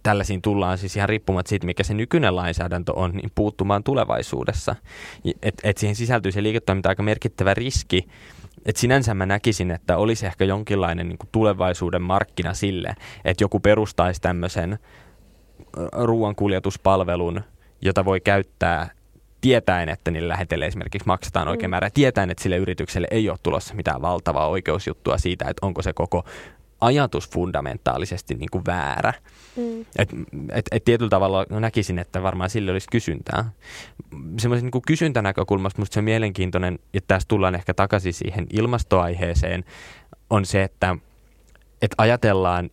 tällaisiin 0.03 0.43
tullaan 0.43 0.79
siis 0.79 0.97
ihan 0.97 1.09
riippumatta 1.09 1.49
siitä, 1.49 1.67
mikä 1.67 1.83
se 1.83 1.95
nykyinen 1.95 2.37
lainsäädäntö 2.37 2.93
on, 2.93 3.11
niin 3.11 3.31
puuttumaan 3.35 3.85
tulevaisuudessa. 3.85 4.77
Että 5.43 5.69
et 5.69 5.79
siihen 5.79 5.97
sisältyy 5.97 6.33
se 6.33 6.43
liiketoiminta 6.43 6.89
aika 6.89 7.03
merkittävä 7.03 7.55
riski, 7.55 8.09
et 8.65 8.77
sinänsä 8.77 9.15
mä 9.15 9.27
näkisin, 9.27 9.71
että 9.71 9.97
olisi 9.97 10.27
ehkä 10.27 10.45
jonkinlainen 10.45 11.09
niin 11.09 11.19
tulevaisuuden 11.33 12.03
markkina 12.03 12.55
sille, 12.55 12.95
että 13.25 13.45
joku 13.45 13.61
perustaisi 13.61 14.21
tämmöisen 14.21 14.79
ruoankuljetuspalvelun, 15.93 17.41
jota 17.83 18.05
voi 18.05 18.21
käyttää 18.21 18.91
tietäen, 19.41 19.89
että 19.89 20.11
niille 20.11 20.29
lähetelle 20.29 20.67
esimerkiksi 20.67 21.07
maksetaan 21.07 21.49
oikein 21.49 21.69
mm. 21.69 21.71
määrä, 21.71 21.91
tietäen, 21.95 22.31
että 22.31 22.43
sille 22.43 22.57
yritykselle 22.57 23.09
ei 23.11 23.31
ole 23.31 23.39
tulossa 23.43 23.75
mitään 23.75 24.03
valtavaa 24.03 24.49
oikeusjuttua 24.49 25.19
siitä, 25.19 25.45
että 25.49 25.67
onko 25.67 25.83
se 25.83 25.93
koko 25.93 26.25
ajatus 26.81 27.31
fundamentaalisesti 27.31 28.35
niin 28.35 28.51
kuin 28.53 28.67
väärä. 28.67 29.13
Mm. 29.57 29.81
Et, 29.99 30.11
et, 30.53 30.67
et 30.73 30.85
tietyllä 30.85 31.11
tavalla 31.11 31.47
näkisin, 31.51 31.99
että 31.99 32.23
varmaan 32.23 32.51
sille 32.51 32.73
olisi 32.73 32.89
kysyntää. 32.91 33.51
Semmoisen 34.39 34.71
niin 34.73 34.83
kysyntänäkökulmasta 34.87 35.79
minusta 35.79 35.95
se 35.95 36.01
on 36.01 36.05
mielenkiintoinen, 36.05 36.79
ja 36.93 37.01
tässä 37.09 37.29
tullaan 37.29 37.55
ehkä 37.55 37.75
takaisin 37.75 38.13
siihen 38.13 38.47
ilmastoaiheeseen, 38.53 39.65
on 40.31 40.45
se, 40.45 40.63
että, 40.63 40.97
että 41.83 41.95
ajatellaan, 41.99 42.71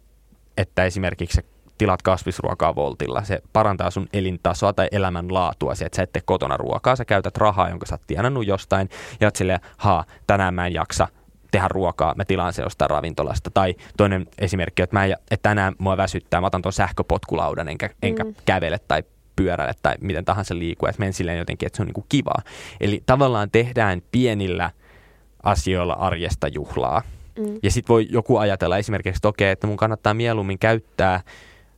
että 0.57 0.85
esimerkiksi 0.85 1.41
tilat 1.77 2.01
kasvisruokaa 2.01 2.75
voltilla, 2.75 3.23
se 3.23 3.41
parantaa 3.53 3.91
sun 3.91 4.07
elintasoa 4.13 4.73
tai 4.73 4.87
elämänlaatua, 4.91 5.75
se, 5.75 5.85
että 5.85 5.95
sä 5.95 6.03
et 6.03 6.11
tee 6.11 6.21
kotona 6.25 6.57
ruokaa, 6.57 6.95
sä 6.95 7.05
käytät 7.05 7.37
rahaa, 7.37 7.69
jonka 7.69 7.85
sä 7.85 7.93
oot 7.95 8.07
tienannut 8.07 8.47
jostain, 8.47 8.89
ja 9.19 9.27
oot 9.27 9.35
silleen, 9.35 9.59
haa, 9.77 10.05
tänään 10.27 10.53
mä 10.53 10.67
en 10.67 10.73
jaksa 10.73 11.07
tehdä 11.53 11.67
ruokaa, 11.67 12.13
mä 12.15 12.25
tilaan 12.25 12.53
se 12.53 12.61
jostain 12.61 12.89
ravintolasta. 12.89 13.51
Tai 13.53 13.75
toinen 13.97 14.27
esimerkki, 14.37 14.81
että, 14.81 14.95
mä 14.95 15.05
en, 15.05 15.11
että 15.31 15.49
tänään 15.49 15.75
mua 15.77 15.97
väsyttää, 15.97 16.41
mä 16.41 16.47
otan 16.47 16.61
tuon 16.61 16.73
sähköpotkulaudan 16.73 17.69
enkä, 17.69 17.87
mm. 17.87 17.93
enkä 18.01 18.25
kävele 18.45 18.79
tai 18.87 19.03
pyörälle 19.35 19.73
tai 19.81 19.95
miten 20.01 20.25
tahansa 20.25 20.57
liikua, 20.57 20.89
että 20.89 20.99
menen 20.99 21.13
silleen 21.13 21.37
jotenkin, 21.37 21.67
että 21.67 21.77
se 21.77 21.83
on 21.83 21.87
niin 21.87 21.93
kuin 21.93 22.05
kivaa. 22.09 22.41
Eli 22.81 23.03
tavallaan 23.05 23.51
tehdään 23.51 24.01
pienillä 24.11 24.71
asioilla 25.43 25.93
arjesta 25.93 26.47
juhlaa. 26.47 27.01
Mm. 27.39 27.59
Ja 27.63 27.71
sitten 27.71 27.93
voi 27.93 28.07
joku 28.09 28.37
ajatella 28.37 28.77
esimerkiksi, 28.77 29.17
että 29.17 29.27
okei, 29.27 29.51
että 29.51 29.67
mun 29.67 29.77
kannattaa 29.77 30.13
mieluummin 30.13 30.59
käyttää 30.59 31.21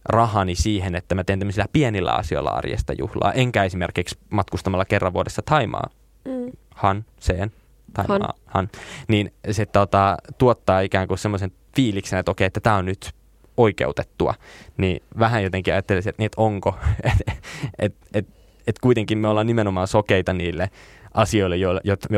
rahani 0.06 0.56
siihen, 0.56 0.96
että 0.96 1.16
mä 1.16 1.24
teen 1.24 1.40
tämmöisillä 1.40 1.68
pienillä 1.74 2.12
asioilla 2.12 2.50
arjesta 2.50 2.94
juhlaa, 2.94 3.34
enkä 3.34 3.64
esimerkiksi 3.64 4.18
matkustamalla 4.30 4.86
kerran 4.86 5.14
vuodessa 5.14 5.42
Taimaa. 5.42 5.90
Mm. 6.26 6.52
Han, 6.76 7.06
sen, 7.20 7.52
Taimaa, 7.96 8.18
han. 8.18 8.34
han. 8.46 8.70
Niin 9.08 9.34
se 9.52 9.66
tota, 9.66 10.18
tuottaa 10.38 10.80
ikään 10.80 11.08
kuin 11.08 11.18
semmoisen 11.18 11.52
fiiliksen, 11.76 12.20
että 12.20 12.32
okei, 12.32 12.48
että 12.48 12.60
tämä 12.60 12.76
on 12.76 12.86
nyt 12.86 13.12
oikeutettua. 13.58 14.34
Niin 14.78 15.04
vähän 15.20 15.44
jotenkin 15.44 15.74
ajattelisin, 15.74 16.10
että, 16.10 16.22
niin, 16.22 16.26
että 16.26 16.42
onko, 16.42 16.76
että 17.04 17.32
et, 17.80 17.96
et, 18.14 18.28
et 18.68 18.80
kuitenkin 18.80 19.18
me 19.18 19.28
ollaan 19.28 19.48
nimenomaan 19.48 19.88
sokeita 19.88 20.34
niille 20.34 20.70
asioille, 21.14 21.56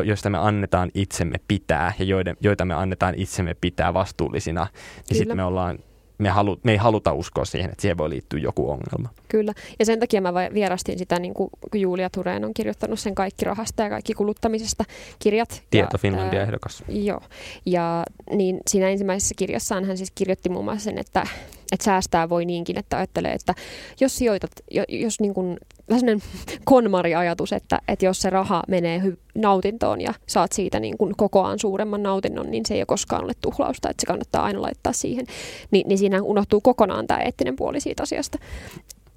joista 0.05 0.29
me 0.29 0.37
annetaan 0.37 0.91
itsemme 0.93 1.37
pitää 1.47 1.93
ja 1.99 2.05
joiden, 2.05 2.37
joita 2.41 2.65
me 2.65 2.73
annetaan 2.73 3.13
itsemme 3.17 3.53
pitää 3.61 3.93
vastuullisina, 3.93 4.67
niin 5.09 5.17
sitten 5.17 5.37
me 5.37 5.43
ollaan 5.43 5.79
me, 6.17 6.29
halu, 6.29 6.59
me 6.63 6.71
ei 6.71 6.77
haluta 6.77 7.13
uskoa 7.13 7.45
siihen, 7.45 7.71
että 7.71 7.81
siihen 7.81 7.97
voi 7.97 8.09
liittyä 8.09 8.39
joku 8.39 8.69
ongelma. 8.69 9.09
Kyllä, 9.27 9.53
ja 9.79 9.85
sen 9.85 9.99
takia 9.99 10.21
mä 10.21 10.33
vierastin 10.33 10.97
sitä, 10.97 11.19
niin 11.19 11.33
kuin 11.33 11.49
Julia 11.75 12.09
Tureen 12.09 12.45
on 12.45 12.53
kirjoittanut 12.53 12.99
sen 12.99 13.15
kaikki 13.15 13.45
rahasta 13.45 13.83
ja 13.83 13.89
kaikki 13.89 14.13
kuluttamisesta 14.13 14.83
kirjat. 15.19 15.63
Tieto 15.69 15.89
ja, 15.93 15.99
Finlandia 15.99 16.41
ehdokas. 16.41 16.83
Joo, 16.87 17.21
ja 17.65 18.03
niin 18.31 18.59
siinä 18.67 18.89
ensimmäisessä 18.89 19.35
kirjassaan 19.37 19.85
hän 19.85 19.97
siis 19.97 20.11
kirjoitti 20.15 20.49
muun 20.49 20.65
muassa 20.65 20.83
sen, 20.83 20.97
että, 20.97 21.27
että 21.71 21.83
säästää 21.83 22.29
voi 22.29 22.45
niinkin, 22.45 22.79
että 22.79 22.97
ajattelee, 22.97 23.33
että 23.33 23.53
jos 23.99 24.17
sijoitat, 24.17 24.51
jos 24.89 25.19
niin 25.19 25.33
kuin 25.33 25.57
vähän 25.89 25.99
sellainen 25.99 26.27
konmari-ajatus, 26.65 27.53
että, 27.53 27.81
että 27.87 28.05
jos 28.05 28.21
se 28.21 28.29
raha 28.29 28.63
menee 28.67 28.99
hy- 28.99 29.17
nautintoon 29.35 30.01
ja 30.01 30.13
saat 30.27 30.51
siitä 30.51 30.79
niin 30.79 30.97
kuin 30.97 31.13
kokoaan 31.17 31.59
suuremman 31.59 32.03
nautinnon, 32.03 32.51
niin 32.51 32.65
se 32.65 32.73
ei 32.73 32.79
ole 32.79 32.85
koskaan 32.85 33.23
ole 33.23 33.33
tuhlausta, 33.41 33.89
että 33.89 34.01
se 34.01 34.07
kannattaa 34.07 34.43
aina 34.43 34.61
laittaa 34.61 34.93
siihen. 34.93 35.25
Ni, 35.71 35.83
niin 35.87 35.97
siinä 35.97 36.21
unohtuu 36.21 36.61
kokonaan 36.61 37.07
tämä 37.07 37.19
eettinen 37.19 37.55
puoli 37.55 37.79
siitä 37.79 38.03
asiasta. 38.03 38.37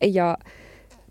Ja, 0.02 0.38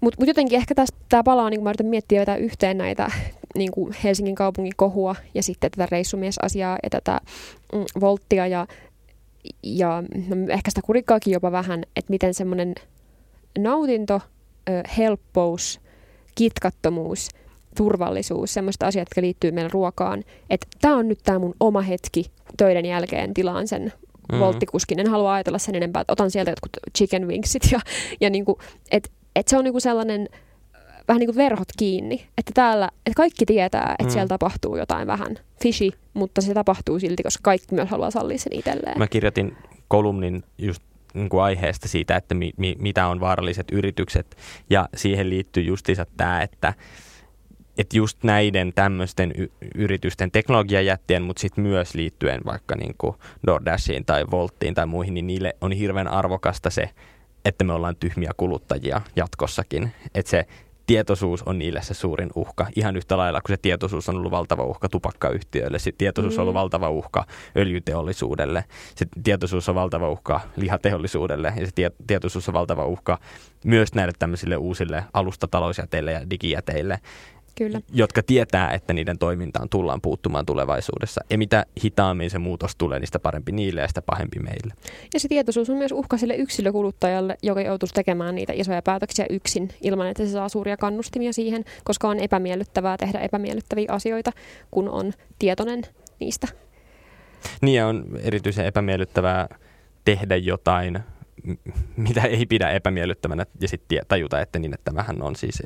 mutta 0.01 0.21
mut 0.21 0.27
jotenkin 0.27 0.57
ehkä 0.57 0.75
tämä 1.09 1.23
palaa, 1.23 1.49
niin 1.49 1.57
kun 1.57 1.63
mä 1.63 1.69
yritän 1.69 1.85
miettiä 1.85 2.21
jotain 2.21 2.41
yhteen 2.41 2.77
näitä 2.77 3.11
niin 3.55 3.71
kuin 3.71 3.95
Helsingin 4.03 4.35
kaupungin 4.35 4.73
kohua 4.75 5.15
ja 5.33 5.43
sitten 5.43 5.71
tätä 5.71 5.87
reissumiesasiaa 5.91 6.77
ja 6.83 6.89
tätä 6.89 7.21
mm, 7.73 7.85
volttia 8.01 8.47
ja, 8.47 8.67
ja 9.63 10.03
no, 10.27 10.35
ehkä 10.49 10.71
sitä 10.71 10.81
kurikkaakin 10.81 11.33
jopa 11.33 11.51
vähän, 11.51 11.83
että 11.95 12.09
miten 12.11 12.33
semmoinen 12.33 12.75
nautinto– 13.57 14.21
helppous, 14.97 15.79
kitkattomuus, 16.35 17.29
turvallisuus, 17.77 18.53
semmoista 18.53 18.87
asiat, 18.87 19.01
jotka 19.01 19.21
liittyy 19.21 19.51
meidän 19.51 19.71
ruokaan. 19.71 20.23
Että 20.49 20.67
tämä 20.81 20.95
on 20.95 21.07
nyt 21.07 21.19
tämä 21.23 21.39
mun 21.39 21.55
oma 21.59 21.81
hetki 21.81 22.31
töiden 22.57 22.85
jälkeen, 22.85 23.33
tilaan 23.33 23.67
sen 23.67 23.81
mm-hmm. 23.83 24.39
volttikuskin. 24.39 24.99
En 24.99 25.07
halua 25.07 25.33
ajatella 25.33 25.57
sen 25.57 25.75
enempää, 25.75 26.01
että 26.01 26.13
otan 26.13 26.31
sieltä 26.31 26.51
jotkut 26.51 26.71
chicken 26.97 27.27
wingsit. 27.27 27.63
Ja, 27.71 27.79
ja 28.21 28.29
niinku, 28.29 28.59
että 28.91 29.09
et 29.35 29.47
se 29.47 29.57
on 29.57 29.63
niinku 29.63 29.79
sellainen 29.79 30.29
vähän 31.09 31.19
niin 31.19 31.27
kuin 31.27 31.37
verhot 31.37 31.67
kiinni. 31.77 32.25
Että 32.37 32.51
täällä, 32.53 32.89
että 33.05 33.15
kaikki 33.15 33.45
tietää, 33.45 33.91
että 33.91 34.03
mm. 34.03 34.09
siellä 34.09 34.27
tapahtuu 34.27 34.77
jotain 34.77 35.07
vähän 35.07 35.37
fishy, 35.63 35.89
mutta 36.13 36.41
se 36.41 36.53
tapahtuu 36.53 36.99
silti, 36.99 37.23
koska 37.23 37.41
kaikki 37.43 37.75
myös 37.75 37.89
haluaa 37.89 38.11
sallia 38.11 38.37
sen 38.37 38.53
itselleen. 38.53 38.97
Mä 38.97 39.07
kirjoitin 39.07 39.57
kolumnin 39.87 40.43
just 40.57 40.83
niin 41.13 41.29
kuin 41.29 41.43
aiheesta 41.43 41.87
siitä, 41.87 42.15
että 42.15 42.35
mi, 42.35 42.51
mi, 42.57 42.75
mitä 42.79 43.07
on 43.07 43.19
vaaralliset 43.19 43.71
yritykset. 43.71 44.37
Ja 44.69 44.89
siihen 44.95 45.29
liittyy 45.29 45.63
justiinsa 45.63 46.05
tämä, 46.17 46.41
että, 46.41 46.73
että 47.77 47.97
just 47.97 48.23
näiden 48.23 48.73
tämmöisten 48.73 49.33
y- 49.37 49.51
yritysten 49.75 50.31
teknologiajättien, 50.31 51.23
mutta 51.23 51.41
sitten 51.41 51.63
myös 51.63 51.95
liittyen 51.95 52.41
vaikka 52.45 52.75
niin 52.75 52.95
kuin 52.97 53.15
DoorDashiin 53.47 54.05
tai 54.05 54.25
Volttiin 54.31 54.73
tai 54.73 54.85
muihin, 54.85 55.13
niin 55.13 55.27
niille 55.27 55.55
on 55.61 55.71
hirveän 55.71 56.07
arvokasta 56.07 56.69
se, 56.69 56.89
että 57.45 57.63
me 57.63 57.73
ollaan 57.73 57.95
tyhmiä 57.95 58.31
kuluttajia 58.37 59.01
jatkossakin. 59.15 59.91
Että 60.15 60.29
se 60.29 60.45
tietoisuus 60.89 61.43
on 61.43 61.59
niille 61.59 61.81
se 61.81 61.93
suurin 61.93 62.29
uhka. 62.35 62.67
Ihan 62.75 62.95
yhtä 62.95 63.17
lailla 63.17 63.41
kuin 63.41 63.53
se 63.53 63.61
tietoisuus 63.61 64.09
on 64.09 64.15
ollut 64.15 64.31
valtava 64.31 64.63
uhka 64.63 64.89
tupakkayhtiöille, 64.89 65.79
se 65.79 65.91
tietoisuus 65.91 66.35
mm. 66.35 66.39
on 66.39 66.41
ollut 66.41 66.53
mm. 66.53 66.59
valtava 66.59 66.89
uhka 66.89 67.25
öljyteollisuudelle, 67.57 68.65
se 68.95 69.05
tietoisuus 69.23 69.69
on 69.69 69.75
valtava 69.75 70.09
uhka 70.09 70.41
lihateollisuudelle 70.55 71.53
ja 71.57 71.65
se 71.65 71.71
tie- 71.75 71.91
tietoisuus 72.07 72.47
on 72.49 72.53
valtava 72.53 72.85
uhka 72.85 73.17
myös 73.65 73.93
näille 73.93 74.13
tämmöisille 74.19 74.57
uusille 74.57 75.03
alustatalousjäteille 75.13 76.11
ja 76.11 76.29
digijäteille. 76.29 76.99
Kyllä. 77.55 77.81
jotka 77.93 78.23
tietää, 78.23 78.73
että 78.73 78.93
niiden 78.93 79.17
toimintaan 79.17 79.69
tullaan 79.69 80.01
puuttumaan 80.01 80.45
tulevaisuudessa. 80.45 81.21
Ja 81.29 81.37
mitä 81.37 81.65
hitaammin 81.83 82.29
se 82.29 82.39
muutos 82.39 82.75
tulee, 82.75 82.99
niin 82.99 83.07
sitä 83.07 83.19
parempi 83.19 83.51
niille 83.51 83.81
ja 83.81 83.87
sitä 83.87 84.01
pahempi 84.01 84.39
meille. 84.39 84.73
Ja 85.13 85.19
se 85.19 85.27
tietoisuus 85.27 85.69
on 85.69 85.77
myös 85.77 85.91
uhka 85.91 86.17
sille 86.17 86.35
yksilökuluttajalle, 86.35 87.37
joka 87.43 87.61
joutuisi 87.61 87.93
tekemään 87.93 88.35
niitä 88.35 88.53
isoja 88.55 88.81
päätöksiä 88.81 89.25
yksin 89.29 89.69
ilman, 89.81 90.07
että 90.07 90.25
se 90.25 90.31
saa 90.31 90.49
suuria 90.49 90.77
kannustimia 90.77 91.33
siihen, 91.33 91.65
koska 91.83 92.07
on 92.09 92.19
epämiellyttävää 92.19 92.97
tehdä 92.97 93.19
epämiellyttäviä 93.19 93.87
asioita, 93.89 94.31
kun 94.71 94.89
on 94.89 95.13
tietoinen 95.39 95.81
niistä. 96.19 96.47
Niin 97.61 97.75
ja 97.75 97.87
on 97.87 98.05
erityisen 98.23 98.65
epämiellyttävää 98.65 99.47
tehdä 100.05 100.35
jotain, 100.35 100.99
mitä 101.97 102.21
ei 102.21 102.45
pidä 102.45 102.69
epämiellyttävänä 102.69 103.45
ja 103.61 103.67
sitten 103.67 104.05
tajuta, 104.07 104.41
että 104.41 104.59
niin, 104.59 104.73
että 104.73 104.91
tämähän 104.91 105.21
on 105.21 105.35
siis 105.35 105.63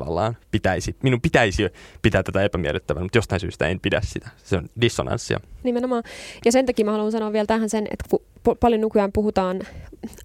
tavallaan 0.00 0.36
pitäisi, 0.50 0.96
minun 1.02 1.20
pitäisi 1.20 1.68
pitää 2.02 2.22
tätä 2.22 2.42
epämiellyttävänä, 2.42 3.04
mutta 3.04 3.18
jostain 3.18 3.40
syystä 3.40 3.68
en 3.68 3.80
pidä 3.80 4.00
sitä. 4.04 4.28
Se 4.36 4.56
on 4.56 4.68
dissonanssia. 4.80 5.40
Nimenomaan. 5.62 6.02
Ja 6.44 6.52
sen 6.52 6.66
takia 6.66 6.84
mä 6.84 6.92
haluan 6.92 7.12
sanoa 7.12 7.32
vielä 7.32 7.46
tähän 7.46 7.68
sen, 7.68 7.86
että 7.90 8.04
kun 8.10 8.20
paljon 8.60 8.80
nykyään 8.80 9.12
puhutaan 9.12 9.60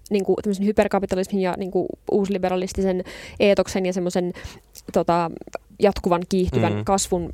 niin 0.09 0.25
kuin, 0.25 0.37
hyperkapitalismin 0.65 1.41
ja 1.41 1.53
niin 1.57 1.71
kuin, 1.71 1.87
uusliberalistisen 2.11 3.03
eetoksen 3.39 3.85
ja 3.85 3.93
semmoisen 3.93 4.33
tota, 4.93 5.31
jatkuvan 5.79 6.21
kiihtyvän 6.29 6.73
mm. 6.73 6.85
kasvun 6.85 7.33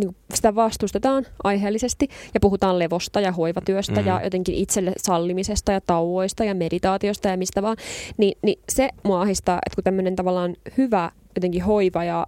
niin 0.00 0.16
sitä 0.34 0.54
vastustetaan 0.54 1.26
aiheellisesti 1.44 2.08
ja 2.34 2.40
puhutaan 2.40 2.78
levosta 2.78 3.20
ja 3.20 3.32
hoivatyöstä 3.32 3.92
mm-hmm. 3.92 4.08
ja 4.08 4.20
jotenkin 4.24 4.54
itselle 4.54 4.92
sallimisesta 4.96 5.72
ja 5.72 5.80
tauoista 5.80 6.44
ja 6.44 6.54
meditaatiosta 6.54 7.28
ja 7.28 7.36
mistä 7.36 7.62
vaan, 7.62 7.76
niin, 8.16 8.38
niin 8.42 8.58
se 8.68 8.88
mua 9.02 9.20
ahistaa, 9.20 9.58
että 9.66 9.74
kun 9.74 9.84
tämmöinen 9.84 10.16
tavallaan 10.16 10.56
hyvä 10.78 11.10
jotenkin 11.36 11.62
hoiva 11.62 12.04
ja 12.04 12.26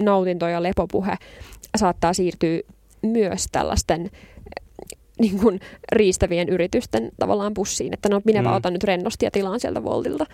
nautinto 0.00 0.48
ja 0.48 0.62
lepopuhe 0.62 1.16
saattaa 1.76 2.12
siirtyä 2.12 2.60
myös 3.02 3.46
tällaisten 3.52 4.10
niin 5.18 5.38
kuin 5.38 5.60
riistävien 5.92 6.48
yritysten 6.48 7.10
tavallaan 7.18 7.54
pussiin, 7.54 7.94
että 7.94 8.08
no 8.08 8.20
minä 8.24 8.42
mm. 8.42 8.52
otan 8.52 8.72
nyt 8.72 8.84
rennosti 8.84 9.26
ja 9.26 9.30
tilaan 9.30 9.60
sieltä 9.60 9.84
Voltilta. 9.84 10.26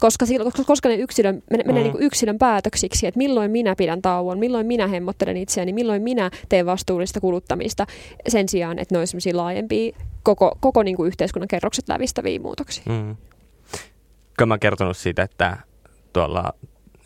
Koska, 0.00 0.26
koska, 0.44 0.64
koska 0.64 0.88
ne 0.88 0.94
yksilön, 0.94 1.42
menee, 1.50 1.66
mm. 1.66 1.74
niin 1.74 1.92
kuin 1.92 2.02
yksilön 2.02 2.38
päätöksiksi, 2.38 3.06
että 3.06 3.18
milloin 3.18 3.50
minä 3.50 3.76
pidän 3.76 4.02
tauon, 4.02 4.38
milloin 4.38 4.66
minä 4.66 4.86
hemmottelen 4.86 5.36
itseäni, 5.36 5.72
milloin 5.72 6.02
minä 6.02 6.30
teen 6.48 6.66
vastuullista 6.66 7.20
kuluttamista 7.20 7.86
sen 8.28 8.48
sijaan, 8.48 8.78
että 8.78 8.94
ne 8.94 8.98
olisi 8.98 9.32
laajempia 9.32 9.96
koko, 10.22 10.56
koko 10.60 10.82
niin 10.82 10.96
kuin 10.96 11.06
yhteiskunnan 11.06 11.48
kerrokset 11.48 11.88
lävistäviä 11.88 12.40
muutoksia. 12.40 12.84
Mm. 12.88 13.16
Kyllä 14.36 14.48
mä 14.48 14.58
kertonut 14.58 14.96
siitä, 14.96 15.22
että 15.22 15.56
tuolla 16.12 16.52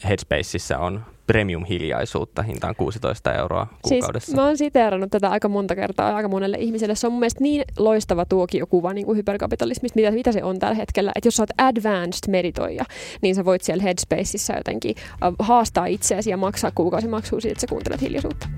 Headspaceissa 0.05 0.79
on 0.79 1.05
premium-hiljaisuutta 1.27 2.43
hintaan 2.43 2.75
16 2.77 3.33
euroa 3.35 3.67
kuukaudessa. 3.83 4.27
Siis 4.27 4.37
mä 4.37 4.45
oon 4.45 4.59
siteerannut 4.59 5.11
tätä 5.11 5.31
aika 5.31 5.49
monta 5.49 5.75
kertaa 5.77 6.17
aika 6.17 6.29
monelle 6.29 6.57
ihmiselle. 6.57 6.95
Se 6.95 7.07
on 7.07 7.13
mun 7.13 7.21
mielestä 7.21 7.43
niin 7.43 7.65
loistava 7.79 8.25
tuokiokuva 8.25 8.93
niin 8.93 9.07
kuin 9.07 9.17
hyperkapitalismista, 9.17 9.97
mitä, 9.97 10.11
mitä 10.11 10.33
se 10.33 10.45
on 10.45 10.59
tällä 10.59 10.75
hetkellä. 10.75 11.13
Että 11.15 11.27
jos 11.27 11.37
sä 11.37 11.43
oot 11.43 11.51
advanced 11.59 12.31
meditoija, 12.31 12.85
niin 13.23 13.35
sä 13.35 13.45
voit 13.45 13.63
siellä 13.63 13.83
Headspaceissa 13.83 14.57
jotenkin 14.57 14.95
haastaa 15.39 15.87
itseäsi 15.87 16.31
ja 16.31 16.37
maksaa 16.37 16.71
kuukausimaksua 16.75 17.41
siitä, 17.41 17.53
että 17.53 17.61
sä 17.61 17.67
kuuntelet 17.67 18.01
hiljaisuutta. 18.01 18.49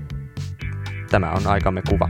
Tämä 1.11 1.31
on 1.31 1.47
aikamme 1.47 1.81
kuva. 1.89 2.09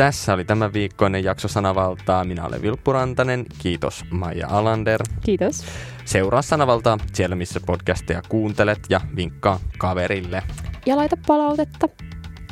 Tässä 0.00 0.32
oli 0.34 0.44
tämä 0.44 0.72
viikkoinen 0.72 1.24
jakso 1.24 1.48
Sanavaltaa. 1.48 2.24
Minä 2.24 2.44
olen 2.44 2.62
Vilppu 2.62 2.92
Rantanen. 2.92 3.46
Kiitos 3.58 4.04
Maija 4.10 4.48
Alander. 4.50 5.02
Kiitos. 5.24 5.64
Seuraa 6.04 6.42
Sanavaltaa 6.42 6.98
siellä, 7.12 7.36
missä 7.36 7.60
podcasteja 7.66 8.22
kuuntelet 8.28 8.78
ja 8.88 9.00
vinkkaa 9.16 9.60
kaverille. 9.78 10.42
Ja 10.86 10.96
laita 10.96 11.16
palautetta. 11.26 11.88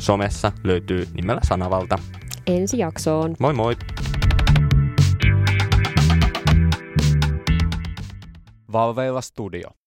Somessa 0.01 0.53
löytyy 0.65 1.09
nimellä 1.15 1.41
Sanavalta. 1.45 1.99
Ensi 2.47 2.79
jaksoon. 2.79 3.35
Moi 3.39 3.53
moi! 3.53 3.77
Valveilla 8.73 9.21
Studio. 9.21 9.69